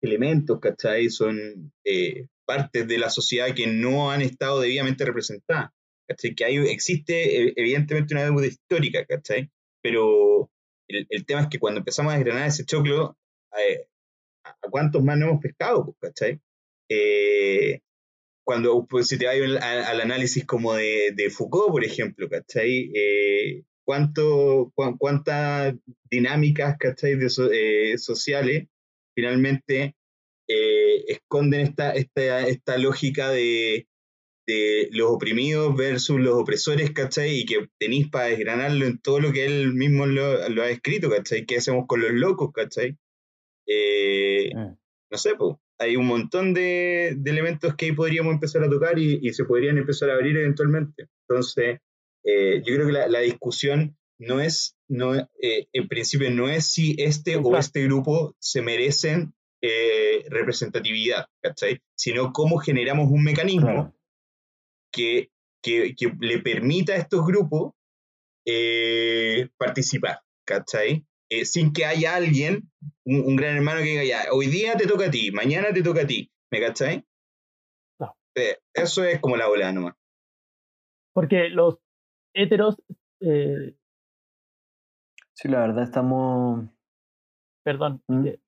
elementos, 0.02 0.60
¿cachai? 0.60 1.10
Son 1.10 1.72
eh, 1.84 2.28
partes 2.46 2.88
de 2.88 2.98
la 2.98 3.10
sociedad 3.10 3.54
que 3.56 3.68
no 3.68 4.12
han 4.12 4.22
estado 4.22 4.62
debidamente 4.62 5.06
representadas, 5.06 5.72
¿cachai? 6.08 6.36
Que 6.36 6.46
hay, 6.46 6.58
existe 6.58 7.44
eh, 7.44 7.54
evidentemente 7.56 8.14
una 8.14 8.24
deuda 8.24 8.48
histórica, 8.48 9.06
¿cachai? 9.06 9.52
Pero 9.82 10.50
el, 10.88 11.06
el 11.10 11.26
tema 11.26 11.42
es 11.42 11.48
que 11.48 11.60
cuando 11.60 11.80
empezamos 11.80 12.14
a 12.14 12.16
desgranar 12.16 12.48
ese 12.48 12.66
choclo, 12.66 13.18
eh, 13.58 13.88
¿a 14.62 14.70
cuántos 14.70 15.04
más 15.04 15.18
no 15.18 15.28
hemos 15.30 15.42
pescado, 15.42 15.86
pues, 15.86 15.98
¿cachai? 16.02 16.40
Eh, 16.90 17.82
cuando 18.44 18.86
pues, 18.88 19.08
si 19.08 19.18
te 19.18 19.26
vas 19.26 19.36
al, 19.64 20.02
análisis 20.02 20.46
como 20.46 20.74
de, 20.76 21.12
de 21.16 21.30
Foucault, 21.30 21.72
por 21.72 21.84
ejemplo, 21.84 22.30
¿cachai? 22.30 22.92
Eh, 22.96 23.64
¿cuánto, 23.86 24.72
cuán- 24.76 24.98
¿Cuántas 24.98 25.76
dinámicas, 26.10 26.78
¿cachai? 26.80 27.16
De 27.16 27.30
so- 27.30 27.52
eh, 27.52 27.98
sociales 27.98 28.68
finalmente 29.16 29.96
eh, 30.48 31.04
esconden 31.08 31.62
esta, 31.62 31.92
esta, 31.94 32.48
esta 32.48 32.78
lógica 32.78 33.30
de, 33.32 33.88
de 34.48 34.90
los 34.92 35.12
oprimidos 35.12 35.76
versus 35.76 36.20
los 36.20 36.36
opresores, 36.36 36.92
¿cachai? 36.92 37.40
Y 37.42 37.46
que 37.46 37.68
tenéis 37.80 38.10
para 38.10 38.28
desgranarlo 38.28 38.86
en 38.86 39.00
todo 39.00 39.20
lo 39.20 39.32
que 39.34 39.46
él 39.46 39.74
mismo 39.74 40.06
lo, 40.06 40.48
lo 40.50 40.64
ha 40.64 40.70
escrito, 40.70 41.10
¿cachai? 41.10 41.46
¿Qué 41.46 41.58
hacemos 41.58 41.86
con 41.88 42.02
los 42.02 42.12
locos, 42.14 42.52
¿cachai? 42.54 42.98
Eh, 43.68 44.52
Mm. 44.56 44.78
no 45.12 45.18
sé, 45.18 45.36
pues, 45.36 45.56
hay 45.80 45.96
un 45.96 46.08
montón 46.08 46.54
de, 46.54 47.14
de 47.18 47.32
elementos 47.32 47.76
que 47.76 47.86
ahí 47.86 47.92
podríamos 47.92 48.34
empezar 48.34 48.64
a 48.64 48.70
tocar 48.70 48.98
y, 48.98 49.20
y 49.22 49.34
se 49.34 49.46
podrían 49.46 49.78
empezar 49.78 50.10
a 50.10 50.14
abrir 50.16 50.36
eventualmente. 50.38 51.08
Entonces, 51.28 51.80
eh, 52.24 52.62
yo 52.66 52.76
creo 52.76 52.88
que 52.88 52.94
la, 52.94 53.08
la 53.08 53.20
discusión 53.20 53.96
no 54.20 54.40
es, 54.42 54.76
no, 54.88 55.14
eh, 55.16 55.68
en 55.74 55.88
principio, 55.88 56.32
no 56.32 56.50
es 56.50 56.72
si 56.72 56.96
este 56.98 57.36
o 57.36 57.56
este 57.58 57.84
grupo 57.84 58.36
se 58.40 58.62
merecen 58.64 59.34
eh, 59.62 60.26
representatividad, 60.30 61.28
¿cachai? 61.42 61.82
Sino 61.96 62.32
cómo 62.34 62.58
generamos 62.58 63.12
un 63.12 63.24
mecanismo 63.24 63.68
Claro. 63.68 63.94
que, 64.92 65.30
que, 65.62 65.94
que 65.96 66.12
le 66.20 66.40
permita 66.40 66.94
a 66.94 66.98
estos 66.98 67.26
grupos 67.26 67.74
eh, 68.46 69.50
participar, 69.58 70.20
¿cachai? 70.46 71.06
Eh, 71.30 71.46
sin 71.46 71.74
que 71.74 71.86
haya 71.86 72.16
alguien, 72.16 72.70
un, 73.06 73.22
un 73.26 73.36
gran 73.36 73.56
hermano 73.58 73.80
que 73.82 73.86
diga, 73.88 74.04
ya, 74.06 74.32
hoy 74.32 74.48
día 74.48 74.76
te 74.78 74.88
toca 74.88 75.08
a 75.08 75.12
ti, 75.12 75.32
mañana 75.32 75.74
te 75.74 75.84
toca 75.84 76.02
a 76.04 76.08
ti, 76.08 76.32
¿me 76.52 76.62
cachai? 76.62 77.06
No. 78.00 78.16
Eh, 78.36 78.58
eso 78.74 79.04
es 79.04 79.20
como 79.20 79.36
la 79.36 79.50
ola 79.50 79.72
nomás. 79.74 79.96
Porque 81.14 81.50
los 81.50 81.78
heteros, 82.34 82.78
eh, 83.22 83.76
Sí, 85.34 85.50
la 85.50 85.60
verdad 85.60 85.84
estamos. 85.84 86.66
perdón, 87.64 88.02
Mm. 88.08 88.28
eh, 88.28 88.40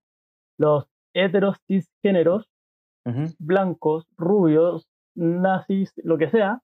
los 0.58 0.86
heteros 1.14 1.58
cisgéneros, 1.68 2.50
blancos, 3.40 4.06
rubios, 4.18 4.88
nazis, 5.16 5.92
lo 5.98 6.18
que 6.18 6.30
sea, 6.30 6.62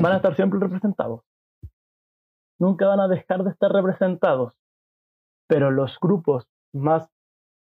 van 0.00 0.12
a 0.12 0.16
estar 0.16 0.34
siempre 0.36 0.58
representados. 0.60 1.22
Nunca 2.60 2.86
van 2.86 3.00
a 3.00 3.08
dejar 3.08 3.42
de 3.42 3.50
estar 3.50 3.72
representados. 3.72 4.52
Pero 5.48 5.70
los 5.70 5.98
grupos 6.00 6.46
más 6.72 7.08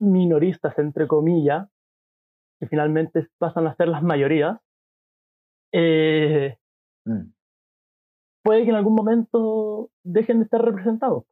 minoristas, 0.00 0.78
entre 0.78 1.06
comillas, 1.06 1.68
que 2.60 2.68
finalmente 2.68 3.28
pasan 3.38 3.66
a 3.66 3.74
ser 3.74 3.88
las 3.88 4.02
mayorías, 4.02 4.58
eh, 5.72 6.56
Mm. 7.06 7.32
puede 8.42 8.64
que 8.64 8.70
en 8.70 8.76
algún 8.76 8.94
momento 8.94 9.90
dejen 10.04 10.38
de 10.38 10.44
estar 10.44 10.60
representados. 10.62 11.24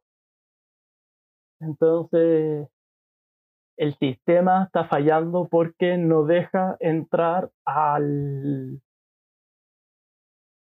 Entonces, 1.59 2.69
el 3.77 3.97
sistema 3.97 4.63
está 4.65 4.85
fallando 4.85 5.47
porque 5.49 5.97
no 5.97 6.23
deja 6.23 6.77
entrar 6.79 7.51
al, 7.65 8.81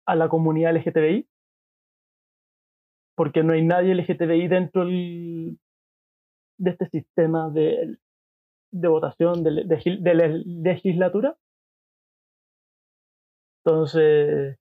a 0.07 0.17
la 0.17 0.29
comunidad 0.29 0.73
LGTBI, 0.77 1.29
porque 3.15 3.43
no 3.43 3.53
hay 3.53 3.65
nadie 3.65 3.95
LGTBI 3.95 4.49
dentro 4.49 4.85
de 4.87 5.57
este 6.71 6.87
sistema 6.89 7.51
de, 7.51 7.97
de 8.73 8.89
votación 8.89 9.43
de, 9.45 9.65
de, 9.65 10.15
la 10.15 10.29
legislatura. 10.45 11.37
Entonces, 13.65 14.59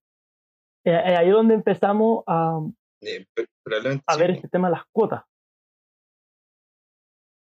eh, 0.86 0.92
ahí 0.96 1.28
es 1.28 1.34
donde 1.34 1.56
empezamos 1.56 2.24
a, 2.28 2.60
Eh, 3.02 3.26
a 4.08 4.18
ver 4.18 4.32
este 4.32 4.48
tema 4.48 4.70
de 4.70 4.76
las 4.76 4.86
cuotas. 4.92 5.24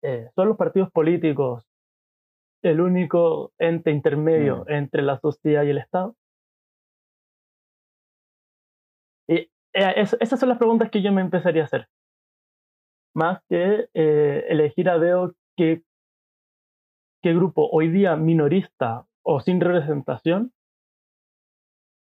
Eh, 0.04 0.30
son 0.36 0.50
los 0.50 0.58
partidos 0.58 0.92
políticos 0.92 1.66
el 2.62 2.82
único 2.82 3.54
ente 3.60 3.92
intermedio 3.92 4.66
Mm. 4.66 4.72
entre 4.72 5.02
la 5.04 5.20
sociedad 5.20 5.64
y 5.64 5.70
el 5.70 5.78
Estado. 5.78 6.16
Es- 9.76 10.18
esas 10.20 10.40
son 10.40 10.50
las 10.50 10.58
preguntas 10.58 10.90
que 10.90 11.02
yo 11.02 11.12
me 11.12 11.22
empezaría 11.22 11.64
a 11.64 11.66
hacer. 11.66 11.88
Más 13.14 13.42
que 13.50 13.88
eh, 13.94 14.46
elegir 14.50 14.90
a 14.90 14.98
veo 14.98 15.34
qué, 15.58 15.84
qué 17.24 17.34
grupo 17.34 17.70
hoy 17.72 17.90
día 17.90 18.16
minorista 18.16 19.06
o 19.24 19.40
sin 19.40 19.62
representación 19.62 20.52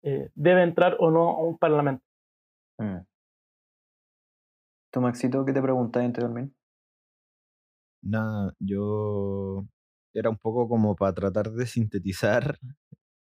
eh, 0.02 0.30
debe 0.34 0.62
entrar 0.62 0.96
o 1.00 1.10
no 1.10 1.28
a 1.30 1.42
un 1.42 1.58
parlamento. 1.58 2.04
Mm. 2.78 2.98
¿Tú, 4.92 5.00
Maxito, 5.00 5.44
qué 5.44 5.52
te 5.52 5.60
preguntas 5.62 6.02
anteriormente? 6.04 6.54
Nada, 8.02 8.52
yo 8.60 9.66
era 10.14 10.30
un 10.30 10.36
poco 10.38 10.68
como 10.68 10.94
para 10.96 11.12
tratar 11.14 11.50
de 11.50 11.66
sintetizar 11.66 12.58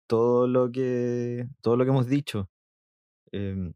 todo 0.08 0.46
lo 0.46 0.70
que, 0.72 1.46
todo 1.62 1.76
lo 1.76 1.84
que 1.84 1.90
hemos 1.90 2.08
dicho. 2.08 2.48
Em, 3.32 3.72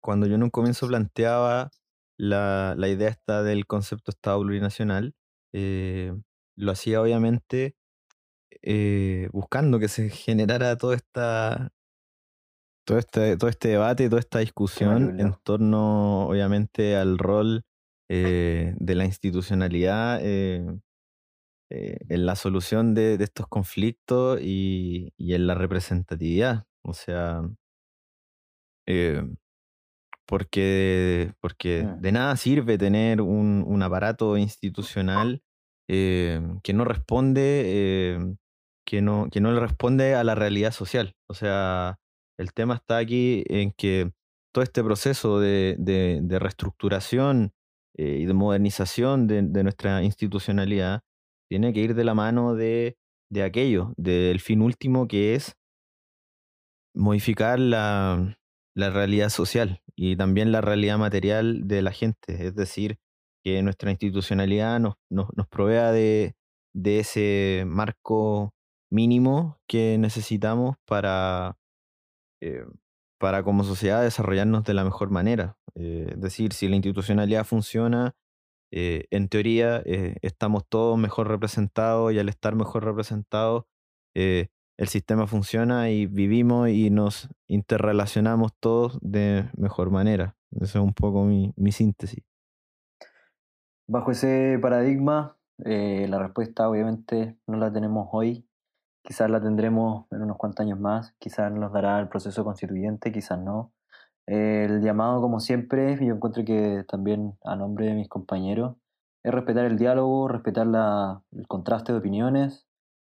cuando 0.00 0.26
yo 0.26 0.34
en 0.34 0.42
un 0.42 0.50
comienzo 0.50 0.86
planteaba 0.88 1.70
la, 2.18 2.74
la 2.76 2.88
idea 2.88 3.08
esta 3.08 3.42
del 3.42 3.66
concepto 3.66 4.10
Estado 4.10 4.40
plurinacional, 4.40 5.14
eh, 5.52 6.12
lo 6.56 6.72
hacía 6.72 7.00
obviamente 7.02 7.76
eh, 8.62 9.28
buscando 9.32 9.78
que 9.78 9.88
se 9.88 10.10
generara 10.10 10.76
toda 10.76 10.96
esta, 10.96 11.72
todo 12.84 12.98
este, 12.98 13.36
todo 13.36 13.50
este 13.50 13.68
debate, 13.68 14.08
toda 14.08 14.20
esta 14.20 14.40
discusión 14.40 15.20
en 15.20 15.34
torno, 15.44 16.28
obviamente, 16.28 16.96
al 16.96 17.18
rol 17.18 17.64
eh, 18.08 18.74
de 18.78 18.94
la 18.94 19.04
institucionalidad 19.04 20.20
en 20.22 20.82
la 22.26 22.34
solución 22.34 22.94
de, 22.94 23.16
de 23.16 23.24
estos 23.24 23.46
conflictos 23.46 24.40
y, 24.42 25.12
y 25.16 25.34
en 25.34 25.46
la 25.46 25.54
representatividad. 25.54 26.64
O 26.82 26.94
sea, 26.94 27.42
porque, 30.30 31.32
porque 31.40 31.82
Mm. 31.82 32.00
de 32.00 32.12
nada 32.12 32.36
sirve 32.36 32.78
tener 32.78 33.20
un, 33.20 33.64
un 33.66 33.82
aparato 33.82 34.36
institucional 34.38 35.42
eh, 35.88 36.40
que 36.62 36.72
no 36.72 36.84
responde, 36.84 37.62
eh, 37.66 38.36
que, 38.86 39.02
no, 39.02 39.28
que 39.30 39.40
no 39.40 39.50
le 39.52 39.58
responde 39.58 40.14
a 40.14 40.22
la 40.22 40.36
realidad 40.36 40.70
social. 40.70 41.16
O 41.28 41.34
sea, 41.34 41.98
el 42.38 42.52
tema 42.52 42.76
está 42.76 42.98
aquí 42.98 43.42
en 43.48 43.72
que 43.76 44.12
todo 44.54 44.62
este 44.62 44.84
proceso 44.84 45.40
de, 45.40 45.74
de- 45.78 46.20
de 46.22 46.38
reestructuración 46.38 47.52
eh, 47.98 48.18
y 48.20 48.24
de 48.26 48.32
modernización 48.32 49.26
de, 49.26 49.42
de 49.42 49.62
nuestra 49.64 50.02
institucionalidad 50.04 51.02
tiene 51.50 51.72
que 51.72 51.80
ir 51.80 51.94
de 51.96 52.04
la 52.04 52.14
mano 52.14 52.54
de, 52.54 52.96
de 53.32 53.42
aquello, 53.42 53.92
del 53.96 54.38
fin 54.38 54.62
último 54.62 55.08
que 55.08 55.34
es 55.34 55.56
modificar 56.94 57.58
la, 57.58 58.38
la 58.80 58.90
realidad 58.90 59.28
social 59.28 59.82
y 59.94 60.16
también 60.16 60.52
la 60.52 60.60
realidad 60.60 60.98
material 60.98 61.68
de 61.68 61.82
la 61.82 61.92
gente. 61.92 62.46
Es 62.46 62.54
decir, 62.54 62.98
que 63.44 63.62
nuestra 63.62 63.90
institucionalidad 63.90 64.80
nos, 64.80 64.94
nos, 65.10 65.28
nos 65.36 65.46
provea 65.48 65.92
de, 65.92 66.34
de 66.74 67.00
ese 67.00 67.64
marco 67.66 68.54
mínimo 68.90 69.60
que 69.68 69.98
necesitamos 69.98 70.76
para, 70.84 71.58
eh, 72.40 72.64
para 73.18 73.42
como 73.42 73.64
sociedad 73.64 74.02
desarrollarnos 74.02 74.64
de 74.64 74.74
la 74.74 74.84
mejor 74.84 75.10
manera. 75.10 75.56
Eh, 75.74 76.08
es 76.12 76.20
decir, 76.20 76.52
si 76.52 76.68
la 76.68 76.76
institucionalidad 76.76 77.44
funciona, 77.44 78.14
eh, 78.72 79.06
en 79.10 79.28
teoría 79.28 79.82
estamos 80.22 80.64
todos 80.68 80.96
mejor 80.98 81.28
representados 81.28 82.12
y 82.12 82.18
al 82.18 82.28
estar 82.28 82.54
mejor 82.54 82.84
representados, 82.84 83.64
el 84.80 84.88
sistema 84.88 85.26
funciona 85.26 85.90
y 85.90 86.06
vivimos 86.06 86.70
y 86.70 86.88
nos 86.88 87.28
interrelacionamos 87.48 88.52
todos 88.58 88.98
de 89.02 89.50
mejor 89.54 89.90
manera. 89.90 90.36
Esa 90.52 90.78
es 90.78 90.84
un 90.84 90.94
poco 90.94 91.24
mi, 91.24 91.52
mi 91.56 91.70
síntesis. 91.70 92.24
Bajo 93.86 94.10
ese 94.10 94.58
paradigma, 94.58 95.36
eh, 95.66 96.06
la 96.08 96.18
respuesta 96.18 96.66
obviamente 96.66 97.36
no 97.46 97.58
la 97.58 97.70
tenemos 97.70 98.08
hoy, 98.12 98.48
quizás 99.02 99.28
la 99.28 99.42
tendremos 99.42 100.06
en 100.12 100.22
unos 100.22 100.38
cuantos 100.38 100.64
años 100.64 100.80
más, 100.80 101.14
quizás 101.18 101.52
nos 101.52 101.74
dará 101.74 102.00
el 102.00 102.08
proceso 102.08 102.42
constituyente, 102.42 103.12
quizás 103.12 103.38
no. 103.38 103.74
El 104.26 104.80
llamado, 104.80 105.20
como 105.20 105.40
siempre, 105.40 105.98
yo 106.02 106.14
encuentro 106.14 106.42
que 106.42 106.86
también 106.88 107.36
a 107.44 107.54
nombre 107.54 107.84
de 107.84 107.94
mis 107.94 108.08
compañeros, 108.08 108.76
es 109.22 109.30
respetar 109.30 109.66
el 109.66 109.76
diálogo, 109.76 110.26
respetar 110.26 110.66
la- 110.66 111.22
el 111.32 111.46
contraste 111.46 111.92
de 111.92 111.98
opiniones, 111.98 112.66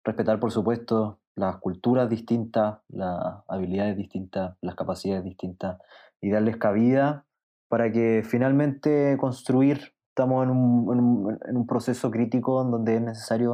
respetar, 0.05 0.39
por 0.39 0.53
supuesto, 0.53 1.19
las 1.37 1.57
culturas 1.57 2.09
distintas, 2.09 2.79
las 2.89 3.43
habilidades 3.47 3.95
distintas, 3.95 4.57
las 4.61 4.75
capacidades 4.75 5.23
distintas 5.23 5.79
y 6.19 6.31
darles 6.31 6.57
cabida 6.57 7.25
para 7.69 7.91
que 7.91 8.23
finalmente 8.25 9.15
construir, 9.19 9.93
estamos 10.09 10.43
en 10.43 10.49
un, 10.49 11.37
en 11.47 11.57
un- 11.57 11.67
proceso 11.67 12.09
crítico 12.09 12.61
en 12.63 12.71
donde 12.71 12.95
es 12.95 13.01
necesario 13.01 13.51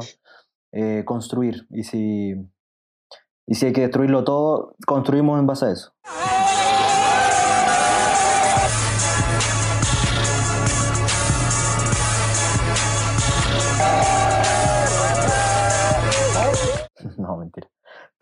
eh, 0.72 1.02
construir 1.04 1.66
y 1.70 1.82
si, 1.82 2.34
y 3.46 3.54
si 3.54 3.66
hay 3.66 3.72
que 3.74 3.82
destruirlo 3.82 4.24
todo, 4.24 4.74
construimos 4.86 5.38
en 5.38 5.46
base 5.46 5.66
a 5.66 5.70
eso. 5.72 5.92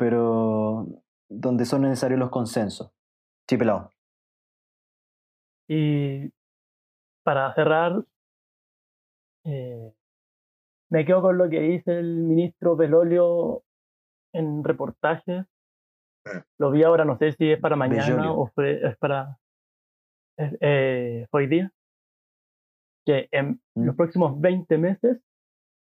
Pero 0.03 0.85
donde 1.31 1.65
son 1.65 1.83
necesarios 1.83 2.19
los 2.19 2.31
consensos. 2.31 2.91
Sí, 3.49 3.57
pelado. 3.57 3.93
Y 5.69 6.29
para 7.25 7.55
cerrar, 7.55 8.05
eh, 9.45 9.95
me 10.91 11.05
quedo 11.05 11.23
con 11.23 11.39
lo 11.39 11.49
que 11.49 11.61
dice 11.61 12.01
el 12.01 12.17
ministro 12.17 12.75
Belolio 12.75 13.63
en 14.35 14.65
reportaje. 14.65 15.45
Ah. 16.27 16.45
Lo 16.59 16.73
vi 16.73 16.83
ahora, 16.83 17.05
no 17.05 17.17
sé 17.17 17.31
si 17.31 17.53
es 17.53 17.61
para 17.61 17.77
mañana 17.77 18.05
Bellolio. 18.05 18.37
o 18.37 18.47
fue, 18.49 18.85
es 18.85 18.97
para 18.99 19.39
es- 20.37 20.57
eh, 20.61 21.29
hoy 21.31 21.47
día. 21.47 21.71
Que 23.07 23.29
en 23.31 23.61
Mm. 23.77 23.85
los 23.87 23.95
próximos 23.95 24.41
20 24.41 24.79
meses 24.79 25.21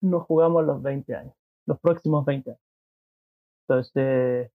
nos 0.02 0.24
jugamos 0.26 0.62
los 0.66 0.82
20 0.82 1.14
años. 1.14 1.34
Los 1.66 1.80
próximos 1.80 2.22
20 2.26 2.50
años. 2.50 2.60
Entonces, 3.68 4.50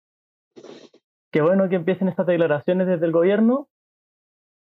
qué 1.31 1.41
bueno 1.41 1.67
que 1.69 1.75
empiecen 1.75 2.07
estas 2.09 2.27
declaraciones 2.27 2.87
desde 2.87 3.05
el 3.05 3.11
gobierno. 3.11 3.67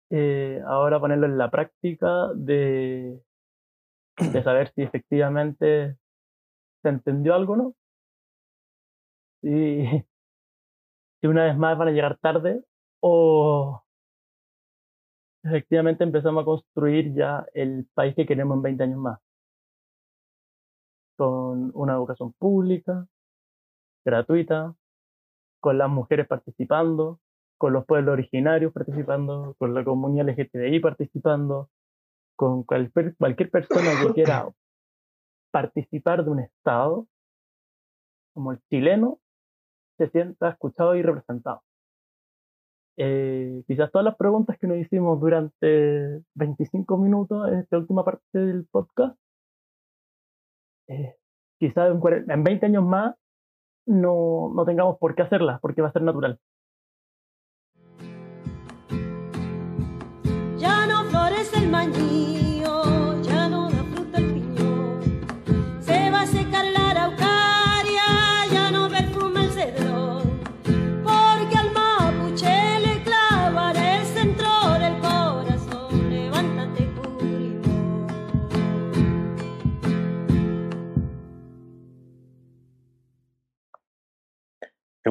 eh, 0.10 0.62
ahora 0.68 1.00
ponerlo 1.00 1.26
en 1.26 1.38
la 1.38 1.50
práctica 1.52 2.30
de, 2.36 3.22
de 4.18 4.44
saber 4.44 4.72
si 4.76 4.82
efectivamente 4.84 5.98
se 6.84 6.90
entendió 6.90 7.36
algo 7.36 7.54
o 7.54 7.58
no. 7.58 7.76
Y 9.44 10.04
si 11.22 11.28
una 11.28 11.46
vez 11.46 11.58
más 11.58 11.78
van 11.78 11.88
a 11.90 11.92
llegar 11.92 12.18
tarde 12.20 12.64
o 13.00 13.84
efectivamente 15.44 16.04
empezamos 16.04 16.42
a 16.42 16.46
construir 16.46 17.14
ya 17.14 17.46
el 17.54 17.88
país 17.94 18.14
que 18.16 18.26
queremos 18.26 18.58
en 18.58 18.62
20 18.64 18.84
años 18.84 18.98
más. 19.00 19.20
Con 21.18 21.72
una 21.74 21.94
educación 21.94 22.34
pública, 22.34 23.08
gratuita, 24.06 24.76
con 25.60 25.78
las 25.78 25.90
mujeres 25.90 26.28
participando, 26.28 27.20
con 27.58 27.74
los 27.74 27.86
pueblos 27.86 28.14
originarios 28.14 28.74
participando, 28.74 29.56
con 29.58 29.74
la 29.74 29.84
comunidad 29.84 30.28
LGTBI 30.30 30.80
participando, 30.80 31.70
con 32.36 32.64
cualquier, 32.64 33.16
cualquier 33.16 33.50
persona 33.50 33.92
que 34.02 34.14
quiera 34.14 34.50
participar 35.52 36.24
de 36.26 36.32
un 36.32 36.40
Estado, 36.40 37.08
como 38.34 38.52
el 38.52 38.60
chileno, 38.70 39.20
se 39.98 40.10
sienta 40.10 40.50
escuchado 40.50 40.96
y 40.96 41.04
representado. 41.04 41.62
Eh, 42.98 43.64
quizás 43.68 43.92
todas 43.92 44.06
las 44.06 44.16
preguntas 44.18 44.58
que 44.60 44.68
nos 44.68 44.78
hicimos 44.78 45.20
durante 45.20 46.22
25 46.36 46.98
minutos 46.98 47.48
en 47.48 47.60
esta 47.60 47.78
última 47.78 48.04
parte 48.04 48.38
del 48.38 48.66
podcast, 48.72 49.18
eh, 50.88 51.16
quizás 51.60 51.92
en, 51.92 52.00
cuare- 52.00 52.26
en 52.28 52.44
20 52.44 52.66
años 52.66 52.84
más 52.84 53.16
no, 53.86 54.52
no 54.56 54.66
tengamos 54.66 54.98
por 55.00 55.16
qué 55.16 55.24
hacerlas, 55.24 55.60
porque 55.62 55.82
va 55.82 55.90
a 55.90 55.92
ser 55.94 56.02
natural. 56.04 56.40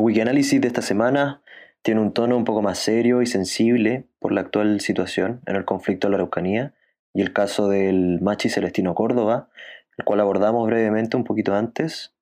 Wikianálisis 0.03 0.61
de 0.61 0.67
esta 0.67 0.83
semana 0.83 1.43
tiene 1.83 2.01
un 2.01 2.13
tono 2.13 2.37
un 2.37 2.43
poco 2.43 2.61
más 2.61 2.81
serio 2.81 3.23
y 3.23 3.27
sensible 3.27 4.09
por 4.19 4.33
la 4.33 4.41
actual 4.41 4.81
situación 4.81 5.41
en 5.47 5.55
el 5.55 5.65
conflicto 5.65 6.09
de 6.09 6.11
la 6.11 6.17
Araucanía 6.17 6.75
y 7.15 7.23
el 7.23 7.33
caso 7.33 7.69
del 7.69 8.21
Machi 8.21 8.49
Celestino 8.49 8.97
Córdoba, 8.97 9.49
el 9.97 10.05
cual 10.05 10.19
abordamos 10.19 10.67
brevemente 10.67 11.17
un 11.17 11.23
poquito 11.23 11.55
antes. 11.55 12.17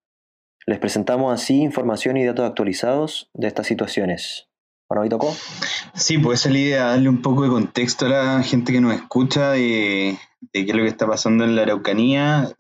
Les 0.66 0.78
presentamos 0.78 1.33
así 1.33 1.62
información 1.62 2.18
y 2.18 2.26
datos 2.26 2.47
actualizados 2.47 3.31
de 3.33 3.49
estas 3.49 3.66
situaciones. 3.66 4.49
Bueno, 4.87 5.07
¿y 5.07 5.09
tocó? 5.09 5.35
Sí, 5.95 6.18
pues 6.18 6.45
es 6.45 6.53
la 6.53 6.59
idea, 6.59 6.85
darle 6.85 7.09
un 7.09 7.22
poco 7.22 7.45
de 7.45 7.49
contexto 7.49 8.05
a 8.07 8.09
la 8.11 8.43
gente 8.43 8.74
que 8.74 8.83
nos 8.83 8.95
escucha 8.95 9.53
de, 9.53 10.18
qué 10.53 10.61
es 10.61 10.74
lo 10.74 10.83
que 10.83 10.89
está 10.89 11.07
pasando 11.07 11.45
en 11.45 11.57
la 11.57 11.62
Araucanía 11.62 12.53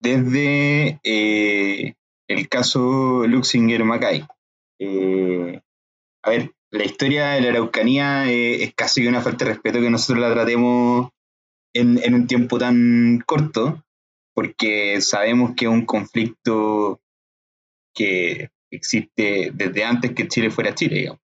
desde 0.00 1.00
eh, 1.02 1.94
el 2.28 2.48
caso 2.50 3.26
Luxinger 3.26 3.84
Macay. 3.84 4.26
Eh, 4.78 5.60
a 6.22 6.30
ver, 6.30 6.52
la 6.70 6.84
historia 6.84 7.30
de 7.30 7.40
la 7.40 7.50
Araucanía 7.50 8.30
eh, 8.30 8.64
es 8.64 8.74
casi 8.74 9.06
una 9.06 9.20
falta 9.20 9.44
de 9.44 9.52
respeto 9.52 9.80
que 9.80 9.90
nosotros 9.90 10.20
la 10.20 10.32
tratemos 10.32 11.10
en, 11.72 12.14
un 12.14 12.26
tiempo 12.26 12.58
tan 12.58 13.22
corto, 13.26 13.84
porque 14.34 15.00
sabemos 15.00 15.52
que 15.56 15.66
es 15.66 15.70
un 15.70 15.86
conflicto 15.86 17.00
que 17.94 18.50
existe 18.70 19.50
desde 19.54 19.84
antes 19.84 20.12
que 20.12 20.28
Chile 20.28 20.50
fuera 20.50 20.74
Chile, 20.74 20.96
digamos. 20.96 21.20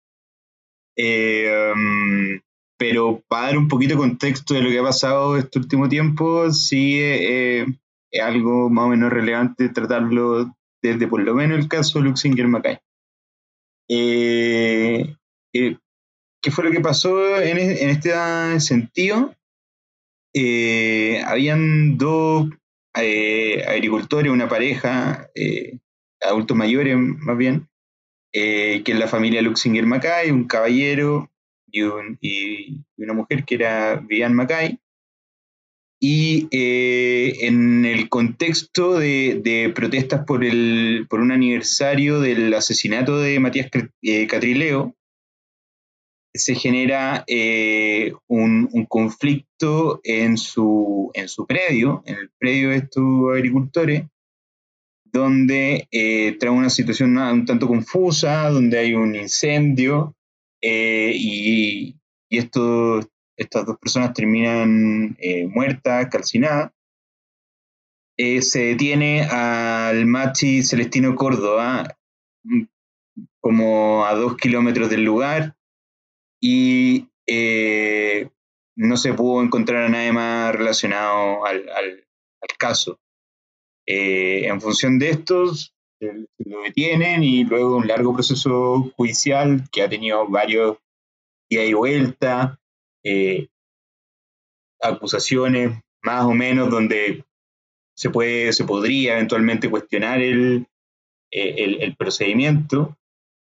Eh, 0.96 1.72
um, 1.74 2.40
pero 2.76 3.22
para 3.28 3.46
dar 3.46 3.58
un 3.58 3.68
poquito 3.68 3.94
de 3.94 4.00
contexto 4.00 4.54
de 4.54 4.62
lo 4.62 4.70
que 4.70 4.78
ha 4.78 4.82
pasado 4.82 5.36
este 5.36 5.58
último 5.58 5.88
tiempo, 5.88 6.50
sí 6.50 7.00
es 7.00 7.66
algo 8.22 8.68
más 8.70 8.86
o 8.86 8.88
menos 8.88 9.12
relevante 9.12 9.68
tratarlo 9.68 10.54
desde 10.82 11.08
por 11.08 11.22
lo 11.22 11.34
menos 11.34 11.58
el 11.58 11.68
caso 11.68 12.00
Luxinger 12.00 12.46
Mackay. 12.46 12.78
Eh, 13.88 15.16
eh, 15.54 15.76
¿Qué 16.42 16.50
fue 16.50 16.64
lo 16.64 16.70
que 16.70 16.80
pasó 16.80 17.40
en, 17.40 17.58
e, 17.58 17.90
este 17.90 18.12
sentido? 18.60 19.34
Eh, 20.34 21.22
habían 21.26 21.96
dos 21.98 22.48
agricultores, 22.92 24.32
una 24.32 24.48
pareja, 24.48 25.28
adultos 26.20 26.56
mayores 26.56 26.96
más 26.96 27.36
bien, 27.36 27.68
que 28.32 28.82
es 28.84 28.98
la 28.98 29.06
familia 29.06 29.42
Luxinger 29.42 29.86
Mackay, 29.86 30.30
un 30.30 30.44
caballero 30.48 31.30
y, 31.70 31.82
y, 32.20 32.84
una 32.96 33.12
mujer 33.14 33.44
que 33.44 33.54
era 33.54 33.96
Vivian 33.96 34.34
Mackay, 34.34 34.80
y 36.00 36.46
eh, 36.52 37.46
en 37.46 37.84
el 37.84 38.08
contexto 38.08 38.98
de, 38.98 39.72
protestas 39.74 40.24
por, 40.24 40.44
el, 40.44 41.06
por 41.10 41.20
un 41.20 41.32
aniversario 41.32 42.20
del 42.20 42.54
asesinato 42.54 43.18
de 43.18 43.40
Matías 43.40 43.68
eh, 44.02 44.26
Catrileo, 44.26 44.94
se 46.32 46.54
genera 46.54 47.24
eh, 47.26 48.12
un, 48.28 48.68
conflicto 48.88 50.00
en 50.04 50.36
su, 50.36 51.10
en 51.14 51.28
su 51.28 51.46
predio, 51.46 52.02
en 52.06 52.14
el 52.16 52.30
predio 52.38 52.70
de 52.70 52.76
estos 52.76 53.04
agricultores, 53.34 54.04
donde 55.04 55.88
trae 56.38 56.50
una 56.50 56.70
situación 56.70 57.16
un 57.16 57.44
tanto 57.46 57.66
confusa, 57.66 58.50
donde 58.50 58.78
hay 58.78 58.94
un 58.94 59.16
incendio 59.16 60.14
y, 60.60 61.96
y 62.28 62.38
esto 62.38 63.00
estas 63.38 63.64
dos 63.64 63.78
personas 63.78 64.12
terminan 64.12 65.16
eh, 65.20 65.46
muertas, 65.46 66.08
calcinadas. 66.10 66.72
Eh, 68.16 68.42
se 68.42 68.64
detiene 68.64 69.22
al 69.22 70.04
machi 70.06 70.64
Celestino 70.64 71.14
Córdoba 71.14 71.96
mm, 72.42 72.62
como 73.40 74.04
a 74.04 74.14
dos 74.14 74.36
kilómetros 74.36 74.90
del 74.90 75.04
lugar 75.04 75.56
y 76.40 77.06
eh, 77.28 78.28
no 78.76 78.96
se 78.96 79.14
pudo 79.14 79.42
encontrar 79.42 79.84
a 79.84 79.88
nadie 79.88 80.12
más 80.12 80.52
relacionado 80.52 81.46
al, 81.46 82.04
caso. 82.58 82.98
en 83.86 84.60
función 84.60 84.98
de 84.98 85.10
estos, 85.10 85.72
lo 86.00 86.62
detienen 86.62 87.22
y 87.22 87.44
luego 87.44 87.76
un 87.76 87.86
largo 87.86 88.12
proceso 88.14 88.92
judicial 88.96 89.68
que 89.70 89.82
ha 89.82 89.88
tenido 89.88 90.26
varios 90.26 90.78
días 91.48 91.68
y 91.68 91.74
vuelta, 91.74 92.58
eh, 93.08 93.48
acusaciones 94.80 95.80
más 96.02 96.24
o 96.24 96.34
menos 96.34 96.70
donde 96.70 97.24
se, 97.96 98.10
puede, 98.10 98.52
se 98.52 98.64
podría 98.64 99.14
eventualmente 99.14 99.70
cuestionar 99.70 100.20
el, 100.20 100.66
eh, 101.30 101.78
el, 101.80 101.96
procedimiento. 101.96 102.96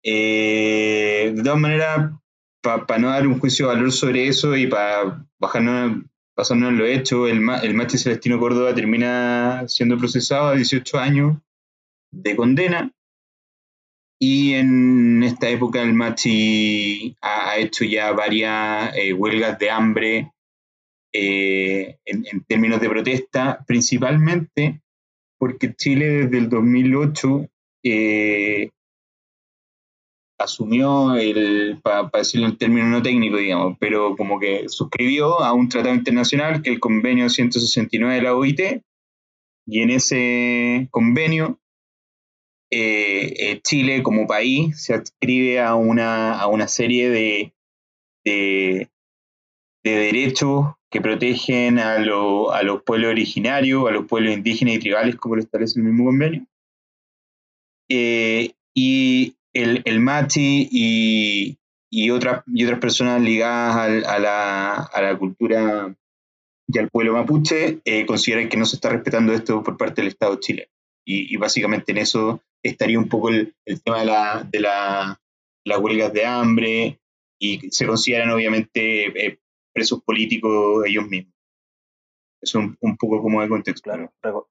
Eh, 0.03 1.32
de 1.34 1.42
todas 1.42 1.59
maneras, 1.59 2.12
para 2.61 2.99
no 2.99 3.09
dar 3.09 3.26
un 3.26 3.40
juicio 3.40 3.68
de 3.68 3.74
valor 3.74 3.90
sobre 3.90 4.28
eso 4.28 4.55
y 4.55 4.66
para 4.66 5.26
bajarnos, 5.38 6.05
pasarnos 6.34 6.74
lo 6.74 6.84
hecho, 6.84 7.26
el, 7.26 7.40
el 7.62 7.74
macho 7.74 7.96
Celestino 7.96 8.38
Córdoba 8.38 8.74
termina 8.74 9.64
siendo 9.66 9.96
procesado 9.96 10.49
a 10.49 10.55
18 10.55 10.99
años 10.99 11.38
de 12.12 12.36
condena 12.36 12.92
y 14.18 14.54
en 14.54 15.22
esta 15.22 15.48
época 15.48 15.82
el 15.82 15.94
Machi 15.94 17.16
ha, 17.20 17.56
hecho 17.56 17.84
ya 17.84 18.12
varias 18.12 18.96
eh, 18.96 19.12
huelgas 19.12 19.58
de 19.58 19.70
hambre 19.70 20.32
eh, 21.12 21.98
en, 22.04 22.44
términos 22.44 22.80
de 22.80 22.88
protesta, 22.88 23.64
principalmente 23.66 24.80
porque 25.38 25.74
Chile 25.74 26.24
desde 26.24 26.38
el 26.38 26.48
2008 26.48 27.48
eh, 27.84 28.70
asumió 30.36 31.14
el, 31.14 31.78
para 31.82 32.10
decirlo 32.12 32.48
en 32.48 32.58
términos 32.58 32.88
no 32.88 33.02
técnicos, 33.02 33.40
digamos, 33.40 33.76
pero 33.78 34.16
como 34.16 34.40
que 34.40 34.68
suscribió 34.68 35.40
a 35.40 35.52
un 35.52 35.68
tratado 35.68 35.94
internacional 35.94 36.60
que 36.60 36.70
es 36.70 36.74
el 36.74 36.80
convenio 36.80 37.28
169 37.28 38.16
de 38.16 38.22
la 38.22 38.34
OIT, 38.34 38.60
y 39.66 39.82
en 39.82 39.90
ese 39.90 40.88
convenio 40.90 41.60
eh, 42.70 43.34
eh, 43.38 43.60
Chile 43.62 44.02
como 44.02 44.26
país 44.26 44.82
se 44.82 44.92
adscribe 44.92 45.60
a 45.60 45.74
una, 45.74 46.38
a 46.38 46.48
una 46.48 46.68
serie 46.68 47.08
de, 47.08 47.54
de, 48.24 48.90
derechos 49.82 50.74
que 50.90 51.00
protegen 51.00 51.78
a, 51.78 51.94
a, 51.94 52.62
los 52.62 52.82
pueblos 52.82 53.10
originarios, 53.10 53.88
a 53.88 53.92
los 53.92 54.06
pueblos 54.06 54.34
indígenas 54.34 54.74
y 54.74 54.78
tribales, 54.80 55.16
como 55.16 55.36
lo 55.36 55.40
establece 55.40 55.78
el 55.78 55.86
mismo 55.86 56.04
convenio. 56.04 56.46
Eh, 57.88 58.52
y 58.74 59.34
el, 59.54 59.80
el 59.86 60.00
Machi 60.00 60.68
y, 60.70 61.58
y, 61.90 62.10
otras, 62.10 62.42
y 62.46 62.64
otras 62.64 62.80
personas 62.80 63.22
ligadas 63.22 64.04
a, 64.06 64.18
la, 64.18 64.74
a 64.74 65.02
la 65.02 65.18
cultura 65.18 65.94
y 66.66 66.78
al 66.78 66.90
pueblo 66.90 67.14
mapuche 67.14 67.80
consideran 68.06 68.50
que 68.50 68.58
no 68.58 68.66
se 68.66 68.76
está 68.76 68.90
respetando 68.90 69.32
esto 69.32 69.62
por 69.62 69.78
parte 69.78 70.02
del 70.02 70.08
Estado 70.08 70.34
de 70.34 70.40
Chile. 70.40 70.70
Y, 71.06 71.34
y 71.34 71.38
básicamente 71.38 71.92
en 71.92 71.98
eso 71.98 72.42
estaría 72.68 72.98
un 72.98 73.08
poco 73.08 73.30
el, 73.30 73.54
tema 73.84 74.00
de, 74.00 74.06
la, 74.06 74.46
de 74.50 74.60
la, 74.60 75.20
las 75.64 75.78
huelgas 75.78 76.12
de 76.12 76.24
hambre 76.26 77.00
y 77.38 77.70
se 77.70 77.86
consideran 77.86 78.30
obviamente 78.30 79.26
eh, 79.26 79.40
presos 79.72 80.02
políticos 80.02 80.84
ellos 80.86 81.06
mismos. 81.06 81.34
Eso 82.40 82.58
un, 82.58 82.76
un 82.80 82.96
poco 82.96 83.22
como 83.22 83.40
de 83.40 83.48
contexto. 83.48 83.90
Claro. 84.20 84.48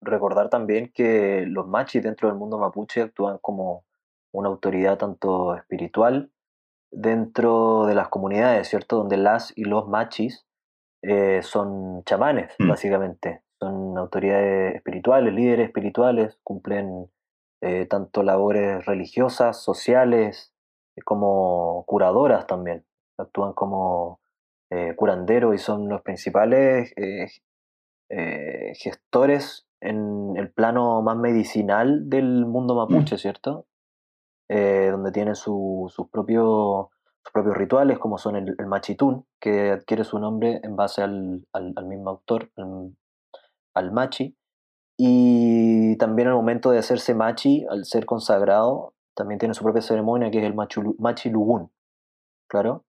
Recordar 0.00 0.48
también 0.48 0.92
que 0.92 1.44
los 1.46 1.66
machis 1.66 2.02
dentro 2.02 2.28
del 2.28 2.38
mundo 2.38 2.58
mapuche 2.58 3.02
actúan 3.02 3.38
como 3.38 3.84
una 4.32 4.48
autoridad 4.48 4.98
tanto 4.98 5.54
espiritual 5.56 6.30
dentro 6.90 7.86
de 7.86 7.94
las 7.94 8.08
comunidades, 8.08 8.68
¿cierto? 8.68 8.96
Donde 8.96 9.16
las 9.16 9.52
y 9.56 9.64
los 9.64 9.88
machis 9.88 10.46
eh, 11.02 11.40
son 11.42 12.04
chamanes, 12.04 12.54
mm. 12.58 12.68
básicamente 12.68 13.42
son 13.60 13.98
autoridades 13.98 14.76
espirituales, 14.76 15.34
líderes 15.34 15.66
espirituales, 15.66 16.38
cumplen 16.42 17.10
eh, 17.60 17.86
tanto 17.86 18.22
labores 18.22 18.86
religiosas, 18.86 19.62
sociales, 19.62 20.52
eh, 20.96 21.02
como 21.02 21.84
curadoras 21.86 22.46
también. 22.46 22.84
Actúan 23.16 23.52
como 23.52 24.20
eh, 24.70 24.94
curanderos 24.94 25.54
y 25.54 25.58
son 25.58 25.88
los 25.88 26.02
principales 26.02 26.94
gestores 28.74 29.66
en 29.80 30.34
el 30.36 30.50
plano 30.50 31.02
más 31.02 31.16
medicinal 31.16 32.08
del 32.08 32.46
mundo 32.46 32.74
mapuche, 32.74 33.16
mm. 33.16 33.18
¿cierto? 33.18 33.66
donde 34.48 35.12
tienen 35.12 35.34
sus, 35.34 35.94
propios, 36.10 36.86
propios 37.34 37.54
rituales, 37.54 37.98
como 37.98 38.16
son 38.16 38.36
el, 38.36 38.56
machitún, 38.66 39.26
que 39.38 39.72
adquiere 39.72 40.04
su 40.04 40.18
nombre 40.18 40.60
en 40.62 40.74
base 40.74 41.02
al, 41.02 41.46
al 41.52 41.84
mismo 41.84 42.08
autor, 42.08 42.50
al 42.56 42.94
machi. 43.92 44.36
Y 44.96 45.96
también 45.98 46.28
al 46.28 46.34
momento 46.34 46.70
de 46.70 46.78
hacerse 46.78 47.14
machi, 47.14 47.66
al 47.70 47.84
ser 47.84 48.04
consagrado, 48.04 48.94
también 49.14 49.38
tiene 49.38 49.54
su 49.54 49.62
propia 49.62 49.82
ceremonia 49.82 50.30
que 50.30 50.38
es 50.38 50.44
el 50.44 50.54
machi 50.54 51.30
lugún. 51.30 51.70
Claro. 52.48 52.84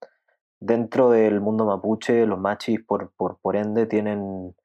Dentro 0.59 1.11
del 1.11 1.39
mundo 1.39 1.65
mapuche, 1.65 2.25
los 2.25 2.39
machis, 2.39 2.81
por, 2.83 3.11
por, 3.15 3.39
por 3.39 3.55
ende, 3.55 3.85
tienen 3.85 4.55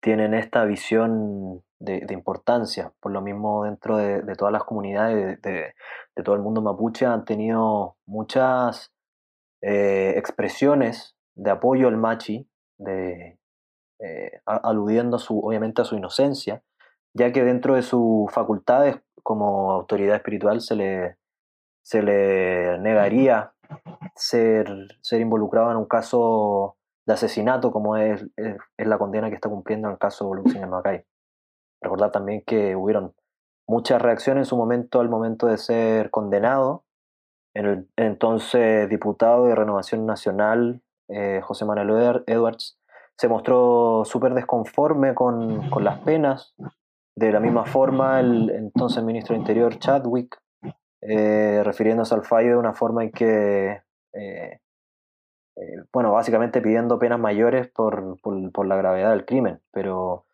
tienen 0.00 0.34
esta 0.34 0.64
visión 0.64 1.62
de, 1.78 2.06
importancia. 2.10 2.92
Por 3.00 3.12
lo 3.12 3.20
mismo, 3.20 3.64
dentro 3.64 3.96
de, 3.96 4.22
todas 4.36 4.52
las 4.52 4.64
comunidades 4.64 5.40
de, 5.42 5.74
todo 6.24 6.34
el 6.34 6.42
mundo 6.42 6.62
mapuche 6.62 7.06
han 7.06 7.24
tenido 7.24 7.96
muchas 8.06 8.92
eh, 9.62 10.14
expresiones 10.16 11.16
de 11.34 11.50
apoyo 11.50 11.88
al 11.88 11.96
machi, 11.96 12.48
de, 12.78 13.37
eh, 14.00 14.40
aludiendo 14.44 15.18
su, 15.18 15.38
obviamente 15.40 15.82
a 15.82 15.84
su 15.84 15.96
inocencia, 15.96 16.62
ya 17.14 17.32
que 17.32 17.44
dentro 17.44 17.74
de 17.74 17.82
sus 17.82 18.30
facultades 18.32 18.96
como 19.22 19.72
autoridad 19.72 20.16
espiritual 20.16 20.60
se 20.60 20.76
le, 20.76 21.16
se 21.82 22.02
le 22.02 22.78
negaría 22.78 23.52
ser, 24.14 24.68
ser 25.00 25.20
involucrado 25.20 25.70
en 25.70 25.78
un 25.78 25.86
caso 25.86 26.76
de 27.06 27.14
asesinato 27.14 27.72
como 27.72 27.96
es, 27.96 28.24
es, 28.36 28.56
la 28.76 28.98
condena 28.98 29.30
que 29.30 29.34
está 29.34 29.48
cumpliendo 29.48 29.88
en 29.88 29.92
el 29.92 29.98
caso 29.98 30.30
de 30.30 30.66
Macay. 30.66 31.04
Recordar 31.80 32.10
también 32.10 32.42
que 32.46 32.76
hubieron 32.76 33.14
muchas 33.66 34.00
reacciones 34.02 34.42
en 34.42 34.44
su 34.46 34.56
momento 34.56 35.00
al 35.00 35.08
momento 35.08 35.46
de 35.46 35.58
ser 35.58 36.10
condenado. 36.10 36.84
En 37.54 37.66
el 37.66 37.88
entonces 37.96 38.88
diputado 38.88 39.46
de 39.46 39.54
Renovación 39.54 40.06
Nacional, 40.06 40.82
eh, 41.08 41.40
José 41.42 41.64
Manuel 41.64 42.22
Edwards, 42.26 42.78
se 43.18 43.28
mostró 43.28 44.04
súper 44.04 44.34
desconforme 44.34 45.14
con, 45.14 45.68
con, 45.70 45.84
las 45.84 45.98
penas. 46.00 46.54
De 47.16 47.32
la 47.32 47.40
misma 47.40 47.64
forma, 47.64 48.20
el 48.20 48.48
entonces 48.50 49.02
ministro 49.02 49.34
de 49.34 49.40
Interior, 49.40 49.76
Chadwick, 49.78 50.40
eh, 51.00 51.62
refiriéndose 51.64 52.14
al 52.14 52.24
fallo 52.24 52.50
de 52.50 52.56
una 52.56 52.74
forma 52.74 53.02
en 53.02 53.10
que, 53.10 53.82
eh, 54.12 54.60
bueno, 55.92 56.12
básicamente 56.12 56.60
pidiendo 56.60 56.98
penas 56.98 57.18
mayores 57.18 57.68
por, 57.68 58.20
por, 58.22 58.52
por, 58.52 58.66
la 58.66 58.76
gravedad 58.76 59.10
del 59.10 59.24
crimen, 59.24 59.60
pero 59.72 60.26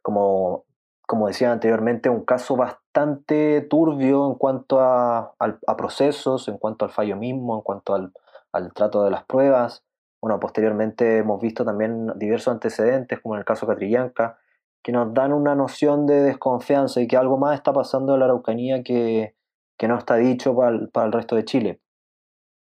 como 0.00 0.64
como 1.12 1.26
decía 1.26 1.52
anteriormente, 1.52 2.08
un 2.08 2.24
caso 2.24 2.56
bastante 2.56 3.60
turbio 3.60 4.26
en 4.26 4.34
cuanto 4.34 4.80
a, 4.80 5.34
procesos, 5.76 6.48
en 6.48 6.56
cuanto 6.56 6.86
al 6.86 6.90
fallo 6.90 7.16
mismo, 7.16 7.56
en 7.56 7.60
cuanto 7.60 7.94
al, 7.94 8.72
trato 8.72 9.04
de 9.04 9.10
las 9.10 9.22
pruebas. 9.24 9.84
Bueno, 10.22 10.38
posteriormente 10.38 11.18
hemos 11.18 11.40
visto 11.40 11.64
también 11.64 12.06
diversos 12.16 12.54
antecedentes, 12.54 13.18
como 13.20 13.34
en 13.34 13.40
el 13.40 13.44
caso 13.44 13.66
Catrillanca, 13.66 14.38
que 14.80 14.92
nos 14.92 15.12
dan 15.12 15.32
una 15.32 15.56
noción 15.56 16.06
de 16.06 16.22
desconfianza 16.22 17.00
y 17.00 17.08
que 17.08 17.16
algo 17.16 17.38
más 17.38 17.56
está 17.56 17.72
pasando 17.72 18.14
en 18.14 18.20
la 18.20 18.26
Araucanía 18.26 18.84
que, 18.84 19.34
no 19.82 19.98
está 19.98 20.14
dicho 20.14 20.54
para 20.54 21.06
el, 21.06 21.12
resto 21.12 21.34
de 21.34 21.44
Chile. 21.44 21.80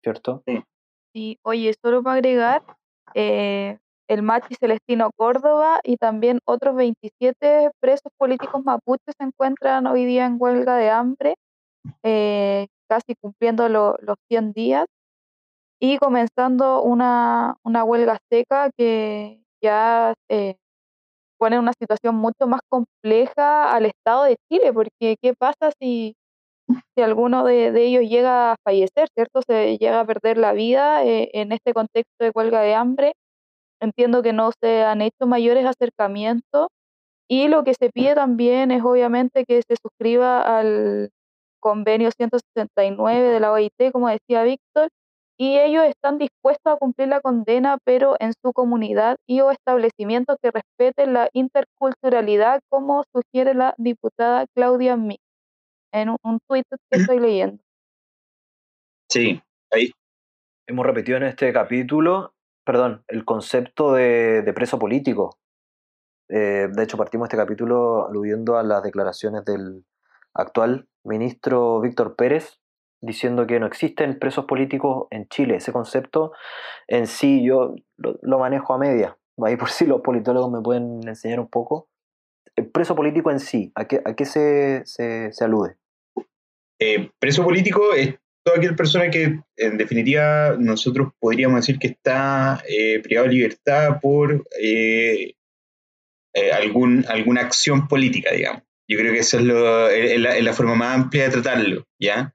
¿Cierto? 0.01 0.41
Sí. 1.13 1.37
oye, 1.43 1.75
solo 1.79 2.01
para 2.01 2.15
agregar, 2.15 2.63
eh, 3.13 3.77
el 4.07 4.23
Machi 4.23 4.55
Celestino 4.55 5.11
Córdoba 5.15 5.81
y 5.83 5.97
también 5.97 6.39
otros 6.45 6.75
27 6.75 7.69
presos 7.79 8.11
políticos 8.17 8.63
mapuches 8.65 9.13
se 9.15 9.23
encuentran 9.23 9.85
hoy 9.85 10.05
día 10.05 10.25
en 10.25 10.37
huelga 10.39 10.77
de 10.77 10.89
hambre, 10.89 11.35
eh, 12.01 12.69
casi 12.89 13.13
cumpliendo 13.21 13.69
los 13.69 14.17
100 14.29 14.53
días 14.53 14.87
y 15.81 15.97
comenzando 15.97 16.83
una, 16.83 17.55
huelga 17.65 18.19
seca 18.29 18.69
que 18.77 19.41
ya 19.61 20.13
eh, 20.29 20.55
pone 21.39 21.59
una 21.59 21.73
situación 21.73 22.15
mucho 22.15 22.47
más 22.47 22.61
compleja 22.69 23.73
al 23.73 23.87
Estado 23.87 24.25
de 24.25 24.37
Chile, 24.49 24.73
porque 24.73 25.17
¿qué 25.21 25.33
pasa 25.33 25.71
si, 25.79 26.15
si 26.95 27.01
alguno 27.03 27.43
de, 27.43 27.73
ellos 27.75 28.03
llega 28.09 28.53
a 28.53 28.55
fallecer, 28.63 29.09
¿cierto? 29.15 29.41
Se 29.41 29.77
llega 29.77 30.01
a 30.01 30.05
perder 30.05 30.37
la 30.37 30.53
vida 30.53 31.03
eh, 31.05 31.29
en 31.33 31.51
este 31.51 31.73
contexto 31.73 32.23
de 32.23 32.31
huelga 32.33 32.61
de 32.61 32.75
hambre 32.75 33.13
Entiendo 33.81 34.21
que 34.21 34.31
no 34.31 34.51
se 34.61 34.83
han 34.83 35.01
hecho 35.01 35.25
mayores 35.25 35.65
acercamientos 35.65 36.67
y 37.27 37.47
lo 37.47 37.63
que 37.63 37.73
se 37.73 37.89
pide 37.89 38.13
también 38.13 38.69
es 38.69 38.83
obviamente 38.83 39.43
que 39.43 39.63
se 39.67 39.75
suscriba 39.81 40.59
al 40.59 41.09
convenio 41.59 42.11
169 42.11 43.29
de 43.29 43.39
la 43.39 43.51
OIT, 43.51 43.91
como 43.91 44.07
decía 44.09 44.43
Víctor, 44.43 44.89
y 45.41 45.57
ellos 45.57 45.85
están 45.85 46.17
dispuestos 46.17 46.73
a 46.73 46.77
cumplir 46.77 47.07
la 47.07 47.21
condena, 47.21 47.77
pero 47.83 48.15
en 48.19 48.33
su 48.33 48.53
comunidad 48.53 49.17
y 49.25 49.41
o 49.41 49.49
establecimientos 49.49 50.37
que 50.41 50.51
respeten 50.51 51.13
la 51.13 51.29
interculturalidad, 51.33 52.61
como 52.69 53.03
sugiere 53.11 53.55
la 53.55 53.73
diputada 53.77 54.45
Claudia 54.53 54.97
Mix, 54.97 55.23
en 55.91 56.09
un, 56.09 56.17
un 56.23 56.39
tuit 56.47 56.65
que 56.69 56.99
estoy 56.99 57.19
leyendo. 57.19 57.57
Sí, 59.09 59.41
ahí. 59.71 59.91
Hemos 60.67 60.85
repetido 60.85 61.17
en 61.17 61.23
este 61.23 61.51
capítulo 61.51 62.33
perdón, 62.63 63.03
el 63.07 63.25
concepto 63.25 63.93
de, 63.93 64.49
preso 64.55 64.79
político. 64.79 65.37
Eh, 66.29 66.69
de 66.71 66.83
hecho, 66.83 66.97
partimos 66.97 67.25
este 67.25 67.37
capítulo 67.37 68.07
aludiendo 68.07 68.57
a 68.57 68.63
las 68.63 68.83
declaraciones 68.83 69.43
del 69.45 69.85
actual 70.33 70.87
ministro 71.03 71.81
Víctor 71.81 72.15
Pérez, 72.15 72.60
diciendo 73.01 73.47
que 73.47 73.59
no 73.59 73.65
existen 73.65 74.17
presos 74.19 74.45
políticos 74.45 75.07
en 75.11 75.27
Chile. 75.27 75.55
Ese 75.55 75.73
concepto 75.73 76.31
en 76.87 77.07
sí 77.07 77.43
yo 77.43 77.75
lo, 77.97 78.39
manejo 78.39 78.73
a 78.73 78.77
media. 78.77 79.17
Ahí 79.43 79.57
por 79.57 79.69
si 79.69 79.85
los 79.85 80.01
politólogos 80.01 80.51
me 80.51 80.61
pueden 80.61 81.07
enseñar 81.07 81.39
un 81.39 81.49
poco. 81.49 81.89
El 82.55 82.69
preso 82.69 82.95
político 82.95 83.31
en 83.31 83.39
sí, 83.39 83.71
¿a 83.75 83.85
qué, 83.85 84.01
a 84.03 84.13
qué 84.13 84.25
se, 84.25 84.85
se, 84.85 85.43
alude? 85.43 85.77
Eh, 86.79 87.09
preso 87.19 87.43
político 87.43 87.93
es 87.93 88.15
toda 88.43 88.57
aquella 88.57 88.75
persona 88.75 89.09
que 89.09 89.39
en 89.57 89.77
definitiva 89.77 90.55
nosotros 90.59 91.13
podríamos 91.19 91.61
decir 91.61 91.79
que 91.79 91.87
está 91.87 92.61
eh, 92.67 92.99
privado 92.99 93.27
de 93.27 93.33
libertad 93.33 93.99
por 94.01 94.45
eh, 94.59 95.35
eh, 96.33 96.51
algún, 96.51 97.05
alguna 97.09 97.41
acción 97.41 97.87
política, 97.87 98.31
digamos. 98.31 98.63
Yo 98.87 98.97
creo 98.97 99.13
que 99.13 99.19
esa 99.19 99.37
es, 99.37 100.43
la, 100.43 100.53
forma 100.53 100.75
más 100.75 100.95
amplia 100.95 101.25
de 101.25 101.29
tratarlo, 101.29 101.87
¿ya? 101.99 102.33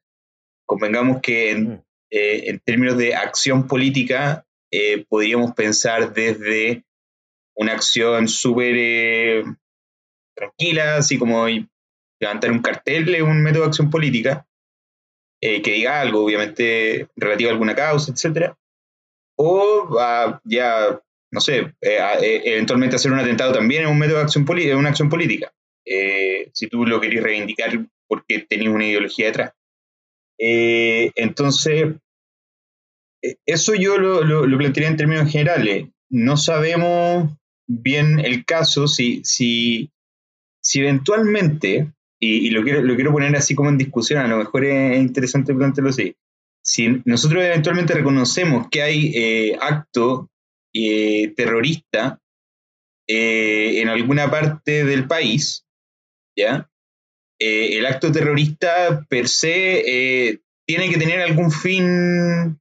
Convengamos 0.67 1.21
que 1.23 1.51
en, 1.53 1.69
mm. 1.69 1.83
en 2.11 2.61
términos 2.61 2.99
de 2.99 3.15
acción 3.15 3.67
política 3.67 4.45
podríamos 5.09 5.53
pensar 5.55 6.13
desde 6.13 6.85
una 7.55 7.73
acción 7.73 8.29
súper 8.29 9.45
tranquila, 10.37 10.97
así 10.97 11.19
como 11.19 11.47
levantar 12.21 12.53
un 12.53 12.61
cartel 12.61 13.15
es 13.15 13.23
un 13.23 13.43
método 13.43 13.63
de 13.63 13.69
acción 13.69 13.91
política, 13.91 14.47
eh, 15.41 15.63
que 15.63 15.73
diga 15.73 16.01
algo, 16.01 16.25
obviamente, 16.25 17.09
relativo 17.17 17.51
a 17.51 17.53
alguna 17.53 17.75
causa, 17.75 18.13
etcétera, 18.13 18.57
o 19.37 19.99
ya, 20.45 21.01
no 21.31 21.41
sé, 21.41 21.75
eh, 21.81 21.99
eh, 22.23 22.43
eventualmente 22.45 22.97
hacer 22.97 23.13
un 23.13 23.19
atentado 23.19 23.53
también 23.53 23.85
es 23.85 23.91
un 23.91 23.99
método 23.99 24.19
de 24.19 24.25
acción, 24.25 24.47
una 24.79 24.89
acción 24.91 25.09
política, 25.09 25.53
si 26.53 26.67
tú 26.69 26.87
lo 26.87 27.01
querés 27.01 27.23
reivindicar 27.23 27.71
porque 28.09 28.41
tenías 28.41 28.73
una 28.73 28.87
ideología 28.87 29.27
detrás. 29.27 29.53
Entonces, 30.39 31.95
eso 33.45 33.75
yo 33.75 33.99
lo, 33.99 34.59
plantearía 34.59 34.91
en 34.91 34.97
términos 34.97 35.31
generales. 35.31 35.89
No 36.09 36.37
sabemos 36.37 37.31
bien 37.67 38.21
el 38.21 38.45
caso 38.45 38.87
si, 38.87 39.23
si, 39.25 39.91
si 40.61 40.81
eventualmente 40.81 41.93
y, 42.19 42.51
lo, 42.51 42.63
quiero, 42.63 42.83
lo 42.83 42.95
quiero 42.95 43.13
poner 43.13 43.37
así 43.37 43.55
como 43.55 43.69
en 43.69 43.79
discusión, 43.79 44.21
a 44.21 44.29
lo 44.29 44.39
mejor 44.39 44.65
es 44.65 44.99
interesante 44.99 45.55
plantearlo 45.55 45.91
así. 45.91 46.17
Si 46.63 47.03
nosotros 47.05 47.45
eventualmente 47.45 47.95
reconocemos 47.95 48.69
que 48.71 48.83
hay 48.83 49.13
eh, 49.15 49.59
acto 49.61 50.31
eh, 50.75 51.33
terrorista 51.37 52.21
eh, 53.07 53.81
en 53.81 53.89
alguna 53.89 54.31
parte 54.31 54.85
del 54.85 55.07
país, 55.07 55.65
¿ya? 56.37 56.69
El 57.39 57.85
acto 57.87 58.11
terrorista 58.11 59.05
per 59.09 59.29
se 59.29 60.41
tiene 60.67 60.91
que 60.91 60.99
tener 60.99 61.21
algún 61.21 61.51
fin 61.51 62.59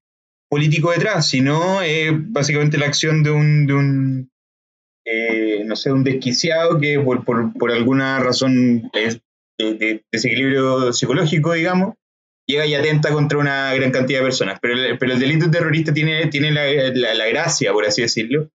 político 0.50 0.92
detrás, 0.92 1.30
si 1.30 1.42
no, 1.42 1.82
es 1.82 2.12
básicamente 2.14 2.78
la 2.78 2.86
acción 2.86 3.24
de 3.24 3.32
un, 3.32 3.68
de 3.68 3.74
un 3.74 4.30
no 5.66 5.76
sé, 5.76 5.92
un 5.92 6.04
desquiciado 6.04 6.80
que 6.80 7.00
por, 7.00 7.72
alguna 7.72 8.20
razón 8.20 8.90
es, 8.94 9.22
de, 9.58 10.04
desequilibrio 10.12 10.94
psicológico, 10.94 11.54
digamos, 11.54 11.96
llega 12.48 12.66
y 12.66 12.76
atenta 12.76 13.12
contra 13.12 13.38
una 13.38 13.74
gran 13.74 13.92
cantidad 13.92 14.20
de 14.20 14.26
personas. 14.26 14.60
Pero 14.62 14.76
el, 14.76 15.20
delito 15.20 15.50
terrorista 15.50 15.94
tiene, 15.94 16.28
tiene 16.28 16.52
la, 16.52 17.28
gracia, 17.28 17.74
por 17.74 17.86
así 17.86 18.02
decirlo, 18.02 18.50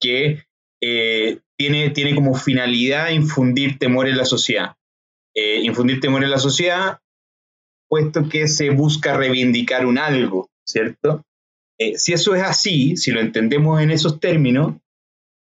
que 0.00 0.44
eh, 0.82 1.38
tiene, 1.58 1.90
tiene 1.90 2.14
como 2.14 2.34
finalidad 2.34 3.10
infundir 3.10 3.78
temor 3.78 4.08
en 4.08 4.16
la 4.16 4.24
sociedad. 4.24 4.76
Eh, 5.36 5.60
infundir 5.62 6.00
temor 6.00 6.24
en 6.24 6.30
la 6.30 6.38
sociedad, 6.38 6.98
puesto 7.88 8.28
que 8.28 8.48
se 8.48 8.70
busca 8.70 9.16
reivindicar 9.16 9.86
un 9.86 9.98
algo, 9.98 10.48
¿cierto? 10.64 11.24
Eh, 11.78 11.98
si 11.98 12.14
eso 12.14 12.34
es 12.34 12.42
así, 12.42 12.96
si 12.96 13.10
lo 13.10 13.20
entendemos 13.20 13.80
en 13.80 13.90
esos 13.90 14.18
términos, 14.18 14.76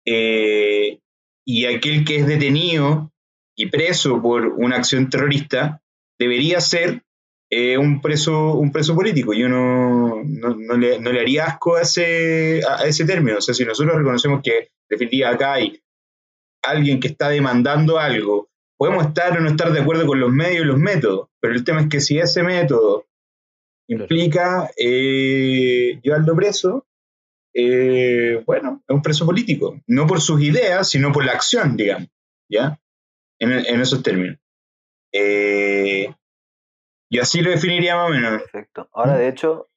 y 0.07 1.65
aquel 1.65 2.05
que 2.05 2.17
es 2.17 2.27
detenido 2.27 3.11
y 3.55 3.67
preso 3.67 4.21
por 4.21 4.47
una 4.47 4.75
acción 4.75 5.09
terrorista 5.09 5.81
debería 6.19 6.61
ser 6.61 7.01
eh, 7.49 7.77
un, 7.77 8.01
preso, 8.01 8.55
un 8.55 8.71
preso 8.71 8.95
político. 8.95 9.33
Yo 9.33 9.47
no, 9.47 10.23
no, 10.23 10.77
le, 10.77 10.99
no, 10.99 11.11
le, 11.11 11.19
haría 11.21 11.45
asco 11.45 11.75
a 11.75 11.81
ese, 11.81 12.61
a 12.67 12.85
ese 12.85 13.05
término. 13.05 13.37
O 13.37 13.41
sea, 13.41 13.53
si 13.53 13.63
nosotros 13.63 13.97
reconocemos 13.97 14.41
que 14.43 14.69
definitivamente 14.89 15.43
acá 15.43 15.53
hay 15.53 15.79
alguien 16.63 16.99
que 16.99 17.09
está 17.09 17.29
demandando 17.29 17.99
algo, 17.99 18.49
podemos 18.77 19.07
estar 19.07 19.37
o 19.37 19.41
no 19.41 19.49
estar 19.49 19.71
de 19.71 19.81
acuerdo 19.81 20.05
con 20.05 20.19
los 20.19 20.31
medios 20.31 20.63
y 20.63 20.67
los 20.67 20.77
métodos, 20.77 21.29
pero 21.39 21.53
el 21.53 21.63
tema 21.63 21.81
es 21.81 21.89
que 21.89 22.01
si 22.01 22.19
ese 22.19 22.43
método 22.43 23.05
implica 23.87 24.69
eh, 24.77 25.99
llevarlo 26.01 26.35
preso, 26.35 26.87
eh, 27.53 28.43
bueno, 28.45 28.83
es 28.87 28.95
un 28.95 29.01
preso 29.01 29.25
político, 29.25 29.79
no 29.87 30.07
por 30.07 30.19
sus 30.19 30.41
ideas, 30.41 30.89
sino 30.89 31.11
por 31.11 31.23
la 31.23 31.33
acción, 31.33 31.77
digamos, 31.77 32.09
¿ya? 32.49 32.79
En, 33.39 33.51
en 33.51 33.81
esos 33.81 34.03
términos. 34.03 34.37
Eh, 35.13 36.13
y 37.09 37.19
así 37.19 37.41
lo 37.41 37.51
definiría 37.51 37.95
más 37.95 38.09
o 38.09 38.13
menos. 38.13 38.41
Perfecto. 38.41 38.89
Ahora, 38.91 39.15
de 39.15 39.29
hecho, 39.29 39.69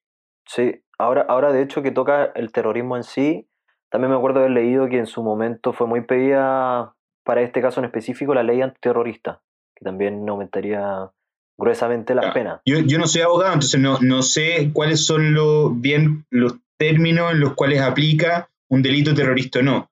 sí, 0.45 0.83
ahora, 0.99 1.25
ahora 1.29 1.53
de 1.53 1.63
hecho 1.63 1.83
que 1.83 1.93
toca 1.93 2.25
el 2.35 2.51
terrorismo 2.51 2.97
en 2.97 3.05
sí, 3.05 3.49
también 3.91 4.11
me 4.11 4.17
acuerdo 4.17 4.41
haber 4.41 4.51
leído 4.51 4.89
que 4.89 4.99
en 4.99 5.07
su 5.07 5.23
momento 5.23 5.73
fue 5.73 5.87
muy 5.87 6.01
pedida 6.01 6.97
para 7.29 7.43
este 7.43 7.61
caso 7.61 7.81
en 7.81 7.85
específico 7.85 8.33
la 8.33 8.43
ley 8.43 8.63
antiterrorista, 8.63 9.43
que 9.77 9.85
también 9.85 10.27
aumentaría 10.27 11.11
gruesamente 11.59 12.15
las 12.15 12.33
penas. 12.33 12.63
Yo, 12.65 12.79
yo, 12.79 12.99
no 12.99 13.07
soy 13.07 13.21
abogado, 13.21 13.53
entonces 13.53 13.79
no, 13.79 13.99
no 14.01 14.23
sé 14.23 14.71
cuáles 14.73 15.05
son 15.05 15.35
los, 15.35 15.79
bien 15.79 16.25
los 16.31 16.55
términos 16.79 17.33
en 17.33 17.41
los 17.41 17.53
cuales 17.53 17.83
aplica 17.83 18.49
un 18.71 18.81
delito 18.81 19.13
terrorista 19.13 19.59
o 19.59 19.63
no. 19.63 19.91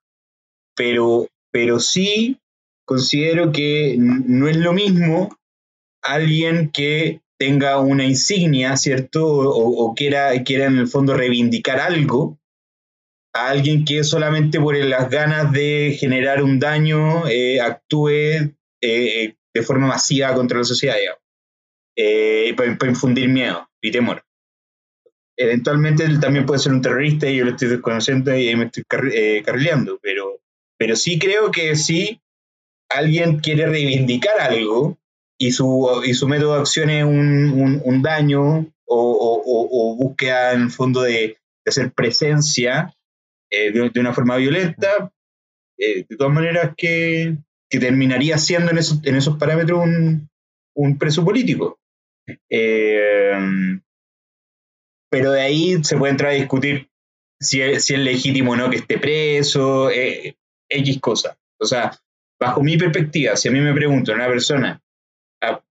Pero, 0.75 1.29
pero 1.51 1.79
sí 1.79 2.41
considero 2.87 3.53
que 3.53 3.97
no 3.99 4.49
es 4.49 4.57
lo 4.57 4.73
mismo 4.73 5.37
alguien 6.01 6.71
que 6.71 7.21
tenga 7.39 7.81
una 7.81 8.07
insignia, 8.07 8.79
¿cierto? 8.79 9.27
O, 9.27 9.85
o 9.85 9.95
quiera, 9.95 10.43
quiera 10.43 10.69
en 10.69 10.79
el 10.79 10.89
fondo 10.89 11.13
reivindicar 11.13 11.81
algo, 11.81 12.39
a 13.37 13.49
alguien 13.49 13.85
que 13.85 14.05
solamente 14.05 14.61
por 14.61 14.77
las 14.77 15.11
ganas 15.11 15.53
de 15.53 15.97
generar 15.99 16.43
un 16.43 16.59
daño 16.59 17.27
eh, 17.29 17.61
actúe 17.61 18.09
eh, 18.09 18.53
eh, 18.81 19.37
de 19.55 19.63
forma 19.63 19.87
masiva 19.87 20.35
contra 20.35 20.59
la 20.59 20.65
sociedad, 20.65 20.97
digamos, 20.97 22.57
para, 22.57 22.79
para, 22.79 22.91
infundir 22.91 23.29
miedo 23.29 23.69
y 23.81 23.91
temor. 23.91 24.23
Eventualmente 25.39 26.05
él 26.05 26.19
también 26.19 26.47
puede 26.47 26.61
ser 26.61 26.73
un 26.73 26.83
terrorista 26.83 27.29
y 27.29 27.37
yo 27.37 27.45
lo 27.45 27.51
estoy 27.51 27.69
desconociendo 27.69 28.37
y 28.37 28.55
me 28.57 28.67
estoy 28.67 28.85
carrileando, 28.85 29.99
pero, 30.03 30.41
pero 30.79 30.97
sí 30.97 31.19
creo 31.19 31.51
que 31.51 31.77
si 31.77 32.21
alguien 32.89 33.41
quiere 33.41 33.67
reivindicar 33.67 34.41
algo, 34.41 34.99
y 35.39 35.53
su, 35.53 36.03
y 36.05 36.15
su 36.15 36.29
método 36.29 36.55
de 36.55 36.61
acción 36.61 36.91
es 36.91 37.05
un, 37.05 37.51
un, 37.51 37.83
un 37.85 38.03
daño 38.03 38.73
o, 38.87 38.97
o, 38.97 39.43
o, 39.47 39.97
búsqueda 39.97 40.53
en 40.53 40.63
el 40.63 40.71
fondo 40.71 41.03
de, 41.03 41.13
de 41.13 41.37
hacer 41.67 41.93
presencia 41.93 42.96
eh, 43.51 43.73
de, 43.73 44.01
una 44.01 44.13
forma 44.13 44.37
violenta, 44.37 45.13
eh, 45.79 46.05
de 46.09 46.17
todas 46.17 46.33
maneras 46.33 46.75
que, 46.77 47.37
que, 47.69 47.79
terminaría 47.79 48.39
siendo 48.39 48.71
en 48.71 48.79
esos, 48.79 49.05
en 49.05 49.17
esos 49.17 49.37
parámetros 49.39 49.85
un, 49.85 50.29
un 50.75 50.99
preso 50.99 51.25
político. 51.25 51.79
Eh, 52.51 53.39
pero 55.11 55.31
de 55.31 55.41
ahí 55.41 55.85
se 55.85 55.97
puede 55.97 56.11
entrar 56.11 56.33
a 56.33 56.35
discutir 56.35 56.91
si 57.41 57.61
es, 57.61 57.85
si 57.85 57.95
es 57.95 58.01
legítimo 58.01 58.53
o 58.53 58.57
no 58.57 58.71
que 58.71 58.79
esté 58.79 58.99
preso, 58.99 59.91
X 59.91 61.01
cosa. 61.01 61.39
O 61.61 61.65
sea, 61.65 61.93
bajo 62.41 62.63
mi 62.63 62.77
perspectiva, 62.77 63.37
si 63.37 63.49
a 63.49 63.53
mí 63.53 63.61
me 63.61 63.75
preguntan 63.75 64.17
una 64.17 64.29
persona 64.29 64.83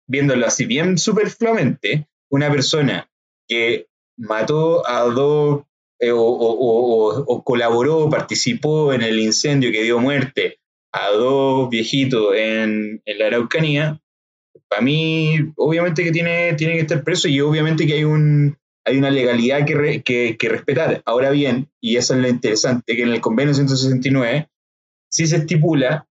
viéndolo 0.06 0.46
así 0.46 0.66
bien 0.66 0.98
superfluamente, 0.98 2.06
una 2.30 2.50
persona 2.50 3.10
que 3.48 3.88
mató 4.16 4.86
a 4.86 5.00
dos 5.02 5.64
eh, 5.98 6.10
o, 6.10 6.20
o, 6.20 7.24
o, 7.26 7.44
colaboró, 7.44 8.08
participó 8.10 8.92
en 8.92 9.02
el 9.02 9.18
incendio 9.20 9.70
que 9.70 9.82
dio 9.82 9.98
muerte 9.98 10.58
a 10.92 11.10
dos 11.10 11.68
viejitos 11.70 12.34
en, 12.36 13.02
en 13.04 13.18
la 13.18 13.26
Araucanía, 13.26 14.00
para 14.68 14.82
mí, 14.82 15.52
obviamente 15.56 16.04
que 16.04 16.12
tiene, 16.12 16.54
tiene 16.54 16.74
que 16.74 16.80
estar 16.80 17.02
preso 17.04 17.28
y 17.28 17.40
obviamente 17.40 17.86
que 17.86 17.94
hay, 17.94 18.04
un, 18.04 18.56
hay 18.84 18.96
una 18.96 19.10
legalidad 19.10 19.64
que, 19.64 19.74
re, 19.74 20.02
que, 20.02 20.36
que, 20.38 20.48
respetar. 20.48 21.02
Ahora 21.04 21.30
bien, 21.30 21.70
y 21.80 21.96
eso 21.96 22.14
es 22.14 22.20
lo 22.20 22.28
interesante, 22.28 22.96
que 22.96 23.02
en 23.02 23.10
el 23.10 23.20
convenio 23.20 23.54
169 23.54 24.48
sí 25.10 25.26
se 25.26 25.36
estipula 25.36 26.08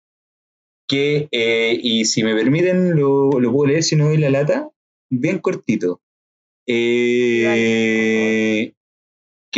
que, 0.88 1.28
eh, 1.32 1.78
y 1.82 2.06
si 2.06 2.24
me 2.24 2.36
permiten, 2.36 2.96
lo, 2.96 3.40
lo, 3.40 3.52
puedo 3.52 3.68
leer 3.72 3.84
si 3.84 3.96
no 3.96 4.06
doy 4.06 4.18
la 4.18 4.30
lata, 4.30 4.70
bien 5.10 5.40
cortito. 5.40 6.02
Eh, 6.66 7.48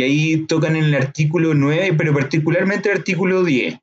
que 0.00 0.06
ahí 0.06 0.46
tocan 0.46 0.76
en 0.76 0.84
el 0.84 0.94
artículo 0.94 1.52
9, 1.52 1.92
pero 1.98 2.14
particularmente 2.14 2.88
el 2.88 2.96
artículo 2.96 3.44
10, 3.44 3.78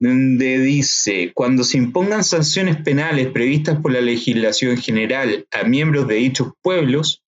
donde 0.00 0.58
dice, 0.60 1.32
cuando 1.34 1.62
se 1.62 1.76
impongan 1.76 2.24
sanciones 2.24 2.78
penales 2.78 3.26
previstas 3.32 3.78
por 3.82 3.92
la 3.92 4.00
legislación 4.00 4.78
general 4.78 5.46
a 5.50 5.64
miembros 5.64 6.08
de 6.08 6.14
dichos 6.14 6.54
pueblos, 6.62 7.22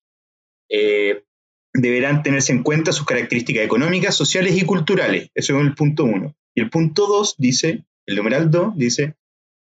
eh, 0.71 1.23
deberán 1.75 2.23
tenerse 2.23 2.51
en 2.53 2.63
cuenta 2.63 2.93
sus 2.93 3.05
características 3.05 3.67
económicas, 3.67 4.15
sociales 4.15 4.57
y 4.57 4.65
culturales. 4.65 5.29
Eso 5.35 5.59
es 5.59 5.67
el 5.67 5.75
punto 5.75 6.05
1. 6.05 6.35
Y 6.55 6.63
el 6.63 6.71
punto 6.71 7.09
2 7.09 7.35
dice, 7.37 7.85
el 8.07 8.17
numeral 8.17 8.51
2 8.51 8.73
dice, 8.75 9.17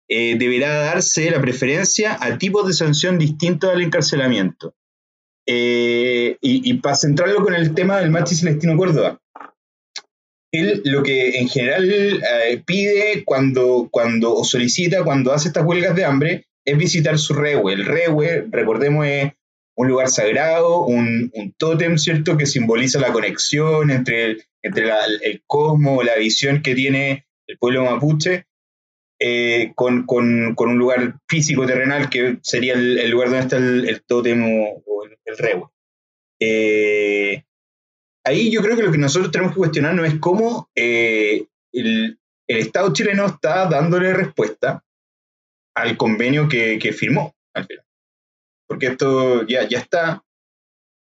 eh, 0.08 0.36
deberá 0.38 0.74
darse 0.74 1.28
la 1.28 1.40
preferencia 1.40 2.16
a 2.20 2.38
tipos 2.38 2.68
de 2.68 2.74
sanción 2.74 3.18
distintos 3.18 3.68
al 3.68 3.82
encarcelamiento. 3.82 4.76
Eh, 5.50 6.36
y, 6.42 6.70
y, 6.70 6.74
para 6.74 6.94
centrarlo 6.94 7.42
con 7.42 7.54
el 7.54 7.74
tema 7.74 7.98
del 7.98 8.10
Machi 8.10 8.34
Celestino 8.34 8.76
Córdoba, 8.76 9.18
él 10.52 10.82
lo 10.84 11.02
que 11.02 11.38
en 11.38 11.48
general 11.48 11.90
eh, 11.90 12.62
pide 12.66 13.22
cuando, 13.24 13.88
cuando 13.90 14.34
o 14.34 14.44
solicita 14.44 15.04
cuando 15.04 15.32
hace 15.32 15.48
estas 15.48 15.64
huelgas 15.64 15.96
de 15.96 16.04
hambre 16.04 16.44
es 16.66 16.76
visitar 16.76 17.18
su 17.18 17.32
rewe. 17.32 17.72
El 17.72 17.86
rewe, 17.86 18.46
recordemos, 18.50 19.06
es 19.06 19.32
un 19.74 19.88
lugar 19.88 20.10
sagrado, 20.10 20.84
un, 20.84 21.30
un 21.32 21.52
tótem, 21.56 21.96
¿cierto?, 21.96 22.36
que 22.36 22.44
simboliza 22.44 23.00
la 23.00 23.12
conexión 23.12 23.90
entre 23.90 24.24
el, 24.24 24.44
entre 24.62 24.84
la, 24.84 24.98
el 25.22 25.42
cosmos, 25.46 26.04
la 26.04 26.16
visión 26.16 26.60
que 26.60 26.74
tiene 26.74 27.26
el 27.46 27.56
pueblo 27.56 27.84
mapuche 27.84 28.47
eh, 29.20 29.72
con, 29.74 30.06
con, 30.06 30.54
con, 30.54 30.70
un 30.70 30.78
lugar 30.78 31.18
físico 31.28 31.66
terrenal 31.66 32.08
que 32.08 32.38
sería 32.42 32.74
el, 32.74 32.98
el 32.98 33.10
lugar 33.10 33.28
donde 33.28 33.42
está 33.42 33.56
el, 33.56 33.88
el 33.88 34.02
tótem 34.02 34.42
o, 34.44 34.82
o 34.86 35.04
el, 35.04 35.18
el 35.24 35.38
rewo. 35.38 35.72
Eh, 36.40 37.44
ahí 38.24 38.50
yo 38.50 38.62
creo 38.62 38.76
que 38.76 38.82
lo 38.82 38.92
que 38.92 38.98
nosotros 38.98 39.32
tenemos 39.32 39.52
que 39.52 39.58
cuestionarnos 39.58 40.06
es 40.06 40.18
cómo 40.20 40.70
eh, 40.74 41.46
el, 41.72 42.18
Estado 42.46 42.94
chileno 42.94 43.26
está 43.26 43.66
dándole 43.66 44.14
respuesta 44.14 44.82
al 45.74 45.98
convenio 45.98 46.48
que, 46.48 46.78
que 46.78 46.94
firmó 46.94 47.34
al 47.52 47.66
final. 47.66 47.84
Porque 48.66 48.86
esto 48.86 49.46
ya, 49.46 49.68
ya 49.68 49.80
está. 49.80 50.24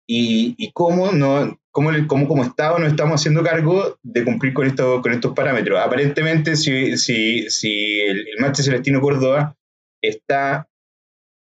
Y, 0.08 0.56
y 0.58 0.72
cómo 0.72 1.12
no, 1.12 1.60
cómo, 1.76 1.92
cómo 2.08 2.26
como 2.26 2.44
Estado 2.44 2.80
nos 2.80 2.88
estamos 2.88 3.20
haciendo 3.20 3.44
cargo 3.44 4.00
de 4.02 4.24
cumplir 4.24 4.54
con, 4.54 4.66
esto, 4.66 5.02
con 5.02 5.12
estos 5.12 5.34
parámetros. 5.34 5.78
Aparentemente, 5.82 6.56
si, 6.56 6.96
si, 6.96 7.50
si 7.50 8.00
el, 8.00 8.26
el 8.30 8.56
Celestino 8.56 9.02
Córdoba 9.02 9.58
está 10.02 10.70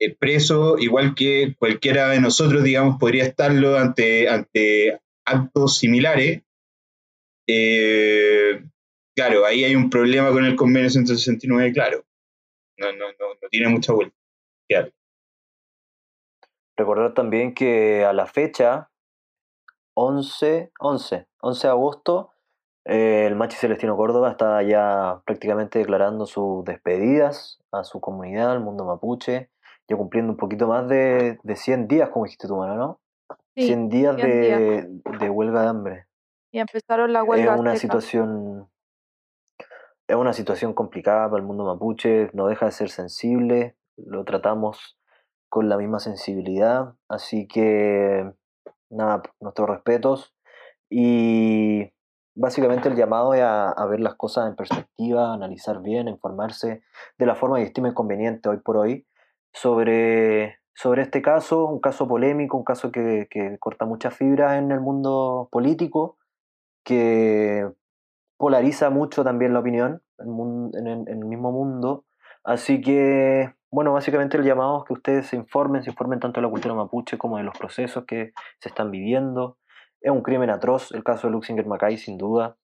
eh, 0.01 0.17
preso, 0.19 0.79
igual 0.79 1.15
que 1.15 1.55
cualquiera 1.59 2.09
de 2.09 2.23
nosotros, 2.23 2.65
digamos, 2.65 2.99
podría 2.99 3.25
estarlo 3.25 3.77
ante, 3.77 4.31
ante 4.31 5.03
actos 5.27 5.77
similares, 5.77 6.41
eh, 7.47 8.65
claro, 9.15 9.45
ahí 9.45 9.65
hay 9.65 9.77
un 9.77 9.91
problema 9.91 10.31
con 10.31 10.47
el 10.47 10.57
convenio 10.57 10.89
169, 10.89 11.75
claro. 11.75 12.07
No, 12.79 12.91
no, 12.93 13.09
no, 13.21 13.35
no 13.35 13.49
tiene 13.51 13.69
mucha 13.69 13.93
vuelta. 13.93 14.17
Claro. 14.67 14.91
Recordar 16.79 17.13
también 17.13 17.53
que 17.53 18.03
a 18.03 18.15
la 18.15 18.27
fecha, 18.27 18.89
11, 19.95 20.73
11, 20.81 21.29
11 21.41 21.67
de 21.67 21.71
agosto, 21.71 22.31
eh, 22.85 23.27
el 23.27 23.37
Machi 23.37 23.57
Celestino 23.57 23.97
Córdoba 23.97 24.31
está 24.31 24.63
ya 24.63 25.23
prácticamente 25.25 25.79
declarando 25.79 26.27
sus 26.27 26.65
despedidas 26.65 27.63
a 27.71 27.85
su 27.85 28.01
comunidad, 28.01 28.51
al 28.53 28.61
mundo 28.61 28.85
mapuche, 28.85 29.51
ya 29.89 29.97
cumpliendo 29.97 30.33
un 30.33 30.37
poquito 30.37 30.67
más 30.67 30.89
de, 30.89 31.39
de 31.43 31.57
100 31.57 31.89
días, 31.89 32.09
como 32.11 32.25
dijiste 32.25 32.49
tú, 32.49 32.57
Mano, 32.57 32.77
¿no? 32.77 33.01
Sí, 33.55 33.67
100 33.67 33.89
días 33.89 34.17
100 34.17 34.29
de, 34.29 34.41
días. 34.41 35.21
de 35.21 35.31
huelga 35.31 35.63
de 35.63 35.69
hambre. 35.69 36.07
Y 36.51 36.59
empezaron 36.59 37.13
la 37.13 37.21
Es 37.23 37.29
huelga 37.29 37.57
una 37.57 37.73
azteca. 37.73 38.01
situación, 38.01 38.69
es 40.09 40.17
una 40.17 40.33
situación 40.33 40.75
complicada 40.75 41.29
para 41.31 41.41
el 41.41 41.47
mundo 41.47 41.65
mapuche, 41.65 42.31
no 42.33 42.47
deja 42.47 42.67
de 42.67 42.73
ser 42.73 42.89
sensible, 42.91 43.77
lo 43.97 44.25
tratamos 44.25 44.99
con 45.49 45.69
la 45.69 45.77
misma 45.77 45.99
sensibilidad, 46.01 46.95
así 47.09 47.47
que 47.47 48.33
nada, 48.93 49.23
nuestros 49.41 49.69
respetos 49.69 50.35
y 50.89 51.91
básicamente 52.35 52.89
el 52.89 52.97
llamado 52.97 53.35
es 53.35 53.43
a, 53.43 53.87
ver 53.87 54.01
las 54.01 54.15
cosas 54.15 54.49
en 54.49 54.57
perspectiva, 54.57 55.33
analizar 55.35 55.83
bien, 55.83 56.09
informarse 56.09 56.83
de 57.19 57.27
la 57.27 57.35
forma 57.35 57.59
que 57.59 57.65
estimen 57.65 57.95
conveniente 57.95 58.49
hoy 58.49 58.59
por 58.59 58.77
hoy 58.77 59.07
sobre, 59.53 60.59
sobre 60.75 61.03
este 61.03 61.23
caso, 61.23 61.67
un 61.67 61.81
caso 61.81 62.07
polémico, 62.09 62.57
un 62.57 62.65
caso 62.65 62.93
que, 62.93 63.27
que 63.31 63.59
corta 63.59 63.85
muchas 63.85 64.15
fibras 64.15 64.59
en 64.59 64.71
el 64.71 64.81
mundo 64.81 65.49
político, 65.51 66.17
que 66.85 67.69
polariza 68.37 68.91
mucho 68.91 69.23
también 69.23 69.53
la 69.53 69.61
opinión 69.61 70.03
en, 70.19 71.09
el 71.09 71.25
mismo 71.27 71.53
mundo. 71.53 72.05
Así 72.45 72.81
que, 72.81 73.55
bueno, 73.73 73.95
básicamente 73.95 74.37
el 74.37 74.45
llamado 74.45 74.81
es 74.81 74.85
que 74.85 74.93
ustedes 74.93 75.27
se 75.29 75.37
informen, 75.37 75.83
se 75.83 75.91
informen 75.91 76.21
tanto 76.21 76.41
de 76.41 76.47
la 76.47 76.51
cultura 76.51 76.75
mapuche 76.75 77.17
como 77.17 77.39
de 77.39 77.43
los 77.43 77.57
procesos 77.57 78.05
que 78.05 78.35
se 78.61 78.69
están 78.69 78.91
viviendo. 78.91 79.57
Es 80.03 80.13
un 80.13 80.23
crimen 80.23 80.51
atroz 80.51 80.93
el 80.93 81.03
caso 81.03 81.27
de 81.27 81.33
Luxinger 81.33 81.67
Macay, 81.67 81.97
sin 81.97 82.19
duda. 82.19 82.59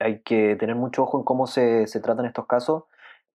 Hay 0.00 0.20
que 0.22 0.56
tener 0.56 0.74
mucho 0.74 1.04
ojo 1.04 1.18
en 1.18 1.24
cómo 1.24 1.46
se, 1.46 1.86
se 1.86 2.00
tratan 2.00 2.26
estos 2.26 2.46
casos. 2.46 2.84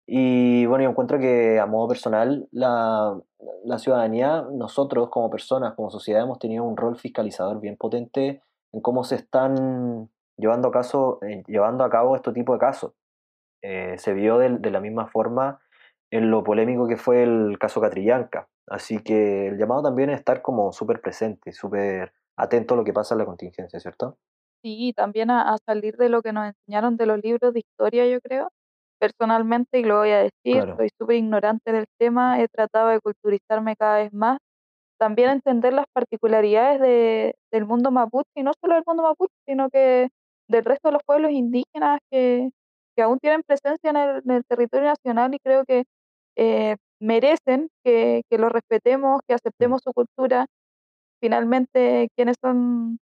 Y 0.06 0.66
bueno, 0.66 0.84
yo 0.84 0.90
encuentro 0.90 1.20
que 1.20 1.58
a 1.58 1.66
modo 1.66 1.88
personal, 1.88 2.50
la, 2.52 3.18
la 3.64 3.78
ciudadanía, 3.78 4.46
nosotros 4.52 5.10
como 5.10 5.30
personas, 5.30 5.76
como 5.76 5.90
sociedad, 5.90 6.24
hemos 6.24 6.40
tenido 6.40 6.66
un 6.66 6.76
rol 6.76 6.98
fiscalizador 6.98 7.62
bien 7.62 7.78
potente 7.78 8.42
en 8.74 8.82
cómo 8.82 9.06
se 9.06 9.16
están 9.16 10.10
llevando 10.36 10.70
a, 10.74 11.20
llevando 11.48 11.86
a 11.86 11.90
cabo 11.90 12.18
este 12.18 12.34
tipo 12.34 12.52
de 12.52 12.60
casos. 12.60 12.92
Eh, 13.62 13.96
se 13.98 14.14
vio 14.14 14.38
de, 14.38 14.58
de, 14.58 14.72
la 14.72 14.82
misma 14.82 15.08
forma 15.08 15.62
en 16.18 16.30
lo 16.30 16.44
polémico 16.44 16.88
que 16.88 16.98
fue 16.98 17.24
el 17.24 17.58
caso 17.60 17.82
Catrillanca. 17.82 18.48
Así 18.68 19.00
que 19.04 19.48
el 19.48 19.58
llamado 19.58 19.84
también 19.84 20.10
es 20.12 20.20
estar 20.20 20.42
como 20.42 20.72
súper 20.72 21.02
presente, 21.02 21.52
súper 21.52 22.14
atento 22.38 22.76
a 22.76 22.78
lo 22.78 22.84
que 22.84 22.94
pasa 22.94 23.16
en 23.16 23.20
la 23.20 23.26
contingencia, 23.26 23.80
¿cierto? 23.80 24.18
Sí, 24.62 24.94
también 24.96 25.32
a, 25.32 25.58
salir 25.66 25.98
de 25.98 26.10
lo 26.10 26.22
que 26.22 26.32
nos 26.32 26.48
enseñaron 26.48 26.98
de 26.98 27.08
los 27.08 27.22
libros 27.22 27.54
de 27.54 27.60
historia, 27.60 28.08
yo 28.08 28.22
creo. 28.22 28.50
Personalmente, 29.00 29.80
y 29.80 29.84
lo 29.84 29.98
voy 29.98 30.12
a 30.12 30.20
decir, 30.20 30.64
soy 30.78 30.90
súper 30.98 31.18
ignorante 31.18 31.72
del 31.72 31.86
tema, 31.98 32.40
he 32.42 32.48
tratado 32.48 32.90
de 32.90 33.00
culturizarme 33.02 33.76
cada 33.76 33.98
vez 33.98 34.14
más 34.14 34.38
también 34.98 35.32
entender 35.32 35.74
las 35.74 35.86
particularidades 35.92 36.80
de, 36.80 37.36
del 37.52 37.66
mundo 37.66 37.92
mapuche, 37.92 38.30
y 38.36 38.44
no 38.44 38.52
solo 38.62 38.76
del 38.76 38.84
mundo 38.88 39.04
mapuche, 39.04 39.34
sino 39.46 39.70
que 39.70 40.10
del 40.48 40.64
resto 40.64 40.88
de 40.90 40.94
los 40.94 41.04
pueblos 41.04 41.32
indígenas 41.32 42.00
que, 42.10 42.52
que 42.96 43.02
aún 43.02 43.20
tienen 43.20 43.44
presencia 43.44 43.90
en 43.90 44.32
el, 44.32 44.46
territorio 44.46 44.88
nacional 44.88 45.34
y 45.34 45.40
creo 45.40 45.66
que 45.66 45.84
eh, 46.36 46.78
merecen 47.00 47.70
que, 47.84 48.24
que 48.30 48.38
los 48.38 48.52
respetemos, 48.52 49.22
que 49.28 49.34
aceptemos 49.36 49.82
su 49.84 49.94
cultura. 49.94 50.48
Finalmente, 51.22 52.10
¿quiénes 52.16 52.38
son, 52.42 53.00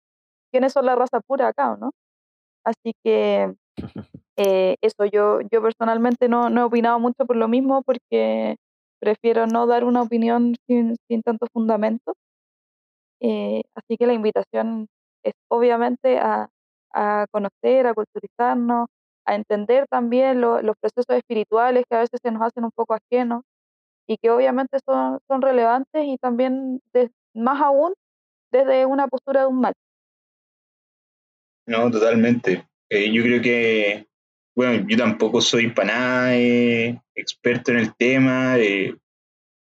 quiénes 0.52 0.74
son 0.74 0.86
la 0.86 0.96
raza 0.96 1.22
pura 1.22 1.50
acá, 1.50 1.78
no? 1.80 1.92
Así 2.64 2.94
que 3.04 3.56
eh, 4.38 4.76
eso, 4.82 5.06
yo, 5.06 5.40
yo 5.52 5.62
personalmente 5.62 6.30
no, 6.30 6.50
no 6.50 6.62
he 6.62 6.64
opinado 6.66 7.00
mucho 7.00 7.26
por 7.26 7.36
lo 7.38 7.48
mismo 7.48 7.82
porque 7.84 8.58
prefiero 9.00 9.48
no 9.48 9.68
dar 9.68 9.84
una 9.84 10.02
opinión 10.02 10.56
sin, 10.68 10.96
sin 11.08 11.22
tanto 11.24 11.48
fundamento. 11.54 12.14
Eh, 13.22 13.64
así 13.76 13.98
que 13.98 14.08
la 14.08 14.14
invitación 14.14 14.88
es 15.24 15.34
obviamente 15.50 16.20
a, 16.20 16.50
a 16.94 17.26
conocer, 17.32 17.88
a 17.88 17.94
culturizarnos, 17.94 18.88
a 19.28 19.36
entender 19.36 19.86
también 19.90 20.42
los 20.42 20.76
procesos 20.80 21.16
espirituales 21.16 21.84
que 21.88 21.96
a 21.96 22.00
veces 22.00 22.20
se 22.22 22.32
nos 22.32 22.42
hacen 22.42 22.64
un 22.64 22.72
poco 22.72 22.96
ajenos 22.96 23.44
y 24.08 24.18
que 24.18 24.32
obviamente 24.32 24.80
son, 24.86 25.20
son 25.28 25.42
relevantes 25.42 26.06
y 26.06 26.18
también 26.18 26.82
más 27.34 27.62
aún 27.62 27.94
desde 28.52 28.86
una 28.86 29.08
postura 29.08 29.42
de 29.42 29.48
un 29.48 29.62
mal. 29.62 29.74
No, 31.68 31.92
totalmente. 31.92 32.66
Eh, 32.90 33.12
yo 33.12 33.22
creo 33.22 33.42
que 33.42 34.08
bueno, 34.58 34.88
yo 34.90 34.98
tampoco 34.98 35.40
soy 35.40 35.70
para 35.70 35.94
nada 35.94 36.36
eh, 36.36 37.00
experto 37.14 37.72
en 37.72 37.78
el 37.78 37.96
tema, 37.96 38.58
eh, 38.58 38.96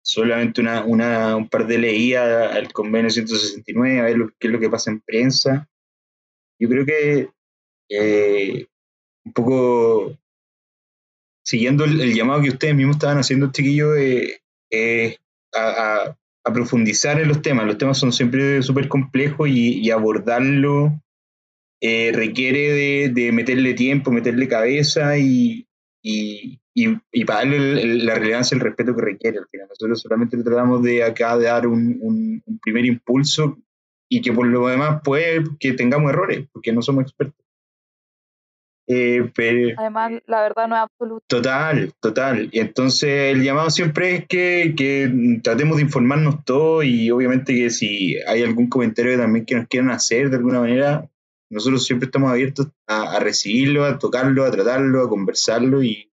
solamente 0.03 0.61
una, 0.61 0.86
una, 0.86 1.36
un 1.36 1.49
par 1.49 1.66
de 1.66 1.80
leídas 1.80 2.55
al 2.55 2.72
convenio 2.72 3.09
169, 3.09 3.99
a 3.99 4.03
ver 4.03 4.18
qué 4.38 4.47
es 4.47 4.53
lo 4.53 4.59
que 4.59 4.70
pasa 4.70 4.91
en 4.91 5.01
prensa. 5.01 5.68
Yo 6.59 6.70
creo 6.70 6.86
que 6.86 7.30
eh, 7.89 8.68
un 9.26 9.34
poco 9.34 10.17
siguiendo 11.43 11.84
el, 11.84 12.13
llamado 12.13 12.41
que 12.41 12.49
ustedes 12.49 12.76
mismos 12.76 12.95
estaban 12.95 13.17
haciendo, 13.17 13.51
chiquillos, 13.51 13.97
a, 15.53 16.15
a, 16.43 16.53
profundizar 16.53 17.19
en 17.21 17.28
los 17.28 17.41
temas. 17.41 17.65
Los 17.65 17.78
temas 17.78 17.97
son 17.97 18.11
siempre 18.11 18.61
súper 18.61 18.88
complejos 18.88 19.47
y, 19.49 19.89
abordarlo 19.91 21.01
eh, 21.82 22.11
requiere 22.13 23.09
de, 23.09 23.32
meterle 23.32 23.74
tiempo, 23.74 24.11
meterle 24.11 24.47
cabeza 24.47 25.17
y, 25.17 25.67
y, 26.01 26.59
darle 27.26 27.97
la 28.03 28.15
relevancia 28.15 28.55
y 28.55 28.57
el 28.57 28.63
respeto 28.63 28.95
que 28.95 29.01
requiere. 29.01 29.37
Al 29.39 29.47
final. 29.47 29.67
Nosotros 29.70 30.01
solamente 30.01 30.41
tratamos 30.41 30.82
de 30.83 31.04
acá 31.04 31.37
de 31.37 31.45
dar 31.45 31.67
un, 31.67 31.97
un, 32.01 32.59
primer 32.62 32.86
impulso 32.86 33.58
y 34.09 34.21
que 34.21 34.32
por 34.32 34.47
lo 34.47 34.67
demás 34.67 35.01
puede 35.04 35.43
que 35.59 35.74
tengamos 35.74 36.12
errores, 36.12 36.47
porque 36.54 36.71
no 36.71 36.82
somos 36.82 37.04
expertos. 37.04 37.42
Eh, 38.88 39.32
Además, 39.78 40.12
la 40.28 40.42
verdad 40.42 40.68
no 40.68 40.76
es 40.76 40.82
absoluta. 40.82 41.26
Total, 41.28 41.93
total. 42.01 42.50
Y 42.51 42.60
entonces 42.60 43.34
el 43.34 43.43
llamado 43.43 43.70
siempre 43.70 44.16
es 44.16 44.28
que, 44.28 44.74
que, 44.76 45.39
tratemos 45.42 45.78
de 45.78 45.84
informarnos 45.84 46.43
todos 46.43 46.84
y 46.84 47.10
obviamente 47.10 47.54
que 47.55 47.70
si 47.70 48.18
hay 48.28 48.43
algún 48.43 48.68
comentario 48.68 49.18
también 49.18 49.46
que 49.46 49.55
nos 49.55 49.68
quieran 49.68 49.92
hacer 49.92 50.30
de 50.30 50.38
alguna 50.38 50.60
manera, 50.60 51.10
nosotros 51.50 51.86
siempre 51.86 52.08
estamos 52.08 52.32
abiertos 52.32 52.68
a, 52.88 53.20
recibirlo, 53.20 53.86
a 53.86 54.00
tocarlo, 54.00 54.43
a 54.43 54.51
tratarlo, 54.51 55.04
a 55.04 55.10
conversarlo 55.10 55.82
y, 55.82 56.12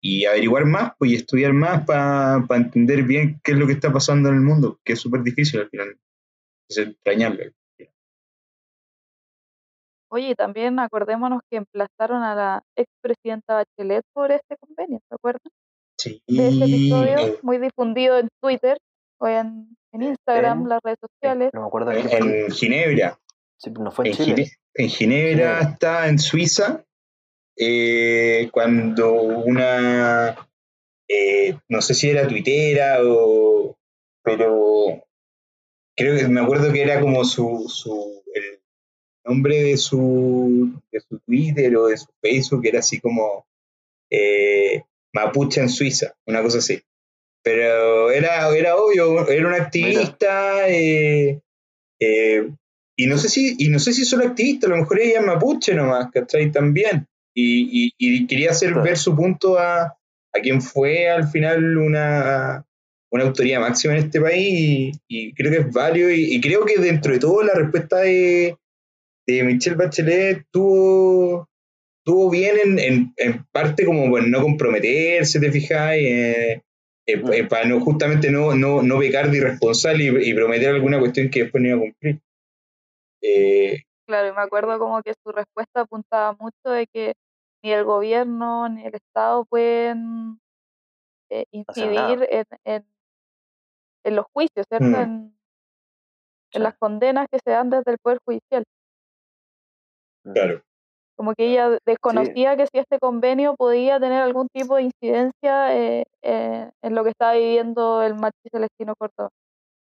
y 0.00 0.26
averiguar 0.26 0.66
más 0.66 0.92
pues, 0.96 1.10
y 1.10 1.14
estudiar 1.16 1.52
más 1.52 1.84
para 1.84 2.44
entender 2.50 3.02
bien 3.02 3.40
qué 3.42 3.52
es 3.52 3.58
lo 3.58 3.66
que 3.66 3.72
está 3.72 3.92
pasando 3.92 4.28
en 4.28 4.36
el 4.36 4.42
mundo, 4.42 4.78
que 4.84 4.92
es 4.92 5.00
súper 5.00 5.22
difícil 5.22 5.60
al 5.60 5.70
final. 5.70 5.98
Es 6.68 6.78
extrañarlo. 6.78 7.44
Oye, 10.10 10.34
también 10.34 10.78
acordémonos 10.78 11.40
que 11.50 11.58
emplazaron 11.58 12.22
a 12.22 12.34
la 12.34 12.62
expresidenta 12.76 13.54
Bachelet 13.54 14.04
por 14.12 14.32
este 14.32 14.56
convenio, 14.56 15.00
¿se 15.08 15.14
acuerdan? 15.14 15.52
Sí. 15.98 16.22
De 16.26 16.48
este 16.48 16.64
episodio 16.64 17.38
muy 17.42 17.58
difundido 17.58 18.18
en 18.18 18.28
Twitter 18.42 18.78
o 19.18 19.28
en, 19.28 19.76
Instagram, 19.92 20.66
las 20.66 20.80
redes 20.82 20.98
sociales. 21.00 21.50
No 21.52 21.62
me 21.62 21.66
acuerdo 21.66 21.92
en 21.92 22.50
Ginebra 22.50 23.18
en 24.74 24.88
Ginebra 24.88 25.60
está, 25.60 26.08
en 26.08 26.18
Suiza, 26.18 26.84
eh, 27.56 28.48
cuando 28.52 29.12
una, 29.12 30.48
eh, 31.08 31.58
no 31.68 31.82
sé 31.82 31.94
si 31.94 32.08
era 32.08 32.26
tuitera 32.26 32.98
o, 33.02 33.76
pero 34.22 35.04
creo 35.96 36.16
que 36.16 36.28
me 36.28 36.40
acuerdo 36.40 36.72
que 36.72 36.82
era 36.82 37.00
como 37.00 37.24
su, 37.24 37.66
su 37.68 38.22
el 38.34 38.59
nombre 39.24 39.62
de 39.62 39.76
su, 39.76 40.80
de 40.90 41.00
su 41.00 41.18
Twitter 41.20 41.76
o 41.76 41.86
de 41.86 41.96
su 41.96 42.08
Facebook, 42.20 42.62
era 42.64 42.80
así 42.80 43.00
como 43.00 43.46
eh, 44.10 44.82
Mapuche 45.12 45.60
en 45.60 45.68
Suiza, 45.68 46.14
una 46.26 46.42
cosa 46.42 46.58
así. 46.58 46.80
Pero 47.42 48.10
era, 48.10 48.48
era 48.54 48.76
obvio, 48.76 49.26
era 49.28 49.48
un 49.48 49.54
activista, 49.54 50.68
eh, 50.68 51.40
y 52.96 53.06
no 53.06 53.16
sé 53.16 53.28
si, 53.30 53.56
y 53.58 53.68
no 53.68 53.78
sé 53.78 53.92
si 53.94 54.04
solo 54.04 54.26
activista, 54.26 54.66
a 54.66 54.70
lo 54.70 54.76
mejor 54.76 55.00
ella 55.00 55.20
es 55.20 55.26
mapuche 55.26 55.74
nomás, 55.74 56.10
¿cachai? 56.10 56.52
También. 56.52 57.06
Y, 57.34 57.94
y, 57.96 58.26
quería 58.26 58.50
hacer 58.50 58.74
ver 58.74 58.98
su 58.98 59.16
punto 59.16 59.58
a, 59.58 59.84
a 60.34 60.40
quien 60.42 60.60
fue 60.60 61.08
al 61.08 61.28
final 61.28 61.78
una, 61.78 62.66
una 63.10 63.24
autoridad 63.24 63.60
máxima 63.60 63.94
en 63.94 64.04
este 64.04 64.20
país 64.20 64.98
y, 65.08 65.32
creo 65.34 65.50
que 65.50 65.58
es 65.58 65.72
válido 65.72 66.10
y, 66.10 66.40
creo 66.40 66.64
que 66.64 66.80
dentro 66.80 67.12
de 67.12 67.18
todo 67.18 67.42
la 67.42 67.54
respuesta 67.54 67.98
de, 67.98 68.56
de 69.36 69.44
Michelle 69.44 69.76
Bachelet 69.76 70.44
tuvo, 70.50 71.48
tuvo 72.04 72.30
bien 72.30 72.78
en, 72.78 73.12
en, 73.16 73.46
parte 73.52 73.84
como 73.84 74.08
bueno, 74.08 74.28
no 74.28 74.42
comprometerse, 74.42 75.40
te 75.40 75.52
fijáis, 75.52 76.02
eh, 76.04 76.62
eh, 77.06 77.22
eh, 77.32 77.44
para 77.44 77.66
no, 77.66 77.80
justamente 77.80 78.30
no, 78.30 78.54
no, 78.54 78.82
no 78.82 78.98
pecar 78.98 79.30
de 79.30 79.38
irresponsable 79.38 80.04
y, 80.04 80.30
y, 80.30 80.34
prometer 80.34 80.74
alguna 80.74 80.98
cuestión 80.98 81.30
que 81.30 81.44
después 81.44 81.62
no 81.62 81.68
iba 81.68 81.76
a 81.78 81.80
cumplir. 81.80 82.20
Eh, 83.22 83.82
claro, 84.06 84.28
y 84.28 84.32
me 84.32 84.42
acuerdo 84.42 84.78
como 84.78 85.02
que 85.02 85.14
su 85.22 85.32
respuesta 85.32 85.82
apuntaba 85.82 86.36
mucho 86.38 86.70
de 86.70 86.86
que 86.86 87.14
ni 87.62 87.72
el 87.72 87.84
gobierno 87.84 88.68
ni 88.68 88.84
el 88.86 88.94
Estado 88.94 89.44
pueden 89.44 90.40
eh, 91.30 91.44
incidir 91.50 92.26
en, 92.30 92.84
en, 94.04 94.16
los 94.16 94.26
juicios, 94.32 94.66
¿cierto? 94.68 94.86
Mm. 94.86 94.94
En, 94.94 95.38
en, 96.52 96.62
las 96.62 96.76
condenas 96.78 97.26
que 97.30 97.38
se 97.44 97.50
dan 97.50 97.70
desde 97.70 97.92
el 97.92 97.98
Poder 97.98 98.18
Judicial. 98.24 98.64
Mm. 100.24 100.32
Claro. 100.32 100.62
Como 101.16 101.34
que 101.34 101.50
ella 101.50 101.78
desconocía 101.84 102.56
que 102.56 102.66
si 102.66 102.78
este 102.78 102.98
convenio 102.98 103.54
podía 103.54 104.00
tener 104.00 104.22
algún 104.22 104.48
tipo 104.48 104.76
de 104.76 104.84
incidencia 104.84 105.76
eh, 105.76 106.04
en 106.22 106.94
lo 106.94 107.04
que 107.04 107.10
estaba 107.10 107.34
viviendo 107.34 108.02
el 108.02 108.14
Machi 108.14 108.48
Celestino 108.50 108.94
Córdoba 108.96 109.28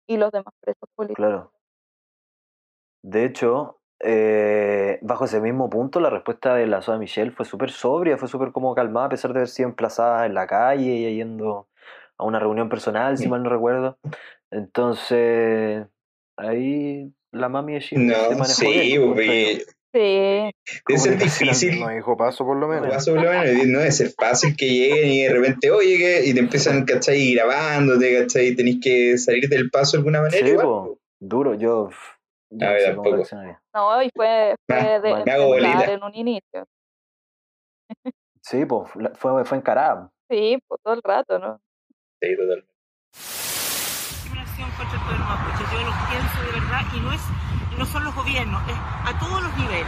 y 0.08 0.16
los 0.16 0.32
demás 0.32 0.52
presos 0.60 0.88
políticos. 0.96 1.24
Claro. 1.24 1.52
De 3.02 3.24
hecho, 3.24 3.80
eh, 4.00 4.98
bajo 5.02 5.26
ese 5.26 5.40
mismo 5.40 5.70
punto, 5.70 6.00
la 6.00 6.10
respuesta 6.10 6.54
de 6.54 6.66
la 6.66 6.82
Soda 6.82 6.98
Michelle 6.98 7.30
fue 7.30 7.44
súper 7.44 7.70
sobria, 7.70 8.16
fue 8.16 8.28
súper 8.28 8.50
como 8.50 8.74
calmada, 8.74 9.06
a 9.06 9.10
pesar 9.10 9.32
de 9.32 9.40
haber 9.40 9.48
sido 9.48 9.68
emplazada 9.68 10.26
en 10.26 10.34
la 10.34 10.46
calle 10.46 10.94
y 10.94 11.16
yendo 11.16 11.68
a 12.16 12.24
una 12.24 12.40
reunión 12.40 12.68
personal, 12.68 13.18
si 13.18 13.28
mal 13.28 13.42
no 13.42 13.50
recuerdo. 13.50 13.98
Entonces, 14.50 15.86
ahí 16.36 17.12
la 17.30 17.48
mami 17.48 17.74
de 17.74 17.80
Chile 17.80 18.04
no, 18.06 18.14
se 18.14 18.36
manejó 18.36 18.54
sí, 18.54 18.98
bien. 18.98 19.60
Sí, 19.92 19.98
Debe 20.86 20.98
ser 21.00 21.18
difícil. 21.18 21.80
No 21.80 21.88
dijo 21.88 22.16
paso 22.16 22.44
por 22.44 22.56
lo 22.56 22.68
menos. 22.68 22.88
Paso 22.88 23.12
por 23.14 23.24
lo 23.24 23.30
menos, 23.30 23.66
no 23.66 23.78
debe 23.80 23.90
ser 23.90 24.10
fácil 24.10 24.56
que 24.56 24.66
lleguen 24.66 25.08
y 25.10 25.22
de 25.24 25.32
repente, 25.32 25.70
oye, 25.72 25.98
que- 25.98 26.24
y 26.26 26.32
te 26.34 26.38
empiezan, 26.40 26.84
¿cachai? 26.84 27.34
grabándote, 27.34 28.20
¿cachai? 28.20 28.54
Tenés 28.54 28.76
que 28.80 29.18
salir 29.18 29.48
del 29.48 29.68
paso 29.70 29.96
de 29.96 29.98
alguna 30.00 30.20
manera. 30.22 30.46
Sí, 30.46 30.52
igual, 30.52 30.66
po. 30.66 30.98
Duro, 31.18 31.54
yo, 31.54 31.88
pff, 31.88 31.98
yo 32.50 32.66
A 32.66 32.70
no 32.70 32.76
ver, 32.76 32.84
tampoco. 32.94 33.24
no, 33.74 34.02
y 34.02 34.10
fue, 34.14 34.54
fue 34.68 34.76
Me- 34.76 35.00
de 35.00 35.44
bolita. 35.44 35.92
en 35.92 36.02
un 36.04 36.14
inicio. 36.14 36.66
Sí, 38.42 38.64
pues 38.64 38.90
fue, 39.14 39.44
fue 39.44 39.58
encarada. 39.58 40.10
Sí, 40.30 40.56
pues 40.68 40.80
todo 40.82 40.94
el 40.94 41.02
rato, 41.02 41.38
¿no? 41.38 41.60
Sí, 42.22 42.36
totalmente. 42.36 42.69
Contra 44.76 44.96
el 44.98 45.04
pueblo 45.04 45.24
mapuche. 45.24 45.64
Yo 45.72 45.78
lo 45.80 45.92
pienso 46.08 46.36
de 46.44 46.60
verdad 46.60 46.82
y 46.94 47.00
no 47.00 47.12
es 47.12 47.20
no 47.80 47.86
son 47.86 48.04
los 48.04 48.14
gobiernos, 48.14 48.60
es 48.68 48.76
a 48.76 49.18
todos 49.18 49.42
los 49.42 49.56
niveles. 49.56 49.86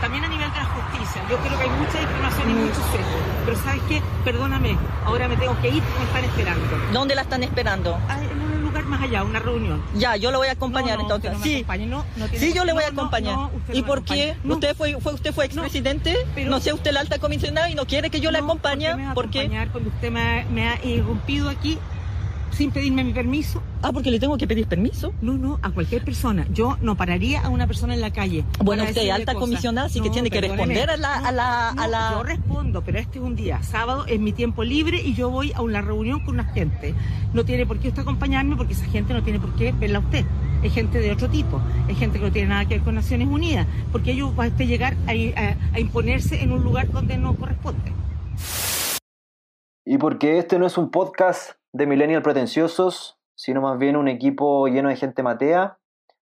También 0.00 0.24
a 0.24 0.28
nivel 0.28 0.50
de 0.50 0.58
la 0.58 0.64
justicia. 0.64 1.22
Yo 1.30 1.36
creo 1.38 1.58
que 1.58 1.64
hay 1.64 1.70
mucha 1.70 1.98
discriminación 1.98 2.50
y 2.50 2.54
mucho 2.54 2.74
sesgo. 2.74 3.18
Pero 3.44 3.56
¿sabes 3.58 3.82
qué? 3.88 4.02
Perdóname, 4.24 4.76
ahora 5.04 5.28
me 5.28 5.36
tengo 5.36 5.60
que 5.60 5.68
ir 5.68 5.82
porque 5.82 5.98
me 5.98 6.04
están 6.06 6.24
esperando. 6.24 6.64
¿Dónde 6.92 7.14
la 7.14 7.22
están 7.22 7.42
esperando? 7.42 7.98
Ah, 8.08 8.18
en 8.20 8.40
un 8.40 8.62
lugar 8.62 8.84
más 8.84 9.02
allá, 9.02 9.22
una 9.22 9.38
reunión. 9.38 9.82
Ya, 9.94 10.16
yo 10.16 10.32
lo 10.32 10.38
voy 10.38 10.48
a 10.48 10.52
acompañar 10.52 10.98
No, 10.98 11.08
no, 11.08 11.14
entonces. 11.14 11.32
no 11.38 11.44
sí, 11.44 11.64
sí, 12.36 12.52
yo 12.52 12.64
le 12.64 12.72
voy 12.72 12.84
a 12.84 12.88
acompañar. 12.88 13.50
¿Y 13.72 13.82
por 13.82 14.04
qué? 14.04 14.36
¿Usted 14.44 14.76
fue, 14.76 15.00
fue 15.00 15.14
usted 15.14 15.32
fue 15.32 15.46
expresidente? 15.46 16.16
no 16.46 16.60
sé, 16.60 16.72
usted 16.72 16.92
la 16.92 17.00
alta 17.00 17.18
comisionada 17.18 17.70
y 17.70 17.74
no 17.74 17.86
quiere 17.86 18.10
que 18.10 18.20
yo 18.20 18.30
la 18.30 18.40
acompañe. 18.40 18.92
¿por 19.14 19.30
qué 19.30 19.48
me 19.48 19.56
va 19.56 19.62
a 19.62 19.68
cuando 19.68 19.90
usted 19.90 20.10
me 20.10 20.20
ha, 20.20 20.44
me 20.46 20.68
ha 20.68 20.84
irrumpido 20.84 21.48
aquí 21.48 21.78
sin 22.52 22.70
pedirme 22.70 23.02
mi 23.04 23.12
permiso? 23.12 23.62
Ah, 23.82 23.90
porque 23.92 24.10
le 24.10 24.20
tengo 24.20 24.36
que 24.38 24.46
pedir 24.46 24.66
permiso. 24.66 25.12
No, 25.20 25.32
no, 25.34 25.58
a 25.62 25.70
cualquier 25.70 26.04
persona. 26.04 26.46
Yo 26.52 26.76
no 26.82 26.96
pararía 26.96 27.40
a 27.40 27.48
una 27.48 27.66
persona 27.66 27.94
en 27.94 28.00
la 28.00 28.12
calle. 28.12 28.44
Bueno, 28.62 28.84
usted 28.84 29.02
es 29.02 29.10
alta 29.10 29.32
cosas. 29.34 29.48
comisionada, 29.48 29.86
así 29.88 30.00
que 30.00 30.10
tiene 30.10 30.30
que 30.30 30.40
responder 30.40 30.90
a 30.90 30.96
la, 30.96 31.14
a 31.16 31.32
la, 31.32 31.68
a 31.70 31.74
No, 31.74 31.86
la... 31.88 32.10
Yo 32.12 32.22
respondo, 32.22 32.82
pero 32.82 32.98
este 32.98 33.18
es 33.18 33.24
un 33.24 33.34
día 33.36 33.62
sábado, 33.62 34.04
es 34.06 34.20
mi 34.20 34.32
tiempo 34.32 34.62
libre 34.64 35.00
y 35.02 35.14
yo 35.14 35.30
voy 35.30 35.52
a 35.54 35.62
una 35.62 35.80
reunión 35.80 36.20
con 36.20 36.34
una 36.34 36.44
gente. 36.44 36.94
No 37.32 37.44
tiene 37.44 37.66
por 37.66 37.78
qué 37.78 37.88
usted 37.88 38.02
acompañarme 38.02 38.56
porque 38.56 38.74
esa 38.74 38.84
gente 38.86 39.14
no 39.14 39.22
tiene 39.22 39.40
por 39.40 39.54
qué 39.56 39.72
verla 39.72 39.98
a 39.98 40.00
usted. 40.02 40.24
Es 40.62 40.72
gente 40.72 40.98
de 41.00 41.10
otro 41.10 41.28
tipo, 41.28 41.60
es 41.88 41.98
gente 41.98 42.18
que 42.20 42.24
no 42.26 42.30
tiene 42.32 42.48
nada 42.48 42.64
que 42.66 42.74
ver 42.74 42.84
con 42.84 42.94
Naciones 42.94 43.26
Unidas, 43.26 43.66
porque 43.90 44.12
ellos 44.12 44.36
van 44.36 44.52
a 44.52 44.62
llegar 44.62 44.94
a, 45.08 45.10
a- 45.10 45.56
a 45.74 45.80
imponerse 45.80 46.40
en 46.42 46.52
un 46.52 46.62
lugar 46.62 46.88
donde 46.92 47.16
no 47.18 47.34
corresponde. 47.34 47.92
Y 49.84 49.98
porque 49.98 50.38
este 50.38 50.58
no 50.60 50.66
es 50.66 50.78
un 50.78 50.90
podcast 50.90 51.52
de 51.72 51.86
millennial 51.86 52.22
pretenciosos, 52.22 53.18
sino 53.34 53.62
más 53.62 53.78
bien 53.78 53.96
un 53.96 54.08
equipo 54.08 54.66
lleno 54.68 54.90
de 54.90 54.96
gente 54.96 55.22
matea, 55.22 55.78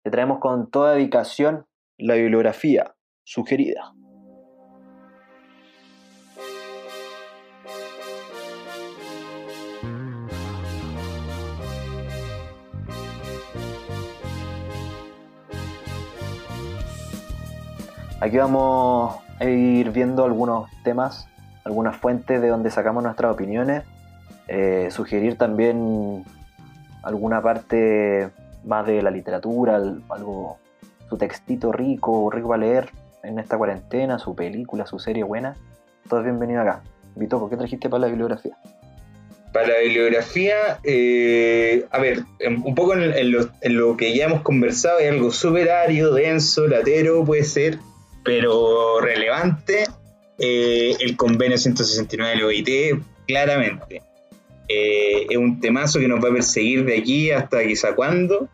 le 0.03 0.11
traemos 0.11 0.39
con 0.39 0.69
toda 0.69 0.93
dedicación 0.93 1.65
la 1.97 2.13
bibliografía 2.15 2.95
sugerida. 3.23 3.93
Aquí 18.19 18.38
vamos 18.38 19.15
a 19.39 19.45
ir 19.45 19.89
viendo 19.89 20.23
algunos 20.23 20.69
temas, 20.84 21.27
algunas 21.63 21.97
fuentes 21.97 22.39
de 22.39 22.49
donde 22.49 22.69
sacamos 22.69 23.01
nuestras 23.01 23.34
opiniones, 23.34 23.84
eh, 24.53 24.90
sugerir 24.91 25.38
también 25.38 26.26
alguna 27.03 27.41
parte 27.41 28.30
más 28.65 28.86
de 28.86 29.02
la 29.02 29.10
literatura, 29.10 29.78
al- 29.78 30.03
algo, 30.10 30.57
su 31.10 31.18
textito 31.18 31.72
rico, 31.72 32.30
rico 32.30 32.49
para 32.49 32.60
leer 32.61 32.90
en 33.23 33.40
esta 33.40 33.57
cuarentena, 33.57 34.19
su 34.19 34.36
película, 34.36 34.86
su 34.86 34.99
serie 34.99 35.23
buena. 35.23 35.56
Todo 36.10 36.19
es 36.19 36.26
bienvenido 36.26 36.61
acá. 36.61 36.82
Vitoco, 37.15 37.49
¿qué 37.49 37.56
trajiste 37.57 37.90
para 37.90 38.02
la 38.02 38.07
bibliografía? 38.07 38.57
Para 39.53 39.68
la 39.69 39.80
bibliografía, 39.80 40.80
eh, 40.84 41.86
a 41.91 41.99
ver, 41.99 42.23
un 42.64 42.73
poco 42.76 42.94
en, 42.95 43.32
lo, 43.78 43.98
que 43.98 44.15
ya 44.15 44.26
hemos 44.26 44.41
conversado, 44.41 44.99
hay 44.99 45.07
algo 45.07 45.32
súper 45.32 45.68
denso, 46.14 46.68
latero, 46.68 47.23
puede 47.26 47.44
ser, 47.44 47.78
pero 48.23 48.99
relevante. 49.02 49.84
eh, 50.40 50.95
el 50.99 51.15
convenio 51.18 51.57
169 51.57 52.32
de 52.34 52.40
la 52.40 52.45
OIT, 52.48 53.03
claramente. 53.28 54.02
Eh, 54.73 55.26
es 55.30 55.38
un 55.38 55.60
temazo 55.60 55.99
que 55.99 56.07
nos 56.07 56.23
va 56.23 56.30
a 56.30 56.34
perseguir 56.34 56.85
de 56.85 56.98
aquí 56.98 57.31
hasta 57.31 57.65
quizá 57.65 57.93
cuándo. 57.95 58.48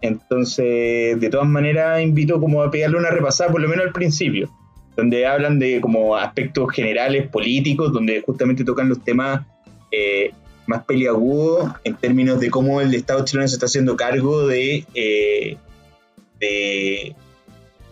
Entonces, 0.00 1.20
de 1.20 1.28
todas 1.30 1.46
maneras, 1.46 2.02
invito 2.02 2.40
como 2.40 2.62
a 2.62 2.70
pegarle 2.70 2.96
una 2.98 3.10
repasada, 3.10 3.50
por 3.52 3.60
lo 3.60 3.68
menos 3.68 3.84
al 3.86 3.92
principio, 3.92 4.50
donde 4.96 5.26
hablan 5.26 5.58
de 5.58 5.80
como 5.80 6.16
aspectos 6.16 6.72
generales 6.72 7.28
políticos, 7.28 7.92
donde 7.92 8.22
justamente 8.22 8.64
tocan 8.64 8.88
los 8.88 9.02
temas 9.04 9.44
eh, 9.92 10.30
más 10.66 10.84
peliagudos 10.84 11.70
en 11.84 11.94
términos 11.96 12.40
de 12.40 12.48
cómo 12.50 12.80
el 12.80 12.94
Estado 12.94 13.24
chileno 13.24 13.46
se 13.48 13.54
está 13.56 13.66
haciendo 13.66 13.96
cargo 13.96 14.46
de, 14.46 14.84
eh, 14.94 15.56
de- 16.40 17.14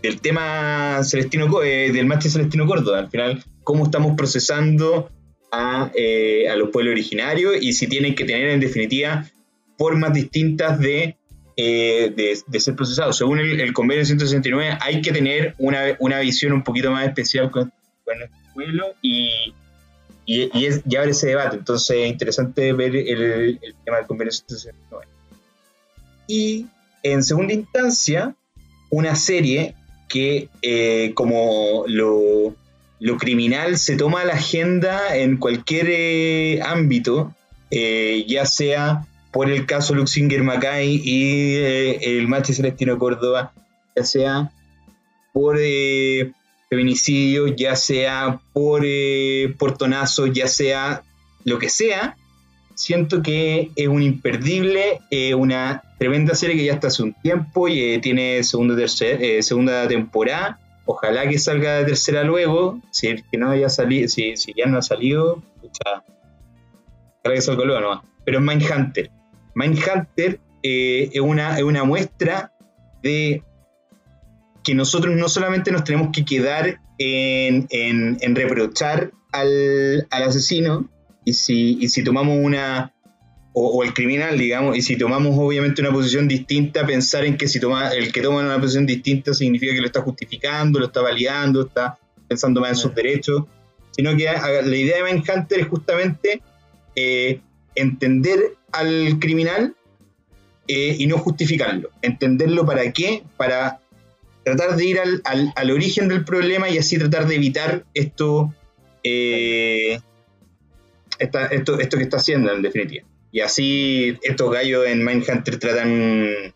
del 0.02 0.20
tema 0.20 1.00
Celestino, 1.02 1.62
eh, 1.62 1.90
del 1.92 2.06
mártir 2.06 2.30
Celestino 2.30 2.66
Córdoba. 2.66 3.00
Al 3.00 3.10
final, 3.10 3.42
cómo 3.64 3.84
estamos 3.84 4.16
procesando 4.16 5.10
a, 5.50 5.90
eh, 5.94 6.48
a 6.48 6.56
los 6.56 6.70
pueblos 6.70 6.92
originarios 6.92 7.56
y 7.60 7.72
si 7.72 7.86
tienen 7.86 8.14
que 8.14 8.24
tener 8.24 8.50
en 8.50 8.60
definitiva 8.60 9.26
formas 9.76 10.12
distintas 10.12 10.78
de, 10.78 11.16
eh, 11.56 12.42
de, 12.46 12.60
ser 12.60 12.74
procesados. 12.74 13.16
Según 13.16 13.38
el, 13.40 13.72
convenio 13.72 14.04
169 14.04 14.78
hay 14.80 15.00
que 15.00 15.12
tener 15.12 15.54
una, 15.58 15.96
una 15.98 16.20
visión 16.20 16.52
un 16.52 16.64
poquito 16.64 16.90
más 16.90 17.06
especial 17.06 17.50
con, 17.50 17.72
con 18.04 18.18
nuestro 18.18 18.38
pueblo 18.54 18.94
y, 19.02 19.54
y, 20.26 20.66
es, 20.66 20.82
y 20.88 20.96
abre 20.96 21.12
ese 21.12 21.28
debate. 21.28 21.56
Entonces 21.56 21.96
es 21.96 22.08
interesante 22.08 22.72
ver 22.72 22.96
el, 22.96 23.58
el 23.62 23.74
tema 23.84 23.98
del 23.98 24.06
convenio 24.06 24.32
169. 24.32 25.06
Y 26.26 26.66
en 27.02 27.22
segunda 27.22 27.54
instancia, 27.54 28.34
una 28.90 29.14
serie 29.14 29.74
que 30.08 30.48
eh, 30.62 31.12
como 31.14 31.84
lo, 31.86 32.54
lo 33.00 33.16
criminal 33.16 33.78
se 33.78 33.96
toma 33.96 34.24
la 34.24 34.34
agenda 34.34 35.16
en 35.16 35.36
cualquier 35.36 35.86
eh, 35.90 36.60
ámbito, 36.62 37.34
eh, 37.70 38.24
ya 38.28 38.46
sea 38.46 39.06
por 39.30 39.50
el 39.50 39.66
caso 39.66 39.94
Luxinger 39.94 40.42
Macay 40.42 41.00
y 41.04 41.56
eh, 41.56 42.18
el 42.18 42.28
macho 42.28 42.52
Celestino 42.52 42.98
Córdoba, 42.98 43.52
ya 43.94 44.04
sea 44.04 44.50
por 45.32 45.56
eh, 45.60 46.32
feminicidio, 46.68 47.46
ya 47.48 47.76
sea 47.76 48.40
por 48.52 48.82
eh, 48.84 49.54
portonazo, 49.58 50.26
ya 50.26 50.48
sea 50.48 51.02
lo 51.44 51.58
que 51.58 51.68
sea, 51.68 52.16
siento 52.74 53.22
que 53.22 53.70
es 53.76 53.88
un 53.88 54.02
imperdible, 54.02 55.00
una 55.36 55.82
tremenda 55.98 56.34
serie 56.34 56.56
que 56.56 56.64
ya 56.64 56.74
está 56.74 56.88
hace 56.88 57.02
un 57.02 57.14
tiempo 57.14 57.68
y 57.68 58.00
tiene 58.00 58.42
segunda, 58.44 58.76
tercera, 58.76 59.18
eh, 59.20 59.42
segunda 59.42 59.86
temporada. 59.88 60.58
Ojalá 60.90 61.28
que 61.28 61.38
salga 61.38 61.74
de 61.74 61.84
tercera 61.84 62.24
luego. 62.24 62.80
Si 62.90 63.14
que 63.30 63.36
no 63.36 63.50
haya 63.50 63.68
salido, 63.68 64.08
si, 64.08 64.38
si 64.38 64.54
ya 64.56 64.64
no 64.64 64.78
ha 64.78 64.82
salido, 64.82 65.42
pucha, 65.60 66.02
ojalá 67.20 67.34
que 67.34 67.42
salga 67.42 67.64
luego 67.66 67.80
nomás. 67.82 68.04
Pero 68.24 68.38
es 68.38 68.44
Mindhunter. 68.44 69.10
Mindhunter 69.54 70.40
eh, 70.62 71.10
es, 71.12 71.20
una, 71.20 71.58
es 71.58 71.62
una 71.62 71.84
muestra 71.84 72.54
de 73.02 73.42
que 74.64 74.74
nosotros 74.74 75.14
no 75.14 75.28
solamente 75.28 75.70
nos 75.70 75.84
tenemos 75.84 76.08
que 76.10 76.24
quedar 76.24 76.80
en, 76.96 77.66
en, 77.68 78.16
en 78.22 78.34
reprochar 78.34 79.10
al, 79.30 80.06
al 80.10 80.22
asesino, 80.22 80.88
y 81.22 81.34
si, 81.34 81.76
y 81.82 81.88
si 81.90 82.02
tomamos 82.02 82.38
una, 82.40 82.94
o, 83.60 83.78
o, 83.78 83.82
el 83.82 83.92
criminal, 83.92 84.38
digamos, 84.38 84.76
y 84.76 84.82
si 84.82 84.96
tomamos 84.96 85.36
obviamente 85.36 85.82
una 85.82 85.90
posición 85.90 86.28
distinta, 86.28 86.86
pensar 86.86 87.24
en 87.24 87.36
que 87.36 87.48
si 87.48 87.58
toma, 87.58 87.88
el 87.88 88.12
que 88.12 88.20
toma 88.20 88.38
una 88.38 88.60
posición 88.60 88.86
distinta 88.86 89.34
significa 89.34 89.74
que 89.74 89.80
lo 89.80 89.86
está 89.86 90.00
justificando, 90.00 90.78
lo 90.78 90.86
está 90.86 91.00
validando, 91.00 91.66
está 91.66 91.98
pensando 92.28 92.60
más 92.60 92.70
en 92.70 92.76
sus 92.76 92.94
derechos, 92.94 93.44
sino 93.90 94.16
que 94.16 94.26
la 94.26 94.76
idea 94.76 94.98
de 94.98 95.02
Mindhunter 95.02 95.58
es 95.58 95.66
justamente 95.66 96.40
eh, 96.94 97.40
entender 97.74 98.54
al 98.70 99.18
criminal 99.18 99.74
eh, 100.68 100.94
y 100.96 101.06
no 101.08 101.18
justificarlo, 101.18 101.90
entenderlo 102.00 102.64
para 102.64 102.92
qué, 102.92 103.24
para 103.36 103.80
tratar 104.44 104.76
de 104.76 104.84
ir 104.84 105.00
al, 105.00 105.20
al, 105.24 105.52
al 105.56 105.70
origen 105.72 106.08
del 106.08 106.24
problema 106.24 106.68
y 106.68 106.78
así 106.78 106.96
tratar 106.96 107.26
de 107.26 107.34
evitar 107.34 107.84
esto, 107.92 108.54
eh, 109.02 109.98
esta, 111.18 111.46
esto, 111.46 111.80
esto 111.80 111.96
que 111.96 112.04
está 112.04 112.18
haciendo 112.18 112.52
en 112.52 112.62
definitiva. 112.62 113.07
Y 113.38 113.40
así 113.40 114.18
estos 114.22 114.50
gallos 114.50 114.84
en 114.88 115.04
Mindhunter 115.04 115.60
tratan 115.60 116.52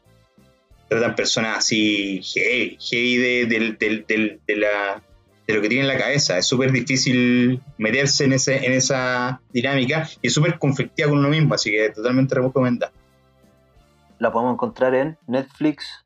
tratan 0.88 1.14
personas 1.14 1.58
así 1.58 2.20
heavy, 2.24 2.76
heavy 2.80 3.16
de, 3.18 3.46
de, 3.46 4.04
de, 4.08 4.40
de, 4.44 4.56
la, 4.56 5.00
de 5.46 5.54
lo 5.54 5.62
que 5.62 5.68
tienen 5.68 5.88
en 5.88 5.96
la 5.96 5.96
cabeza. 5.96 6.38
Es 6.38 6.46
súper 6.46 6.72
difícil 6.72 7.62
meterse 7.78 8.24
en, 8.24 8.32
ese, 8.32 8.66
en 8.66 8.72
esa 8.72 9.40
dinámica 9.52 10.08
y 10.22 10.26
es 10.26 10.32
súper 10.32 10.58
conflictiva 10.58 11.08
con 11.08 11.18
uno 11.20 11.28
mismo, 11.28 11.54
así 11.54 11.70
que 11.70 11.88
totalmente 11.90 12.34
recomendada. 12.34 12.92
La 14.18 14.32
podemos 14.32 14.54
encontrar 14.54 14.92
en 14.96 15.16
Netflix. 15.28 16.04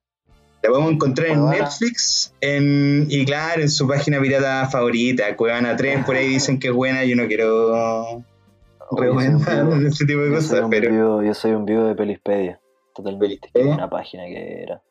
La 0.63 0.69
podemos 0.69 0.93
encontrar 0.93 1.29
en 1.29 1.41
Cuevana. 1.41 1.59
Netflix 1.59 2.35
en, 2.43 3.07
y 3.09 3.25
claro, 3.25 3.63
en 3.63 3.71
su 3.71 3.89
página 3.89 4.21
pirata 4.21 4.69
favorita. 4.69 5.35
Cuevana 5.37 5.75
3, 5.75 6.05
por 6.05 6.17
ahí 6.17 6.29
dicen 6.29 6.59
que 6.59 6.69
es 6.69 6.75
buena. 6.75 7.03
Yo 7.07 7.17
no 7.17 7.27
quiero 7.27 8.23
Recomendar 8.91 9.65
vivo- 9.67 9.75
ese 9.87 10.07
tipo 10.07 10.21
de 10.21 10.31
yo 10.31 10.41
soy 10.41 10.49
cosas, 10.49 10.65
un 10.65 10.71
pero 10.71 10.91
vivo- 10.91 11.23
yo 11.23 11.35
soy 11.35 11.53
un 11.53 11.65
vivo 11.65 11.85
de 11.85 11.95
Pelispedia. 11.95 12.61
Totalmente. 12.95 13.49
¿Pelispedia? 13.53 13.75
una 13.75 13.91
página 13.91 14.25
que 14.27 14.63
era. 14.63 14.83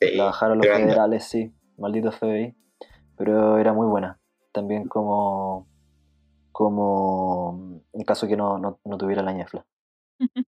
sí, 0.00 0.16
La 0.16 0.24
bajaron 0.24 0.58
los 0.58 0.66
tremendo. 0.66 0.88
federales, 0.88 1.24
sí. 1.24 1.52
Maldito 1.78 2.10
FBI. 2.12 2.54
Pero 3.16 3.58
era 3.58 3.72
muy 3.72 3.86
buena. 3.86 4.18
También 4.52 4.86
como. 4.88 5.66
Como. 6.52 7.80
En 7.92 8.04
caso 8.04 8.26
que 8.28 8.36
no, 8.36 8.58
no, 8.58 8.80
no 8.84 8.98
tuviera 8.98 9.22
la 9.22 9.32
ñefla. 9.32 9.64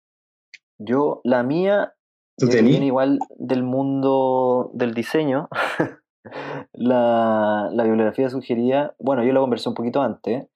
Yo, 0.79 1.21
la 1.25 1.43
mía, 1.43 1.95
¿Tú 2.37 2.47
ya 2.47 2.51
que 2.53 2.57
tenís? 2.59 2.73
viene 2.73 2.87
igual 2.87 3.19
del 3.37 3.63
mundo 3.63 4.71
del 4.75 4.93
diseño. 4.93 5.49
la, 6.73 7.69
la 7.73 7.85
bibliografía 7.85 8.29
sugería. 8.29 8.95
Bueno, 8.99 9.25
yo 9.25 9.33
lo 9.33 9.41
conversé 9.41 9.69
un 9.69 9.75
poquito 9.75 10.03
antes. 10.03 10.47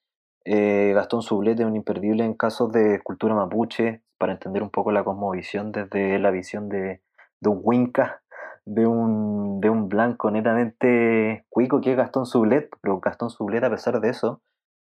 Eh, 0.50 0.92
Gastón 0.94 1.20
Sublet 1.20 1.60
es 1.60 1.66
un 1.66 1.76
imperdible 1.76 2.24
en 2.24 2.32
casos 2.32 2.72
de 2.72 3.02
cultura 3.02 3.34
mapuche, 3.34 4.00
para 4.16 4.32
entender 4.32 4.62
un 4.62 4.70
poco 4.70 4.92
la 4.92 5.04
cosmovisión 5.04 5.72
desde 5.72 6.18
la 6.18 6.30
visión 6.30 6.70
de, 6.70 7.02
un 7.44 7.60
Winca, 7.62 8.22
de 8.64 8.86
un, 8.86 9.60
de 9.60 9.68
un 9.68 9.90
blanco 9.90 10.30
netamente 10.30 11.44
cuico 11.50 11.82
que 11.82 11.90
es 11.90 11.98
Gastón 11.98 12.24
Sublet, 12.24 12.70
pero 12.80 12.98
Gastón 12.98 13.28
Sublet 13.28 13.62
a 13.62 13.70
pesar 13.70 14.00
de 14.00 14.08
eso 14.08 14.40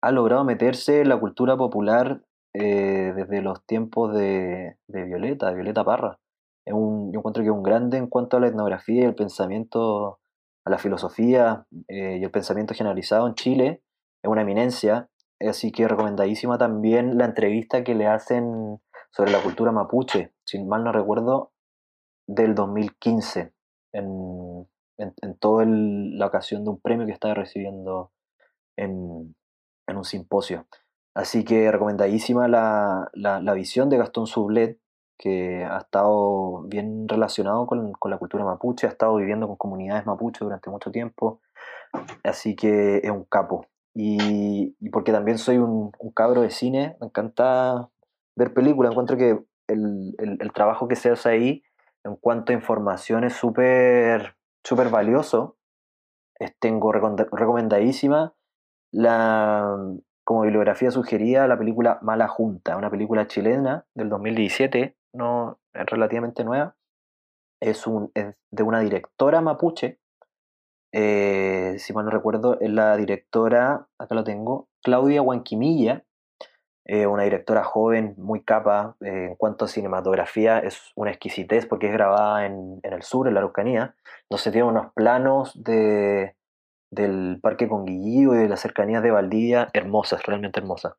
ha 0.01 0.13
logrado 0.13 0.45
meterse 0.45 1.01
en 1.01 1.09
la 1.09 1.19
cultura 1.19 1.57
popular 1.57 2.23
eh, 2.55 3.13
desde 3.17 3.43
los 3.43 3.67
tiempos 3.67 4.15
de, 4.15 4.77
Violeta, 4.87 5.49
de 5.49 5.55
Violeta 5.57 5.85
Parra. 5.85 6.21
Yo 6.65 7.11
encuentro 7.13 7.43
que 7.43 7.49
es 7.49 7.55
un 7.55 7.65
grande 7.65 7.99
en 7.99 8.07
cuanto 8.07 8.37
a 8.37 8.41
la 8.41 8.47
etnografía 8.47 9.03
y 9.03 9.05
el 9.05 9.17
pensamiento, 9.17 10.21
a 10.65 10.71
la 10.71 10.79
filosofía 10.79 11.67
eh, 11.89 12.19
y 12.21 12.25
el 12.25 12.31
pensamiento 12.31 12.73
generalizado 12.73 13.27
en 13.27 13.35
Chile. 13.35 13.83
Es 14.23 14.31
una 14.31 14.43
eminencia, 14.43 15.09
así 15.49 15.73
que 15.73 15.89
recomendadísima 15.89 16.59
también 16.59 17.19
la 17.19 17.25
entrevista 17.25 17.83
que 17.85 17.95
le 17.95 18.07
hacen 18.07 18.81
sobre 19.11 19.33
la 19.33 19.43
cultura 19.43 19.73
mapuche, 19.73 20.33
si 20.45 20.63
mal 20.63 20.85
no 20.85 20.93
recuerdo, 20.93 21.53
del 22.27 22.55
2015, 22.55 23.53
en, 23.93 24.69
en, 24.99 25.39
toda 25.39 25.65
la 25.67 26.27
ocasión 26.27 26.65
de 26.65 26.71
un 26.71 26.81
premio 26.81 27.07
que 27.07 27.13
estaba 27.13 27.35
recibiendo 27.35 28.13
en, 28.77 29.35
en 29.89 29.97
un 29.97 30.05
simposio. 30.05 30.67
Así 31.15 31.45
que 31.45 31.73
recomendadísima 31.73 32.47
la, 32.47 33.11
la, 33.15 33.41
la 33.41 33.55
visión 33.55 33.91
de 33.91 33.99
Gastón 33.99 34.27
Sublet, 34.27 34.79
que 35.19 35.65
ha 35.65 35.79
estado 35.79 36.63
bien 36.63 37.09
relacionado 37.09 37.67
con, 37.67 37.93
con 37.93 38.11
la 38.11 38.19
cultura 38.19 38.45
mapuche, 38.45 38.87
ha 38.87 38.91
estado 38.91 39.17
viviendo 39.17 39.49
con 39.49 39.57
comunidades 39.57 40.07
mapuche 40.07 40.45
durante 40.45 40.71
mucho 40.71 40.91
tiempo, 40.91 41.41
así 42.25 42.55
que 42.55 42.99
es 42.99 43.11
un 43.11 43.25
capo. 43.25 43.67
Y, 43.95 44.77
porque 44.91 45.13
también 45.13 45.39
soy 45.39 45.59
un, 45.59 45.93
cabro 46.15 46.43
de 46.43 46.51
cine, 46.51 46.97
me 47.01 47.07
encanta 47.09 47.91
ver 48.37 48.55
películas, 48.55 48.93
encuentro 48.93 49.17
que 49.17 49.39
el, 49.69 50.15
el- 50.19 50.53
trabajo 50.53 50.89
que 50.89 50.97
se 50.97 51.11
hace 51.11 51.29
ahí 51.29 51.63
en 52.05 52.17
cuanto 52.17 52.53
a 52.53 52.57
información 52.57 53.25
es 53.25 53.35
súper 53.35 54.37
súper 54.65 54.89
valioso. 54.91 55.57
Tengo 56.59 56.93
recomenda- 56.93 57.29
recomendadísima 57.33 58.35
la, 58.93 59.77
como 60.25 60.43
bibliografía 60.43 60.91
sugerida 60.91 61.47
la 61.47 61.59
película 61.59 61.99
Mala 62.03 62.29
Junta, 62.29 62.77
una 62.77 62.91
película 62.91 63.27
chilena 63.27 63.87
del 63.95 64.09
2017, 64.09 64.97
no, 65.13 65.59
es 65.75 65.87
relativamente 65.87 66.45
nueva. 66.45 66.77
Es, 67.61 67.87
un, 67.87 68.11
es 68.15 68.35
de 68.51 68.63
una 68.63 68.81
directora 68.81 69.43
mapuche, 69.43 70.00
eh, 70.93 71.77
si 71.79 71.93
mal 71.93 72.05
no 72.05 72.11
recuerdo, 72.11 72.59
es 72.61 72.71
la 72.71 72.97
directora, 72.97 73.87
acá 73.99 74.15
lo 74.15 74.25
tengo, 74.25 74.69
Claudia 74.83 75.23
Huanquimilla, 75.23 76.05
eh, 76.87 77.07
una 77.07 77.23
directora 77.23 77.63
joven, 77.63 78.15
muy 78.17 78.43
capa 78.43 78.97
eh, 79.01 79.27
en 79.31 79.37
cuanto 79.37 79.67
a 79.67 79.69
cinematografía, 79.69 80.59
es 80.59 80.91
una 80.97 81.11
exquisitez 81.11 81.67
porque 81.67 81.87
es 81.87 81.93
grabada 81.93 82.47
en, 82.47 82.81
el 82.83 83.03
sur, 83.03 83.29
en 83.29 83.35
la 83.35 83.41
Araucanía, 83.41 83.95
entonces 84.23 84.53
tiene 84.53 84.67
unos 84.67 84.93
planos 84.95 85.53
de, 85.63 86.35
del 86.91 87.39
Parque 87.41 87.69
Conguillío 87.69 88.35
y 88.35 88.39
de 88.39 88.49
las 88.49 88.61
cercanías 88.61 89.03
de 89.03 89.11
Valdivia 89.13 89.69
hermosas, 89.73 90.25
realmente 90.27 90.59
hermosas. 90.59 90.95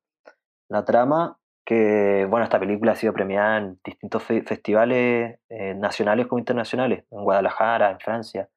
La 0.69 0.85
trama, 0.85 1.37
que 1.65 2.25
bueno, 2.29 2.45
esta 2.45 2.59
película 2.59 2.93
ha 2.93 2.95
sido 2.95 3.11
premiada 3.11 3.57
en 3.57 3.79
distintos 3.83 4.23
fe- 4.23 4.43
festivales 4.43 5.39
nacionales 5.75 6.27
como 6.27 6.39
internacionales, 6.39 7.03
en 7.11 7.23
Guadalajara, 7.23 7.91
en 7.91 7.99
Francia, 7.99 8.49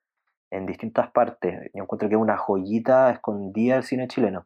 en 0.56 0.66
distintas 0.66 1.10
partes. 1.10 1.70
Yo 1.74 1.82
encuentro 1.82 2.09
que 2.09 2.14
es 2.14 2.20
una 2.20 2.36
joyita 2.36 3.10
escondida 3.10 3.74
del 3.74 3.85
cine 3.85 4.09
chileno. 4.09 4.44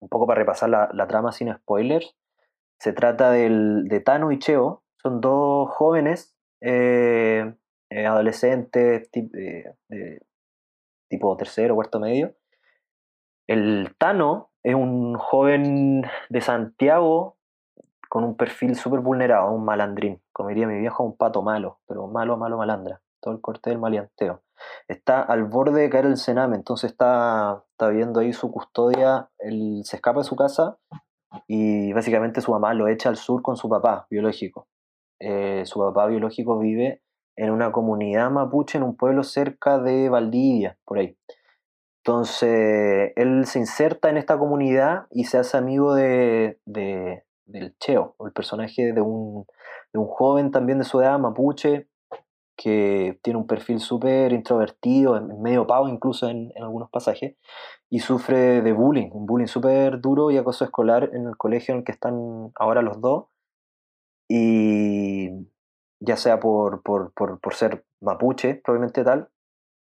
Un 0.00 0.08
poco 0.08 0.26
para 0.26 0.38
repasar 0.40 0.68
la, 0.68 0.88
la 0.92 1.06
trama 1.06 1.32
sin 1.32 1.52
spoilers. 1.54 2.16
Se 2.78 2.92
trata 2.92 3.30
del, 3.30 3.88
de 3.88 4.00
Tano 4.00 4.32
y 4.32 4.38
Cheo, 4.38 4.82
son 5.02 5.20
dos 5.20 5.70
jóvenes 5.70 6.36
eh, 6.60 7.54
eh, 7.90 8.06
adolescentes, 8.06 9.10
ti- 9.10 9.30
eh, 9.34 9.74
eh, 9.90 10.20
tipo 11.08 11.36
tercero, 11.36 11.74
cuarto 11.74 12.00
medio. 12.00 12.34
El 13.46 13.94
Tano 13.98 14.50
es 14.62 14.74
un 14.74 15.16
joven 15.16 16.04
de 16.30 16.40
Santiago 16.40 17.36
con 18.08 18.24
un 18.24 18.36
perfil 18.36 18.76
súper 18.76 19.00
vulnerado, 19.00 19.50
un 19.52 19.64
malandrín. 19.64 20.22
Como 20.32 20.48
diría 20.48 20.66
mi 20.66 20.78
viejo, 20.78 21.04
un 21.04 21.16
pato 21.16 21.42
malo, 21.42 21.80
pero 21.86 22.06
malo, 22.06 22.36
malo, 22.36 22.56
malandra. 22.56 23.00
Todo 23.20 23.34
el 23.34 23.40
corte 23.40 23.70
del 23.70 23.78
maleanteo. 23.78 24.42
Está 24.88 25.20
al 25.22 25.44
borde 25.44 25.82
de 25.82 25.90
caer 25.90 26.06
el 26.06 26.16
cename, 26.16 26.56
entonces 26.56 26.90
está, 26.92 27.64
está 27.70 27.88
viendo 27.88 28.20
ahí 28.20 28.32
su 28.32 28.50
custodia. 28.50 29.28
Él 29.38 29.82
se 29.84 29.96
escapa 29.96 30.20
de 30.20 30.24
su 30.24 30.36
casa 30.36 30.78
y 31.46 31.92
básicamente 31.92 32.40
su 32.40 32.52
mamá 32.52 32.74
lo 32.74 32.88
echa 32.88 33.08
al 33.08 33.16
sur 33.16 33.42
con 33.42 33.56
su 33.56 33.68
papá 33.68 34.06
biológico. 34.10 34.68
Eh, 35.20 35.62
su 35.66 35.80
papá 35.80 36.06
biológico 36.06 36.58
vive 36.58 37.02
en 37.36 37.50
una 37.50 37.72
comunidad 37.72 38.30
mapuche 38.30 38.78
en 38.78 38.84
un 38.84 38.96
pueblo 38.96 39.24
cerca 39.24 39.78
de 39.78 40.08
Valdivia, 40.08 40.78
por 40.84 40.98
ahí. 40.98 41.16
Entonces, 42.04 43.12
él 43.16 43.46
se 43.46 43.58
inserta 43.58 44.10
en 44.10 44.18
esta 44.18 44.38
comunidad 44.38 45.06
y 45.10 45.24
se 45.24 45.38
hace 45.38 45.56
amigo 45.56 45.94
de, 45.94 46.60
de- 46.66 47.24
del 47.46 47.76
Cheo, 47.78 48.14
el 48.24 48.32
personaje 48.32 48.92
de 48.92 49.00
un, 49.00 49.46
de 49.92 49.98
un 49.98 50.06
joven 50.06 50.50
también 50.50 50.78
de 50.78 50.84
su 50.84 51.00
edad, 51.00 51.18
mapuche, 51.18 51.88
que 52.56 53.18
tiene 53.22 53.38
un 53.38 53.46
perfil 53.46 53.80
súper 53.80 54.32
introvertido, 54.32 55.20
medio 55.20 55.66
pavo 55.66 55.88
incluso 55.88 56.28
en, 56.28 56.52
en 56.54 56.62
algunos 56.62 56.90
pasajes, 56.90 57.36
y 57.90 58.00
sufre 58.00 58.62
de 58.62 58.72
bullying, 58.72 59.10
un 59.12 59.26
bullying 59.26 59.46
súper 59.46 60.00
duro 60.00 60.30
y 60.30 60.36
acoso 60.36 60.64
escolar 60.64 61.10
en 61.12 61.26
el 61.26 61.36
colegio 61.36 61.72
en 61.72 61.78
el 61.80 61.84
que 61.84 61.92
están 61.92 62.52
ahora 62.54 62.82
los 62.82 63.00
dos, 63.00 63.26
y 64.28 65.30
ya 66.00 66.16
sea 66.16 66.40
por, 66.40 66.82
por, 66.82 67.12
por, 67.12 67.40
por 67.40 67.54
ser 67.54 67.84
mapuche, 68.00 68.56
probablemente 68.56 69.04
tal, 69.04 69.28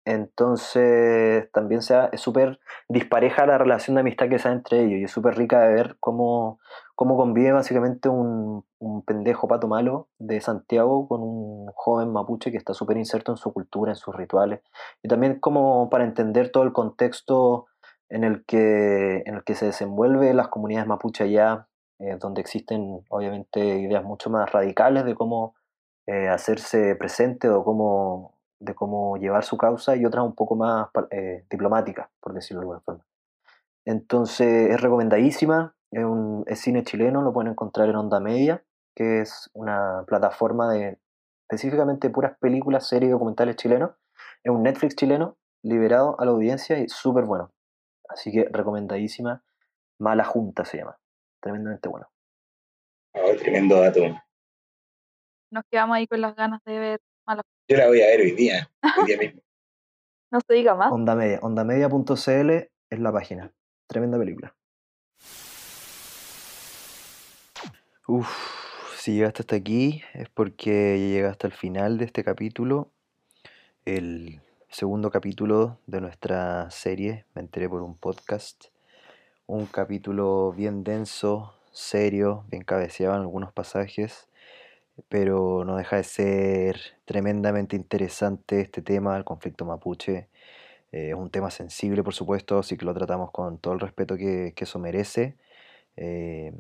entonces 0.05 1.51
también 1.53 1.83
se 1.83 1.95
ha- 1.95 2.07
es 2.12 2.20
súper 2.20 2.59
dispareja 2.89 3.47
la 3.47 3.59
relación 3.59 3.95
de 3.95 4.01
amistad 4.01 4.29
que 4.29 4.39
se 4.39 4.49
da 4.49 4.55
entre 4.55 4.81
ellos 4.85 5.01
y 5.01 5.05
es 5.05 5.11
súper 5.11 5.37
rica 5.37 5.61
de 5.61 5.74
ver 5.74 5.97
cómo, 6.01 6.59
cómo 6.95 7.16
convive 7.16 7.53
básicamente 7.53 8.09
un, 8.09 8.65
un 8.79 9.03
pendejo 9.05 9.49
pato 9.49 9.69
malo 9.69 10.09
de 10.19 10.41
Santiago 10.41 11.07
con 11.09 11.23
un 11.23 11.66
joven 11.74 12.12
mapuche 12.12 12.51
que 12.51 12.57
está 12.59 12.74
súper 12.74 12.97
inserto 12.97 13.33
en 13.33 13.37
su 13.39 13.53
cultura, 13.53 13.93
en 13.93 13.97
sus 13.97 14.15
rituales. 14.15 14.61
Y 15.03 15.09
también 15.09 15.39
como 15.41 15.89
para 15.91 16.05
entender 16.05 16.51
todo 16.51 16.65
el 16.65 16.73
contexto 16.73 17.66
en 18.09 18.24
el 18.24 18.45
que, 18.45 19.23
en 19.24 19.37
el 19.37 19.45
que 19.45 19.55
se 19.55 19.66
desenvuelve 19.66 20.35
las 20.35 20.49
comunidades 20.49 20.89
mapuche 20.89 21.24
allá, 21.24 21.69
eh, 21.99 22.16
donde 22.20 22.41
existen 22.41 23.05
obviamente 23.09 23.61
ideas 23.61 24.05
mucho 24.05 24.29
más 24.31 24.51
radicales 24.53 25.05
de 25.05 25.15
cómo 25.15 25.55
eh, 26.07 26.29
hacerse 26.29 26.97
presente 26.97 27.49
o 27.49 27.65
cómo, 27.65 28.35
de 28.62 28.74
cómo 28.74 29.16
llevar 29.16 29.44
su 29.44 29.56
causa 29.56 29.97
y 29.97 30.05
otras 30.05 30.24
un 30.24 30.34
poco 30.34 30.56
más 30.56 30.89
eh, 31.10 31.44
diplomáticas, 31.51 32.09
por 32.20 32.32
decirlo 32.32 32.60
de 32.60 32.64
alguna 32.64 32.80
forma. 32.80 33.06
Entonces 33.84 34.70
es 34.70 34.80
recomendadísima, 34.80 35.74
es, 35.90 36.05
un, 36.05 36.44
es 36.47 36.60
cine 36.60 36.84
chileno, 36.84 37.22
lo 37.22 37.32
pueden 37.32 37.52
encontrar 37.52 37.89
en 37.89 37.97
Onda 37.97 38.20
Media, 38.20 38.64
que 38.94 39.20
es 39.20 39.51
una 39.55 40.05
plataforma 40.06 40.72
de 40.72 40.98
específicamente 41.48 42.10
puras 42.10 42.39
películas, 42.39 42.89
series 42.89 43.09
y 43.09 43.12
documentales 43.12 43.56
chilenos. 43.56 43.90
Es 44.44 44.52
un 44.52 44.62
Netflix 44.62 44.97
chileno 44.97 45.36
liberado 45.62 46.18
a 46.20 46.24
la 46.24 46.30
audiencia 46.30 46.78
y 46.78 46.89
súper 46.89 47.24
bueno. 47.24 47.52
Así 48.09 48.30
que 48.30 48.48
recomendadísima. 48.51 49.43
Mala 49.98 50.24
Junta 50.24 50.64
se 50.64 50.78
llama. 50.78 50.98
Tremendamente 51.40 51.89
bueno. 51.89 52.09
Oh, 53.14 53.36
tremendo 53.36 53.80
dato. 53.80 54.01
Nos 55.51 55.64
quedamos 55.70 55.97
ahí 55.97 56.06
con 56.06 56.20
las 56.20 56.34
ganas 56.34 56.62
de 56.64 56.78
ver 56.78 57.01
Yo 57.73 57.78
la 57.78 57.86
voy 57.86 58.03
a 58.03 58.07
ver 58.09 58.20
hoy 58.20 58.32
día, 58.32 58.70
hoy 58.99 59.07
día 59.07 59.16
mismo. 59.16 59.40
No 60.31 60.40
se 60.47 60.53
diga 60.53 60.74
más. 60.74 60.93
Onda 60.93 61.15
Media. 61.15 61.39
Ondamedia.cl 61.40 62.51
es 62.51 62.99
la 62.99 63.12
página. 63.12 63.51
Tremenda 63.86 64.19
película. 64.19 64.55
Uf, 68.07 68.28
si 68.99 69.15
llegaste 69.15 69.43
hasta 69.43 69.57
aquí 69.57 70.03
es 70.12 70.28
porque 70.28 70.99
llegaste 70.99 71.47
al 71.47 71.55
final 71.55 71.97
de 71.97 72.05
este 72.05 72.24
capítulo. 72.24 72.90
el 73.86 74.43
segundo 74.69 75.11
capítulo 75.11 75.78
de 75.86 76.03
nuestra 76.03 76.70
serie, 76.70 77.24
me 77.35 77.40
enteré 77.40 77.70
por 77.70 77.81
un 77.81 77.97
podcast. 77.97 78.66
Un 79.47 79.65
capítulo 79.65 80.53
bien 80.53 80.85
denso, 80.85 81.55
serio, 81.73 82.44
bien 82.51 82.65
cabeceado 82.65 83.15
en 83.15 83.23
algunos 83.23 83.51
pasajes, 83.51 84.28
pero 85.09 85.64
no 85.64 85.77
deja 85.77 85.97
de 85.97 86.05
ser 86.05 86.81
tremendamente 87.05 87.77
interesante 87.77 88.60
este 88.60 88.82
tema, 88.82 89.16
el 89.16 89.24
conflicto 89.24 89.64
mapuche. 89.64 90.28
Eh, 90.93 91.10
es 91.10 91.14
un 91.14 91.31
tema 91.31 91.51
sensible, 91.51 92.02
por 92.02 92.14
supuesto, 92.14 92.59
así 92.59 92.77
que 92.77 92.85
lo 92.85 92.94
tratamos 92.94 93.31
con 93.31 93.59
todo 93.59 93.74
el 93.74 93.81
respeto 93.81 94.16
que, 94.16 94.52
que 94.56 94.64
eso 94.64 94.78
merece. 94.78 95.36
Eh, 95.97 96.52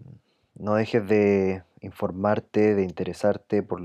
no 0.54 0.74
dejes 0.74 1.06
de 1.08 1.62
informarte, 1.80 2.74
de 2.74 2.82
interesarte 2.82 3.62
por 3.62 3.80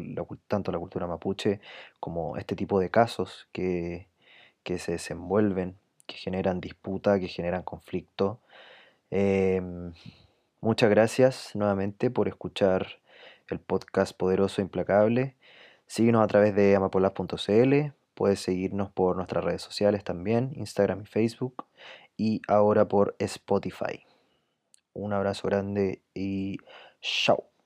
tanto 0.47 0.71
la 0.71 0.79
cultura 0.79 1.07
mapuche 1.07 1.59
como 1.99 2.37
este 2.37 2.55
tipo 2.55 2.79
de 2.79 2.89
casos 2.89 3.47
que, 3.51 4.07
que 4.63 4.77
se 4.79 4.93
desenvuelven, 4.93 5.77
que 6.05 6.17
generan 6.17 6.59
disputa, 6.61 7.19
que 7.19 7.27
generan 7.27 7.63
conflicto. 7.63 8.39
Em, 9.11 9.93
muchas 10.61 10.89
gracias 10.89 11.51
nuevamente 11.55 12.11
por 12.11 12.27
escuchar 12.27 12.99
el 13.49 13.59
podcast 13.59 14.15
Poderoso 14.17 14.61
e 14.61 14.63
Implacable. 14.63 15.35
Síguenos 15.85 16.23
a 16.23 16.27
través 16.27 16.55
de 16.55 16.75
amapolas.cl. 16.75 17.93
Puedes 18.13 18.39
seguirnos 18.39 18.91
por 18.91 19.15
nuestras 19.15 19.43
redes 19.43 19.61
sociales 19.61 20.03
también, 20.03 20.51
Instagram 20.55 21.01
y 21.01 21.05
Facebook. 21.05 21.65
Y 22.17 22.41
ahora 22.47 22.87
por 22.87 23.15
Spotify. 23.19 24.03
Un 24.93 25.13
abrazo 25.13 25.47
grande 25.47 26.01
y 26.13 26.57
chao. 27.01 27.56